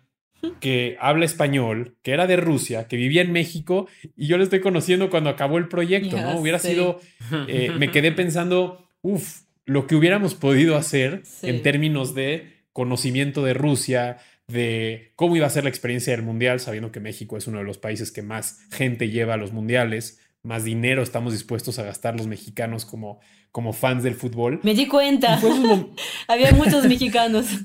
que 0.61 0.97
habla 1.01 1.25
español, 1.25 1.97
que 2.03 2.13
era 2.13 2.29
de 2.29 2.37
Rusia, 2.37 2.87
que 2.87 2.97
vivía 2.97 3.23
en 3.23 3.33
México, 3.33 3.89
y 4.17 4.29
yo 4.29 4.39
le 4.39 4.45
estoy 4.45 4.61
conociendo 4.61 5.11
cuando 5.11 5.31
acabó 5.31 5.59
el 5.59 5.67
proyecto, 5.67 6.21
¿no? 6.21 6.39
Hubiera 6.39 6.61
sido, 6.61 7.01
eh, 7.49 7.73
me 7.77 7.91
quedé 7.91 8.13
pensando, 8.23 8.87
uff, 9.03 9.41
lo 9.65 9.89
que 9.89 9.97
hubiéramos 9.97 10.35
podido 10.37 10.77
hacer 10.77 11.23
Sí. 11.25 11.49
en 11.49 11.63
términos 11.63 12.15
de 12.15 12.53
conocimiento 12.73 13.43
de 13.43 13.55
Rusia, 13.55 14.19
de 14.47 15.13
cómo 15.17 15.35
iba 15.37 15.47
a 15.47 15.51
ser 15.51 15.65
la 15.65 15.71
experiencia 15.71 16.13
del 16.15 16.23
Mundial, 16.25 16.61
sabiendo 16.61 16.93
que 16.93 17.01
México 17.01 17.37
es 17.37 17.49
uno 17.49 17.59
de 17.59 17.65
los 17.65 17.79
países 17.79 18.13
que 18.13 18.23
más 18.23 18.61
gente 18.71 19.11
lleva 19.11 19.35
a 19.35 19.39
los 19.39 19.53
Mundiales, 19.53 20.21
más 20.49 20.65
dinero 20.65 21.03
estamos 21.03 21.35
dispuestos 21.35 21.79
a 21.79 21.83
gastar 21.85 22.17
los 22.17 22.27
mexicanos 22.27 22.87
como, 22.87 23.21
como 23.53 23.75
fans 23.75 24.03
del 24.03 24.15
fútbol. 24.15 24.61
Me 24.63 24.75
di 24.75 24.89
cuenta. 24.89 25.37
Esos 25.37 25.61
Había 26.29 26.53
muchos 26.53 26.85
mexicanos. 26.87 27.47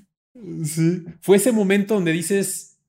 Sí. 0.66 1.04
Fue 1.22 1.38
ese 1.38 1.52
momento 1.52 1.94
donde 1.94 2.12
dices, 2.12 2.80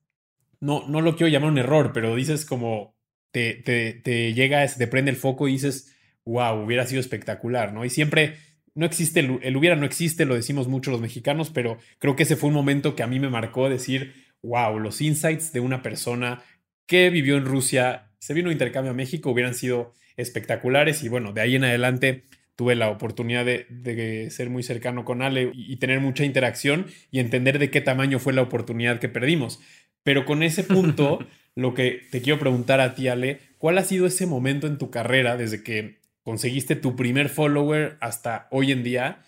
no, 0.59 0.87
no 0.87 0.99
lo 0.99 1.15
quiero 1.15 1.31
llamar 1.31 1.51
un 1.51 1.59
error, 1.59 1.91
pero 1.93 2.15
dices 2.15 2.43
como, 2.43 2.95
te, 3.29 3.53
te, 3.53 3.93
te 3.93 4.33
llega, 4.33 4.65
te 4.65 4.87
prende 4.87 5.11
el 5.11 5.15
foco 5.15 5.47
y 5.47 5.51
dices, 5.51 5.95
wow, 6.25 6.65
hubiera 6.65 6.87
sido 6.87 6.99
espectacular, 6.99 7.71
¿no? 7.71 7.85
Y 7.85 7.91
siempre, 7.91 8.37
no 8.73 8.87
existe, 8.87 9.19
el, 9.19 9.39
el 9.43 9.55
hubiera 9.55 9.75
no 9.75 9.85
existe, 9.85 10.25
lo 10.25 10.33
decimos 10.33 10.67
mucho 10.67 10.89
los 10.89 11.01
mexicanos, 11.01 11.51
pero 11.51 11.77
creo 11.99 12.15
que 12.15 12.23
ese 12.23 12.35
fue 12.35 12.47
un 12.49 12.55
momento 12.55 12.95
que 12.95 13.03
a 13.03 13.07
mí 13.07 13.19
me 13.19 13.29
marcó 13.29 13.69
decir, 13.69 14.15
wow, 14.41 14.79
los 14.79 14.99
insights 14.99 15.53
de 15.53 15.59
una 15.59 15.83
persona 15.83 16.41
que 16.87 17.11
vivió 17.11 17.37
en 17.37 17.45
Rusia, 17.45 18.09
se 18.25 18.33
vino 18.33 18.51
intercambio 18.51 18.89
a 18.89 18.95
México, 18.95 19.29
hubieran 19.29 19.53
sido 19.53 19.93
espectaculares 20.17 21.03
y 21.03 21.09
bueno, 21.09 21.31
de 21.31 21.41
ahí 21.41 21.55
en 21.57 21.63
adelante 21.63 22.23
tuve 22.55 22.73
la 22.73 22.89
oportunidad 22.89 23.45
de, 23.45 23.67
de 23.69 24.31
ser 24.31 24.49
muy 24.49 24.63
cercano 24.63 25.05
con 25.05 25.21
Ale 25.21 25.51
y, 25.53 25.71
y 25.71 25.75
tener 25.75 25.99
mucha 25.99 26.25
interacción 26.25 26.87
y 27.11 27.19
entender 27.19 27.59
de 27.59 27.69
qué 27.69 27.81
tamaño 27.81 28.17
fue 28.17 28.33
la 28.33 28.41
oportunidad 28.41 28.97
que 28.97 29.09
perdimos. 29.09 29.59
Pero 30.01 30.25
con 30.25 30.41
ese 30.41 30.63
punto, 30.63 31.19
lo 31.55 31.75
que 31.75 32.01
te 32.09 32.23
quiero 32.23 32.39
preguntar 32.39 32.79
a 32.81 32.95
ti, 32.95 33.09
Ale, 33.09 33.41
¿cuál 33.59 33.77
ha 33.77 33.83
sido 33.83 34.07
ese 34.07 34.25
momento 34.25 34.65
en 34.65 34.79
tu 34.79 34.89
carrera 34.89 35.37
desde 35.37 35.61
que 35.61 35.99
conseguiste 36.23 36.75
tu 36.75 36.95
primer 36.95 37.29
follower 37.29 37.95
hasta 38.01 38.47
hoy 38.49 38.71
en 38.71 38.81
día 38.81 39.19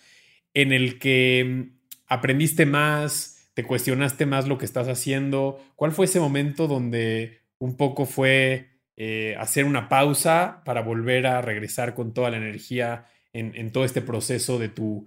en 0.54 0.72
el 0.72 0.98
que 0.98 1.44
mm, 1.46 1.78
aprendiste 2.08 2.66
más, 2.66 3.48
te 3.54 3.62
cuestionaste 3.62 4.26
más 4.26 4.48
lo 4.48 4.58
que 4.58 4.64
estás 4.64 4.88
haciendo? 4.88 5.64
¿Cuál 5.76 5.92
fue 5.92 6.06
ese 6.06 6.18
momento 6.18 6.66
donde 6.66 7.42
un 7.60 7.76
poco 7.76 8.04
fue 8.04 8.77
eh, 9.00 9.36
hacer 9.38 9.64
una 9.64 9.88
pausa 9.88 10.60
para 10.64 10.82
volver 10.82 11.28
a 11.28 11.40
regresar 11.40 11.94
con 11.94 12.12
toda 12.12 12.30
la 12.30 12.38
energía 12.38 13.06
en, 13.32 13.70
todo 13.70 13.84
este 13.84 14.02
proceso 14.02 14.58
de 14.58 14.70
tu 14.70 15.06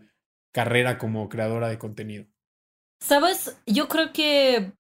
carrera 0.54 0.98
como 0.98 1.28
creadora 1.28 1.68
de 1.68 1.78
contenido? 1.78 2.26
Sabes, 3.02 3.58
yo 3.66 3.90
creo 3.90 4.14
que 4.14 4.72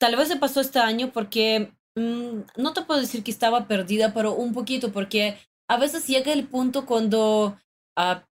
tal 0.00 0.16
vez 0.16 0.26
se 0.26 0.36
pasó 0.36 0.60
este 0.60 0.80
año 0.80 1.12
porque 1.12 1.70
mm, 1.94 2.40
no 2.56 2.72
te 2.72 2.82
puedo 2.82 3.00
decir 3.00 3.22
que 3.22 3.30
estaba 3.30 3.68
perdida, 3.68 4.12
pero 4.12 4.34
un 4.34 4.52
poquito, 4.52 4.90
porque 4.90 5.38
a 5.68 5.76
veces 5.76 6.08
llega 6.08 6.32
el 6.32 6.48
punto 6.48 6.86
cuando 6.86 7.56
ah, 7.96 8.26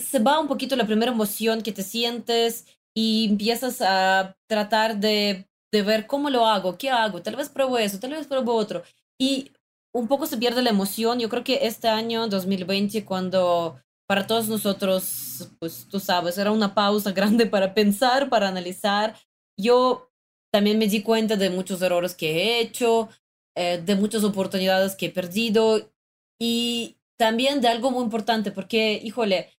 se 0.00 0.18
va 0.20 0.40
un 0.40 0.48
poquito 0.48 0.76
la 0.76 0.86
primera 0.86 1.12
emoción 1.12 1.60
que 1.60 1.72
te 1.72 1.82
sientes 1.82 2.64
y 2.94 3.28
empiezas 3.28 3.82
a 3.82 4.34
tratar 4.48 4.96
de, 4.96 5.46
de 5.70 5.82
ver 5.82 6.06
cómo 6.06 6.30
lo 6.30 6.46
hago, 6.46 6.78
qué 6.78 6.88
hago, 6.88 7.20
tal 7.20 7.36
vez 7.36 7.50
pruebo 7.50 7.76
eso, 7.76 8.00
tal 8.00 8.12
vez 8.12 8.26
pruebo 8.26 8.54
otro. 8.54 8.82
Y 9.22 9.52
un 9.94 10.08
poco 10.08 10.26
se 10.26 10.36
pierde 10.36 10.62
la 10.62 10.70
emoción. 10.70 11.20
Yo 11.20 11.28
creo 11.28 11.44
que 11.44 11.60
este 11.62 11.86
año 11.86 12.26
2020, 12.26 13.04
cuando 13.04 13.80
para 14.08 14.26
todos 14.26 14.48
nosotros, 14.48 15.48
pues 15.60 15.86
tú 15.88 16.00
sabes, 16.00 16.38
era 16.38 16.50
una 16.50 16.74
pausa 16.74 17.12
grande 17.18 17.46
para 17.46 17.72
pensar, 17.72 18.28
para 18.28 18.48
analizar. 18.48 19.14
Yo 19.56 20.10
también 20.52 20.76
me 20.76 20.88
di 20.88 21.02
cuenta 21.02 21.36
de 21.36 21.50
muchos 21.50 21.80
errores 21.82 22.16
que 22.16 22.32
he 22.32 22.60
hecho, 22.60 23.10
eh, 23.56 23.80
de 23.80 23.94
muchas 23.94 24.24
oportunidades 24.24 24.96
que 24.96 25.06
he 25.06 25.10
perdido 25.10 25.92
y 26.40 26.96
también 27.16 27.60
de 27.60 27.68
algo 27.68 27.92
muy 27.92 28.02
importante, 28.02 28.50
porque, 28.50 29.00
híjole, 29.04 29.52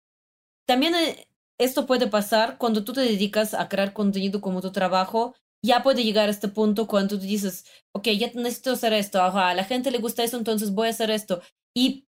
también 0.68 0.94
eh, 0.94 1.26
esto 1.58 1.86
puede 1.86 2.08
pasar 2.08 2.58
cuando 2.58 2.84
tú 2.84 2.92
te 2.92 3.00
dedicas 3.00 3.54
a 3.54 3.70
crear 3.70 3.94
contenido 3.94 4.42
como 4.42 4.60
tu 4.60 4.74
trabajo. 4.74 5.36
Ya 5.66 5.82
puede 5.82 6.04
llegar 6.04 6.28
a 6.28 6.32
este 6.32 6.50
punto 6.50 6.88
cuando 6.88 7.18
tú 7.18 7.24
dices, 7.26 7.66
ok, 7.96 8.10
ya 8.10 8.32
necesito 8.36 8.72
hacer 8.72 8.94
esto, 8.94 9.22
ajá, 9.22 9.50
a 9.50 9.54
la 9.56 9.64
gente 9.64 9.92
le 9.92 10.00
gusta 10.00 10.24
eso, 10.24 10.38
entonces 10.38 10.74
voy 10.74 10.88
a 10.88 10.92
hacer 10.92 11.10
esto. 11.10 11.42
Y 11.76 12.06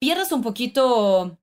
pierdes 0.00 0.32
un 0.32 0.42
poquito, 0.42 1.38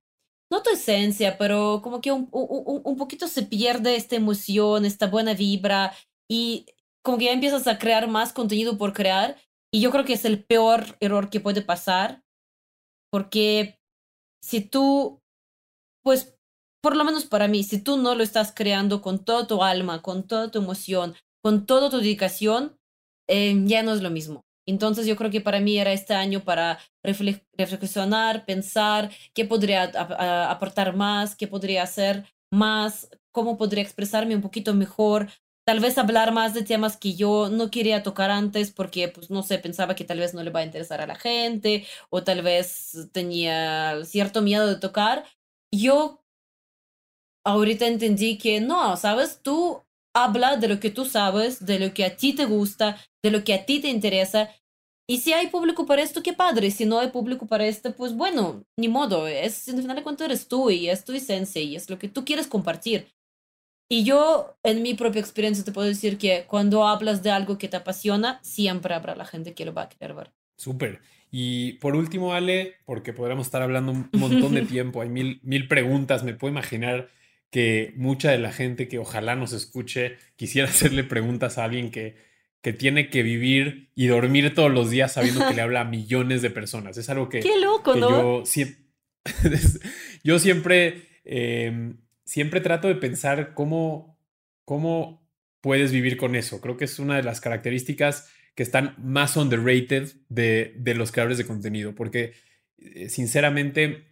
no 0.50 0.62
tu 0.62 0.70
esencia, 0.70 1.38
pero 1.38 1.80
como 1.82 2.00
que 2.00 2.12
un, 2.12 2.28
un, 2.32 2.82
un 2.84 2.96
poquito 2.96 3.28
se 3.28 3.42
pierde 3.42 3.96
esta 3.96 4.16
emoción, 4.16 4.84
esta 4.84 5.08
buena 5.08 5.34
vibra 5.34 5.92
y 6.30 6.66
como 7.04 7.18
que 7.18 7.26
ya 7.26 7.32
empiezas 7.32 7.66
a 7.66 7.78
crear 7.78 8.08
más 8.08 8.32
contenido 8.32 8.78
por 8.78 8.92
crear. 8.92 9.36
Y 9.72 9.80
yo 9.80 9.90
creo 9.90 10.04
que 10.04 10.14
es 10.14 10.24
el 10.24 10.44
peor 10.44 10.96
error 11.00 11.30
que 11.30 11.40
puede 11.40 11.60
pasar, 11.60 12.22
porque 13.10 13.80
si 14.42 14.60
tú, 14.60 15.22
pues, 16.04 16.36
por 16.82 16.96
lo 16.96 17.04
menos 17.04 17.24
para 17.26 17.48
mí, 17.48 17.64
si 17.64 17.82
tú 17.82 17.96
no 17.96 18.14
lo 18.14 18.22
estás 18.22 18.52
creando 18.54 19.02
con 19.02 19.24
toda 19.24 19.46
tu 19.46 19.62
alma, 19.62 20.02
con 20.02 20.26
toda 20.26 20.50
tu 20.50 20.58
emoción, 20.58 21.14
con 21.44 21.66
toda 21.66 21.90
tu 21.90 21.98
dedicación, 21.98 22.78
eh, 23.28 23.54
ya 23.66 23.82
no 23.84 23.92
es 23.94 24.02
lo 24.02 24.10
mismo. 24.10 24.44
Entonces 24.66 25.06
yo 25.06 25.16
creo 25.16 25.30
que 25.30 25.42
para 25.42 25.60
mí 25.60 25.78
era 25.78 25.92
este 25.92 26.14
año 26.14 26.40
para 26.44 26.78
refle- 27.04 27.44
reflexionar, 27.52 28.46
pensar 28.46 29.10
qué 29.34 29.44
podría 29.44 29.84
aportar 30.50 30.96
más, 30.96 31.36
qué 31.36 31.46
podría 31.46 31.82
hacer 31.82 32.24
más, 32.50 33.08
cómo 33.30 33.58
podría 33.58 33.82
expresarme 33.82 34.34
un 34.36 34.42
poquito 34.42 34.74
mejor, 34.74 35.28
tal 35.66 35.80
vez 35.80 35.98
hablar 35.98 36.32
más 36.32 36.54
de 36.54 36.62
temas 36.62 36.96
que 36.96 37.14
yo 37.14 37.48
no 37.50 37.70
quería 37.70 38.02
tocar 38.02 38.30
antes 38.30 38.70
porque, 38.70 39.08
pues, 39.08 39.30
no 39.30 39.42
sé, 39.42 39.58
pensaba 39.58 39.94
que 39.94 40.04
tal 40.04 40.18
vez 40.20 40.34
no 40.34 40.42
le 40.42 40.50
va 40.50 40.60
a 40.60 40.64
interesar 40.64 41.00
a 41.00 41.06
la 41.06 41.16
gente 41.16 41.86
o 42.10 42.22
tal 42.24 42.42
vez 42.42 43.08
tenía 43.12 44.02
cierto 44.04 44.42
miedo 44.42 44.66
de 44.66 44.76
tocar. 44.76 45.24
Yo 45.72 46.22
ahorita 47.44 47.86
entendí 47.86 48.38
que 48.38 48.60
no, 48.60 48.96
¿sabes? 48.96 49.40
Tú 49.42 49.82
habla 50.14 50.56
de 50.56 50.68
lo 50.68 50.80
que 50.80 50.90
tú 50.90 51.04
sabes, 51.04 51.64
de 51.66 51.78
lo 51.78 51.92
que 51.92 52.04
a 52.04 52.16
ti 52.16 52.32
te 52.32 52.46
gusta, 52.46 52.96
de 53.22 53.30
lo 53.30 53.44
que 53.44 53.52
a 53.52 53.66
ti 53.66 53.80
te 53.80 53.88
interesa. 53.88 54.48
Y 55.06 55.18
si 55.18 55.34
hay 55.34 55.48
público 55.48 55.84
para 55.84 56.02
esto, 56.02 56.22
qué 56.22 56.32
padre. 56.32 56.70
Si 56.70 56.86
no 56.86 56.98
hay 56.98 57.08
público 57.08 57.46
para 57.46 57.66
esto, 57.66 57.94
pues 57.94 58.14
bueno, 58.14 58.64
ni 58.78 58.88
modo. 58.88 59.26
Es, 59.26 59.68
al 59.68 59.82
final 59.82 59.96
de 59.96 60.02
cuentas 60.02 60.26
eres 60.26 60.48
tú 60.48 60.70
y 60.70 60.88
es 60.88 61.04
tu 61.04 61.12
esencia 61.12 61.60
y 61.60 61.76
es 61.76 61.90
lo 61.90 61.98
que 61.98 62.08
tú 62.08 62.24
quieres 62.24 62.46
compartir. 62.46 63.08
Y 63.90 64.04
yo, 64.04 64.56
en 64.62 64.82
mi 64.82 64.94
propia 64.94 65.20
experiencia, 65.20 65.62
te 65.62 65.72
puedo 65.72 65.86
decir 65.86 66.16
que 66.16 66.46
cuando 66.46 66.86
hablas 66.86 67.22
de 67.22 67.30
algo 67.30 67.58
que 67.58 67.68
te 67.68 67.76
apasiona, 67.76 68.40
siempre 68.42 68.94
habrá 68.94 69.14
la 69.14 69.26
gente 69.26 69.52
que 69.52 69.66
lo 69.66 69.74
va 69.74 69.82
a 69.82 69.88
querer 69.90 70.14
ver. 70.14 70.32
Súper. 70.56 71.02
Y 71.30 71.74
por 71.74 71.96
último, 71.96 72.32
Ale, 72.32 72.76
porque 72.86 73.12
podríamos 73.12 73.46
estar 73.46 73.60
hablando 73.60 73.92
un 73.92 74.08
montón 74.12 74.54
de 74.54 74.62
tiempo, 74.62 75.02
hay 75.02 75.10
mil, 75.10 75.40
mil 75.42 75.68
preguntas, 75.68 76.24
me 76.24 76.32
puedo 76.32 76.52
imaginar 76.52 77.10
que 77.54 77.92
mucha 77.94 78.32
de 78.32 78.38
la 78.38 78.50
gente 78.52 78.88
que 78.88 78.98
ojalá 78.98 79.36
nos 79.36 79.52
escuche 79.52 80.16
quisiera 80.34 80.66
hacerle 80.70 81.04
preguntas 81.04 81.56
a 81.56 81.62
alguien 81.62 81.92
que, 81.92 82.16
que 82.62 82.72
tiene 82.72 83.10
que 83.10 83.22
vivir 83.22 83.90
y 83.94 84.08
dormir 84.08 84.52
todos 84.56 84.72
los 84.72 84.90
días 84.90 85.12
sabiendo 85.12 85.46
que 85.46 85.54
le 85.54 85.62
habla 85.66 85.82
a 85.82 85.84
millones 85.84 86.42
de 86.42 86.50
personas. 86.50 86.96
Es 86.98 87.08
algo 87.10 87.28
que, 87.28 87.38
Qué 87.38 87.56
loco, 87.60 87.94
que 87.94 88.00
¿no? 88.00 88.10
yo, 88.10 88.42
siem- 88.42 88.76
yo 90.24 90.40
siempre, 90.40 91.02
eh, 91.24 91.94
siempre 92.24 92.60
trato 92.60 92.88
de 92.88 92.96
pensar 92.96 93.54
cómo, 93.54 94.18
cómo 94.64 95.24
puedes 95.60 95.92
vivir 95.92 96.16
con 96.16 96.34
eso. 96.34 96.60
Creo 96.60 96.76
que 96.76 96.86
es 96.86 96.98
una 96.98 97.14
de 97.16 97.22
las 97.22 97.40
características 97.40 98.28
que 98.56 98.64
están 98.64 98.96
más 98.98 99.36
underrated 99.36 100.08
de, 100.28 100.74
de 100.76 100.94
los 100.96 101.12
creadores 101.12 101.38
de 101.38 101.46
contenido, 101.46 101.94
porque 101.94 102.32
eh, 102.78 103.08
sinceramente 103.08 104.06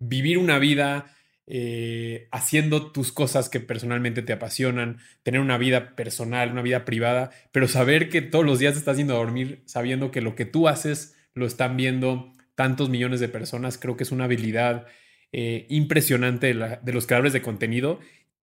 vivir 0.00 0.38
una 0.38 0.58
vida 0.58 1.14
eh, 1.50 2.28
haciendo 2.30 2.92
tus 2.92 3.10
cosas 3.10 3.48
que 3.48 3.58
personalmente 3.58 4.20
te 4.20 4.34
apasionan, 4.34 4.98
tener 5.22 5.40
una 5.40 5.56
vida 5.56 5.96
personal, 5.96 6.52
una 6.52 6.60
vida 6.60 6.84
privada, 6.84 7.30
pero 7.52 7.68
saber 7.68 8.10
que 8.10 8.20
todos 8.20 8.44
los 8.44 8.58
días 8.58 8.74
te 8.74 8.80
estás 8.80 8.98
yendo 8.98 9.14
a 9.14 9.18
dormir 9.18 9.62
sabiendo 9.64 10.10
que 10.10 10.20
lo 10.20 10.34
que 10.34 10.44
tú 10.44 10.68
haces 10.68 11.16
lo 11.32 11.46
están 11.46 11.78
viendo 11.78 12.34
tantos 12.54 12.90
millones 12.90 13.20
de 13.20 13.30
personas, 13.30 13.78
creo 13.78 13.96
que 13.96 14.02
es 14.02 14.12
una 14.12 14.24
habilidad 14.24 14.86
eh, 15.32 15.64
impresionante 15.70 16.52
de, 16.52 16.92
los 16.92 17.06
creadores 17.06 17.32
de 17.32 17.40
contenido. 17.40 18.00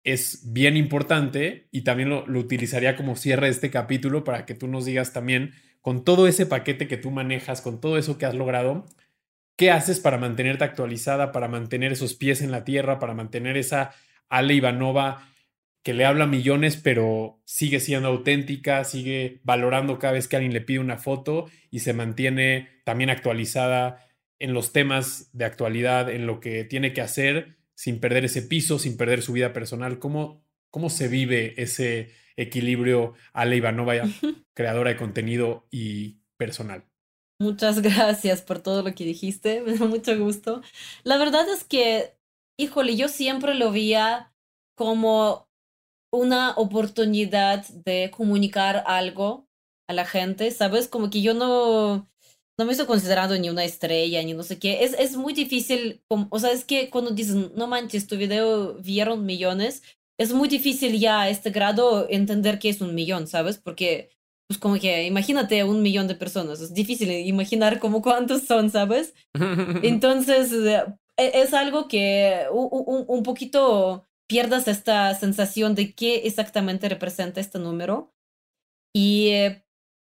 Es 0.04 0.54
bien 0.54 0.78
importante 0.78 1.70
y 1.72 1.82
también 1.82 2.10
lo, 2.10 2.28
lo 2.28 2.40
utilizaría 2.40 2.96
como 2.96 3.16
cierre 3.16 3.48
de 3.48 3.54
este 3.54 3.72
capítulo 3.72 4.24
para 4.24 4.46
que 4.46 4.54
tú 4.54 4.68
nos 4.68 4.86
digas 4.86 5.12
también, 5.12 5.54
con 5.82 6.06
todo 6.06 6.28
ese 6.28 6.46
paquete 6.46 6.88
que 6.88 6.98
tú 6.98 7.10
manejas, 7.10 7.62
con 7.62 7.82
todo 7.82 7.98
eso 7.98 8.20
que 8.20 8.28
has 8.28 8.36
logrado, 8.36 8.86
¿Qué 9.56 9.72
haces 9.72 10.00
para 10.00 10.18
mantenerte 10.18 10.64
actualizada, 10.64 11.32
para 11.32 11.48
mantener 11.48 11.92
esos 11.92 12.16
pies 12.16 12.42
en 12.42 12.52
la 12.52 12.64
tierra, 12.64 13.00
para 13.00 13.14
mantener 13.14 13.58
esa 13.58 13.92
Ale 14.30 14.54
Ivanova 14.56 15.28
que 15.84 15.94
le 15.94 16.06
habla 16.06 16.28
millones, 16.28 16.78
pero 16.78 17.42
sigue 17.46 17.80
siendo 17.80 18.08
auténtica, 18.08 18.84
sigue 18.84 19.40
valorando 19.44 19.98
cada 19.98 20.14
vez 20.14 20.28
que 20.28 20.36
alguien 20.36 20.54
le 20.54 20.62
pide 20.62 20.80
una 20.80 20.98
foto 20.98 21.50
y 21.72 21.80
se 21.80 21.94
mantiene 21.94 22.70
también 22.84 23.10
actualizada 23.10 24.08
en 24.38 24.54
los 24.54 24.74
temas 24.74 25.30
de 25.34 25.46
actualidad, 25.46 26.10
en 26.10 26.28
lo 26.28 26.40
que 26.40 26.64
tiene 26.66 26.94
que 26.94 27.02
hacer, 27.02 27.58
sin 27.74 28.00
perder 28.00 28.26
ese 28.26 28.44
piso, 28.44 28.78
sin 28.78 28.96
perder 28.96 29.24
su 29.24 29.34
vida 29.34 29.54
personal? 29.54 29.98
¿Cómo 29.98 30.44
¿Cómo 30.72 30.90
se 30.90 31.10
vive 31.10 31.54
ese 31.62 32.12
equilibrio 32.38 33.14
Ale 33.34 33.58
Ivanova, 33.58 33.94
creadora 34.54 34.92
de 34.92 34.98
contenido 34.98 35.68
y 35.70 36.22
personal? 36.38 36.91
Muchas 37.42 37.82
gracias 37.82 38.44
por 38.44 38.60
todo 38.60 38.84
lo 38.84 38.94
que 38.94 39.04
dijiste, 39.04 39.62
me 39.66 39.76
da 39.76 39.86
mucho 39.88 40.16
gusto. 40.20 40.62
La 41.04 41.18
verdad 41.18 41.50
es 41.50 41.64
que, 41.64 42.16
híjole, 42.56 42.96
yo 42.96 43.08
siempre 43.08 43.56
lo 43.56 43.72
veía 43.72 44.32
como 44.76 45.50
una 46.12 46.52
oportunidad 46.56 47.68
de 47.70 48.12
comunicar 48.16 48.84
algo 48.86 49.48
a 49.88 49.94
la 49.94 50.06
gente, 50.06 50.52
¿sabes? 50.52 50.88
Como 50.88 51.10
que 51.10 51.24
yo 51.24 51.34
no, 51.34 52.08
no 52.60 52.66
me 52.66 52.74
estoy 52.74 52.86
considerando 52.86 53.36
ni 53.40 53.50
una 53.50 53.66
estrella, 53.66 54.22
ni 54.22 54.36
no 54.36 54.44
sé 54.44 54.60
qué. 54.60 54.84
Es, 54.84 54.94
es 55.00 55.18
muy 55.18 55.34
difícil, 55.34 56.04
o 56.10 56.40
sea, 56.40 56.52
es 56.52 56.64
que 56.64 56.92
cuando 56.92 57.10
dicen, 57.12 57.52
no 57.56 57.66
manches, 57.66 58.06
tu 58.06 58.18
video 58.18 58.76
vieron 58.76 59.26
millones, 59.26 59.82
es 60.20 60.32
muy 60.32 60.48
difícil 60.48 61.00
ya 61.00 61.22
a 61.22 61.30
este 61.30 61.50
grado 61.50 62.08
entender 62.08 62.60
qué 62.60 62.70
es 62.70 62.82
un 62.82 62.94
millón, 62.94 63.26
¿sabes? 63.28 63.58
Porque, 63.58 64.12
pues 64.52 64.60
como 64.60 64.78
que, 64.78 65.06
imagínate 65.06 65.64
un 65.64 65.82
millón 65.82 66.10
de 66.10 66.16
personas, 66.16 66.60
es 66.60 66.74
difícil 66.74 67.10
imaginar 67.10 67.80
como 67.80 68.02
cuántos 68.02 68.42
son, 68.44 68.70
¿sabes? 68.70 69.14
Entonces, 69.82 70.52
eh, 70.52 70.84
e, 71.18 71.42
es 71.42 71.54
algo 71.54 71.88
que 71.88 72.48
un, 72.52 73.24
poquito 73.24 74.06
pierdas 74.28 74.68
esta 74.68 75.16
sensación 75.16 75.74
de 75.74 75.94
qué 75.94 76.28
exactamente 76.28 76.90
representa 76.90 77.40
este 77.40 77.60
número. 77.60 78.12
Y 78.94 79.30
eh, 79.30 79.64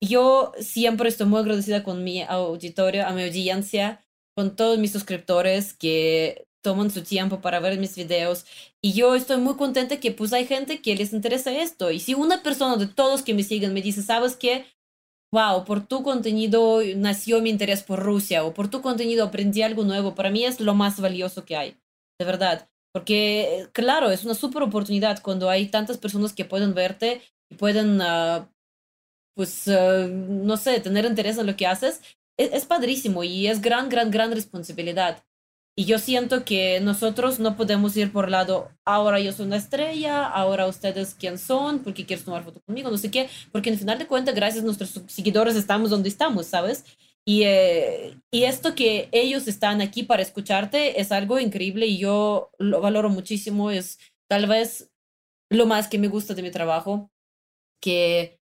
yo 0.02 0.54
siempre 0.58 1.10
estoy 1.10 1.28
muy 1.28 1.42
agradecida 1.42 1.84
con 1.84 2.06
mi 2.06 2.22
auditorio, 2.22 3.06
a 3.06 3.12
mi 3.12 3.24
audiencia, 3.24 4.06
con 4.38 4.56
todos 4.56 4.80
mis 4.80 4.94
suscriptores 4.94 5.74
que 5.74 6.48
toman 6.62 6.91
su 6.91 7.03
tiempo 7.03 7.41
para 7.41 7.60
ver 7.60 7.80
mis 7.80 7.95
videos. 7.95 8.45
Y 8.82 8.93
yo 8.93 9.16
estoy 9.16 9.38
muy 9.38 9.55
contenta 9.55 9.99
que 9.99 10.12
pues 10.12 10.34
hay 10.34 10.45
gente 10.45 10.82
que 10.82 10.95
les 10.95 11.14
interesa 11.14 11.51
esto. 11.51 11.91
Y 11.91 11.99
si 11.99 12.14
una 12.14 12.43
persona 12.43 12.78
de 12.78 12.88
todos 12.88 13.22
que 13.22 13.34
me 13.34 13.43
siguen 13.43 13.74
me 13.74 13.82
dice, 13.82 14.01
¿sabes 14.03 14.36
qué? 14.36 14.66
Wow, 15.32 15.66
por 15.66 15.86
tu 15.86 16.03
contenido 16.03 16.82
nació 16.95 17.41
mi 17.41 17.49
interés 17.51 17.84
por 17.84 17.99
Rusia 17.99 18.43
o 18.43 18.53
por 18.53 18.70
tu 18.70 18.82
contenido 18.82 19.26
aprendí 19.26 19.62
algo 19.62 19.84
nuevo. 19.84 20.16
Para 20.16 20.32
mí 20.32 20.45
es 20.45 20.60
lo 20.60 20.74
más 20.74 20.99
valioso 20.99 21.45
que 21.45 21.55
hay, 21.55 21.78
de 22.20 22.26
verdad. 22.26 22.70
Porque, 22.91 23.68
claro, 23.74 24.10
es 24.10 24.26
una 24.26 24.34
súper 24.34 24.64
oportunidad 24.64 25.22
cuando 25.22 25.49
hay 25.49 25.68
tantas 25.68 25.97
personas 25.99 26.34
que 26.34 26.45
pueden 26.45 26.74
verte 26.74 27.22
y 27.51 27.55
pueden 27.55 28.01
uh, 28.01 28.47
pues, 29.36 29.68
uh, 29.68 30.07
no 30.10 30.57
sé, 30.57 30.82
tener 30.82 31.05
interés 31.05 31.38
en 31.38 31.45
lo 31.45 31.55
que 31.55 31.68
haces, 31.68 32.01
es, 32.38 32.51
es, 32.51 32.66
padrísimo 32.66 33.24
y 33.24 33.47
es 33.47 33.62
gran, 33.62 33.88
gran, 33.88 34.12
gran 34.12 34.32
responsabilidad. 34.32 35.24
Y 35.80 35.86
yo 35.86 35.97
siento 35.97 36.43
que 36.43 36.82
nosotros 36.82 37.39
no 37.39 37.55
podemos 37.55 37.95
ir 37.95 38.11
por 38.11 38.30
lado, 38.30 38.69
ahora 38.84 39.21
yo 39.21 39.32
soy 39.32 39.45
una 39.45 39.55
estrella, 39.55 40.25
ahora 40.25 40.67
ustedes 40.67 41.15
quién 41.17 41.38
son, 41.38 41.80
porque 41.80 42.05
quieres 42.05 42.25
tomar 42.25 42.43
foto 42.43 42.59
conmigo, 42.65 42.91
no 42.91 42.97
sé 42.97 43.09
qué, 43.09 43.30
porque 43.53 43.69
en 43.69 43.80
final 43.80 43.97
de 43.97 44.05
cuentas, 44.05 44.36
gracias 44.36 44.61
a 44.61 44.65
nuestros 44.65 45.01
seguidores 45.07 45.55
estamos 45.55 45.89
donde 45.89 46.09
estamos, 46.09 46.47
¿sabes? 46.47 46.84
Y, 47.23 47.43
eh, 47.43 48.19
y 48.30 48.43
esto 48.43 48.75
que 48.75 49.07
ellos 49.13 49.47
están 49.47 49.80
aquí 49.80 50.03
para 50.03 50.21
escucharte 50.21 50.99
es 50.99 51.13
algo 51.13 51.39
increíble 51.39 51.86
y 51.86 51.97
yo 51.97 52.51
lo 52.57 52.82
valoro 52.82 53.09
muchísimo, 53.09 53.71
es 53.71 53.99
tal 54.27 54.47
vez 54.47 54.91
lo 55.49 55.65
más 55.65 55.88
que 55.88 55.97
me 55.97 56.09
gusta 56.09 56.34
de 56.34 56.41
mi 56.41 56.51
trabajo, 56.51 57.09
que 57.82 58.39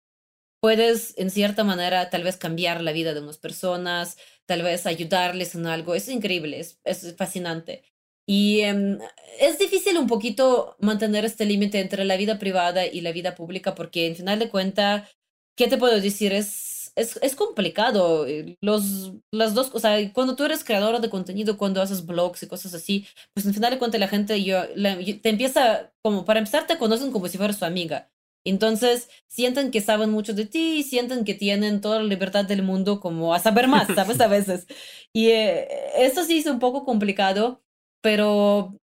puedes 0.62 1.14
en 1.18 1.30
cierta 1.30 1.64
manera 1.64 2.08
tal 2.08 2.22
vez 2.22 2.36
cambiar 2.36 2.82
la 2.82 2.92
vida 2.92 3.14
de 3.14 3.20
unas 3.20 3.38
personas, 3.38 4.16
tal 4.46 4.62
vez 4.62 4.86
ayudarles 4.86 5.56
en 5.56 5.66
algo. 5.66 5.94
Es 5.94 6.08
increíble, 6.08 6.60
es, 6.60 6.80
es 6.84 7.16
fascinante. 7.16 7.82
Y 8.26 8.60
em, 8.60 8.98
es 9.40 9.58
difícil 9.58 9.98
un 9.98 10.06
poquito 10.06 10.76
mantener 10.78 11.24
este 11.24 11.46
límite 11.46 11.80
entre 11.80 12.04
la 12.04 12.16
vida 12.16 12.38
privada 12.38 12.86
y 12.86 13.00
la 13.00 13.12
vida 13.12 13.34
pública 13.34 13.74
porque 13.74 14.06
en 14.06 14.14
final 14.16 14.38
de 14.38 14.50
cuentas, 14.50 15.10
¿qué 15.56 15.66
te 15.66 15.78
puedo 15.78 16.00
decir? 16.00 16.32
Es, 16.32 16.92
es, 16.94 17.18
es 17.22 17.34
complicado. 17.34 18.26
Eh, 18.28 18.56
los, 18.60 19.14
las 19.32 19.54
dos, 19.54 19.70
o 19.74 19.80
sea, 19.80 20.12
cuando 20.12 20.36
tú 20.36 20.44
eres 20.44 20.62
creadora 20.62 21.00
de 21.00 21.10
contenido, 21.10 21.58
cuando 21.58 21.82
haces 21.82 22.06
blogs 22.06 22.44
y 22.44 22.46
cosas 22.46 22.74
así, 22.74 23.06
pues 23.34 23.46
en 23.46 23.54
final 23.54 23.72
de 23.72 23.78
cuentas 23.78 24.00
la 24.00 24.08
gente 24.08 24.42
yo, 24.44 24.62
te 24.68 25.28
empieza, 25.28 25.92
como 26.02 26.24
para 26.24 26.38
empezar, 26.38 26.68
te 26.68 26.78
conocen 26.78 27.10
como 27.10 27.26
si 27.28 27.36
fueras 27.38 27.58
su 27.58 27.64
amiga. 27.64 28.12
Entonces, 28.45 29.09
sienten 29.28 29.70
que 29.70 29.80
saben 29.80 30.11
mucho 30.11 30.34
de 30.34 30.47
ti 30.47 30.78
y 30.78 30.82
sienten 30.82 31.24
que 31.24 31.34
tienen 31.34 31.80
toda 31.80 31.99
la 32.01 32.05
libertad 32.07 32.45
del 32.45 32.62
mundo 32.62 33.01
como 33.01 33.34
a 33.34 33.38
saber 33.38 33.68
más, 33.68 33.88
¿sabes? 33.95 34.20
A 34.20 34.26
veces. 34.28 34.66
Y 35.12 35.28
eh, 35.28 35.68
eso 35.97 36.24
sí 36.24 36.38
es 36.38 36.47
un 36.47 36.59
poco 36.59 36.84
complicado, 36.84 37.62
pero, 38.01 38.78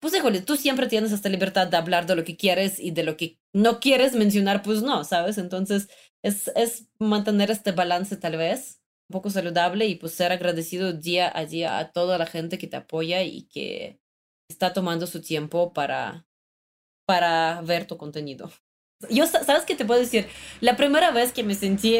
pues 0.00 0.14
híjole, 0.14 0.42
tú 0.42 0.56
siempre 0.56 0.88
tienes 0.88 1.12
esta 1.12 1.28
libertad 1.28 1.68
de 1.68 1.76
hablar 1.76 2.06
de 2.06 2.16
lo 2.16 2.24
que 2.24 2.36
quieres 2.36 2.80
y 2.80 2.90
de 2.90 3.04
lo 3.04 3.16
que 3.16 3.38
no 3.52 3.78
quieres 3.80 4.14
mencionar, 4.14 4.62
pues 4.62 4.82
no, 4.82 5.04
¿sabes? 5.04 5.38
Entonces, 5.38 5.88
es, 6.22 6.48
es 6.56 6.88
mantener 6.98 7.50
este 7.50 7.72
balance 7.72 8.16
tal 8.16 8.36
vez, 8.36 8.80
un 9.08 9.14
poco 9.14 9.30
saludable 9.30 9.86
y 9.86 9.94
pues 9.96 10.12
ser 10.14 10.32
agradecido 10.32 10.92
día 10.92 11.30
a 11.34 11.46
día 11.46 11.78
a 11.78 11.92
toda 11.92 12.18
la 12.18 12.26
gente 12.26 12.58
que 12.58 12.66
te 12.66 12.76
apoya 12.76 13.22
y 13.22 13.44
que 13.44 14.00
está 14.48 14.72
tomando 14.72 15.06
su 15.06 15.20
tiempo 15.22 15.72
para 15.72 16.26
para 17.12 17.60
ver 17.60 17.84
tu 17.84 17.98
contenido. 17.98 18.50
Yo, 19.10 19.26
¿sabes 19.26 19.66
qué 19.66 19.74
te 19.74 19.84
puedo 19.84 20.00
decir? 20.00 20.28
La 20.62 20.78
primera 20.78 21.10
vez 21.10 21.30
que 21.30 21.42
me 21.42 21.54
sentí 21.54 21.98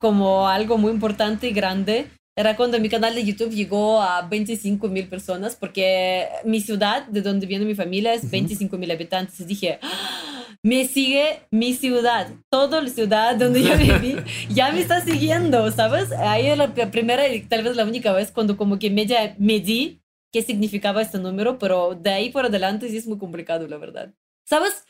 como 0.00 0.48
algo 0.48 0.78
muy 0.78 0.92
importante 0.92 1.48
y 1.48 1.52
grande 1.52 2.06
era 2.34 2.56
cuando 2.56 2.80
mi 2.80 2.88
canal 2.88 3.14
de 3.14 3.22
YouTube 3.22 3.50
llegó 3.50 4.00
a 4.00 4.22
25 4.22 4.88
mil 4.88 5.08
personas, 5.08 5.56
porque 5.56 6.26
mi 6.46 6.62
ciudad, 6.62 7.06
de 7.08 7.20
donde 7.20 7.46
viene 7.46 7.66
mi 7.66 7.74
familia, 7.74 8.14
es 8.14 8.30
25 8.30 8.78
mil 8.78 8.90
habitantes. 8.90 9.38
Y 9.40 9.44
dije, 9.44 9.78
¡Ah! 9.82 10.56
me 10.62 10.86
sigue 10.86 11.40
mi 11.50 11.74
ciudad, 11.74 12.30
toda 12.48 12.80
la 12.80 12.88
ciudad 12.88 13.36
donde 13.36 13.62
yo 13.62 13.76
viví, 13.76 14.16
ya 14.48 14.72
me 14.72 14.80
está 14.80 15.02
siguiendo, 15.02 15.70
¿sabes? 15.70 16.12
Ahí 16.12 16.46
es 16.46 16.56
la 16.56 16.72
primera 16.72 17.28
y 17.28 17.42
tal 17.42 17.62
vez 17.62 17.76
la 17.76 17.84
única 17.84 18.14
vez 18.14 18.30
cuando 18.30 18.56
como 18.56 18.78
que 18.78 18.88
me, 18.88 19.06
me 19.36 19.60
di 19.60 20.01
qué 20.32 20.42
significaba 20.42 21.02
este 21.02 21.18
número, 21.18 21.58
pero 21.58 21.94
de 21.94 22.10
ahí 22.10 22.30
por 22.30 22.46
adelante 22.46 22.88
sí 22.88 22.96
es 22.96 23.06
muy 23.06 23.18
complicado, 23.18 23.68
la 23.68 23.76
verdad. 23.76 24.14
¿Sabes? 24.44 24.86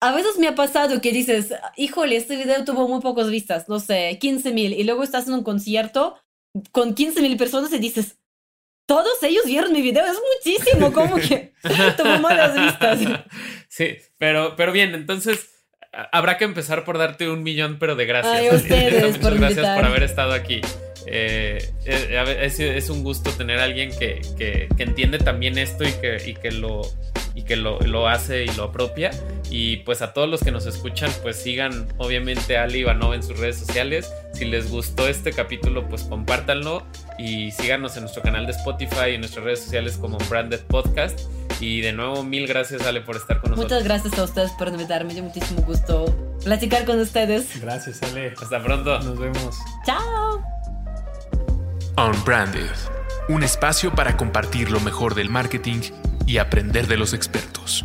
A 0.00 0.12
veces 0.14 0.38
me 0.38 0.48
ha 0.48 0.54
pasado 0.54 1.00
que 1.00 1.12
dices, 1.12 1.54
híjole, 1.76 2.16
este 2.16 2.36
video 2.36 2.64
tuvo 2.64 2.88
muy 2.88 3.00
pocas 3.00 3.30
vistas, 3.30 3.68
no 3.68 3.80
sé, 3.80 4.18
15 4.20 4.52
mil, 4.52 4.72
y 4.72 4.84
luego 4.84 5.02
estás 5.02 5.28
en 5.28 5.34
un 5.34 5.44
concierto 5.44 6.18
con 6.72 6.94
15 6.94 7.22
mil 7.22 7.36
personas 7.36 7.72
y 7.72 7.78
dices, 7.78 8.18
todos 8.86 9.22
ellos 9.22 9.44
vieron 9.46 9.72
mi 9.72 9.80
video, 9.80 10.04
es 10.04 10.18
muchísimo, 10.34 10.92
como 10.92 11.16
que 11.16 11.54
tuvo 11.96 12.18
malas 12.18 12.54
vistas. 12.54 12.98
Sí, 13.68 13.96
pero, 14.18 14.54
pero 14.56 14.72
bien, 14.72 14.94
entonces 14.94 15.48
habrá 16.10 16.36
que 16.36 16.44
empezar 16.44 16.84
por 16.84 16.98
darte 16.98 17.30
un 17.30 17.42
millón, 17.42 17.78
pero 17.78 17.96
de 17.96 18.06
gracias. 18.06 18.34
Ay, 18.34 18.48
ustedes, 18.54 19.18
por 19.22 19.38
gracias 19.38 19.76
por 19.76 19.84
haber 19.84 20.02
estado 20.02 20.32
aquí. 20.32 20.60
Eh, 21.06 21.72
eh 21.84 22.50
es, 22.76 22.90
un 22.90 23.02
gusto 23.02 23.30
tener 23.30 23.58
a 23.58 23.64
alguien 23.64 23.90
que, 23.96 24.20
que, 24.36 24.68
entiende 24.78 25.18
también 25.18 25.58
esto 25.58 25.84
y 25.84 25.92
que, 25.92 26.22
y 26.26 26.34
que, 26.34 26.50
lo, 26.50 26.82
y 27.34 27.42
que 27.42 27.56
lo, 27.56 27.78
lo, 27.80 28.08
hace 28.08 28.44
y 28.44 28.48
lo 28.52 28.64
apropia. 28.64 29.10
Y 29.50 29.78
pues 29.78 30.02
a 30.02 30.12
todos 30.12 30.28
los 30.28 30.42
que 30.42 30.50
nos 30.50 30.66
escuchan, 30.66 31.10
pues 31.22 31.36
sigan 31.36 31.88
obviamente 31.98 32.56
a 32.56 32.64
Ali 32.64 32.80
Ivanova 32.80 33.14
en 33.14 33.22
sus 33.22 33.38
redes 33.38 33.56
sociales. 33.56 34.12
Si 34.34 34.44
les 34.44 34.70
gustó 34.70 35.08
este 35.08 35.32
capítulo, 35.32 35.88
pues 35.88 36.02
compártanlo 36.02 36.86
y 37.18 37.50
síganos 37.52 37.96
en 37.96 38.02
nuestro 38.02 38.22
canal 38.22 38.46
de 38.46 38.52
Spotify 38.52 39.10
y 39.10 39.14
en 39.14 39.20
nuestras 39.20 39.44
redes 39.44 39.60
sociales 39.60 39.96
como 39.96 40.18
Branded 40.30 40.60
Podcast. 40.60 41.20
Y 41.60 41.80
de 41.80 41.92
nuevo, 41.92 42.24
mil 42.24 42.48
gracias, 42.48 42.82
Ale, 42.82 43.02
por 43.02 43.16
estar 43.16 43.40
con 43.40 43.52
nosotros. 43.52 43.70
Muchas 43.70 43.84
gracias 43.84 44.18
a 44.18 44.24
ustedes 44.24 44.50
por 44.52 44.68
invitarme. 44.68 45.08
Me 45.08 45.14
dio 45.14 45.22
muchísimo 45.22 45.62
gusto 45.62 46.06
platicar 46.42 46.84
con 46.84 46.98
ustedes. 46.98 47.60
Gracias, 47.60 48.02
Ale. 48.02 48.34
Hasta 48.40 48.62
pronto. 48.62 48.98
Nos 49.00 49.18
vemos. 49.18 49.56
Chao. 49.86 50.61
Unbranded, 51.98 52.70
un 53.28 53.42
espacio 53.42 53.94
para 53.94 54.16
compartir 54.16 54.70
lo 54.70 54.80
mejor 54.80 55.14
del 55.14 55.28
marketing 55.28 55.80
y 56.26 56.38
aprender 56.38 56.86
de 56.86 56.96
los 56.96 57.12
expertos. 57.12 57.84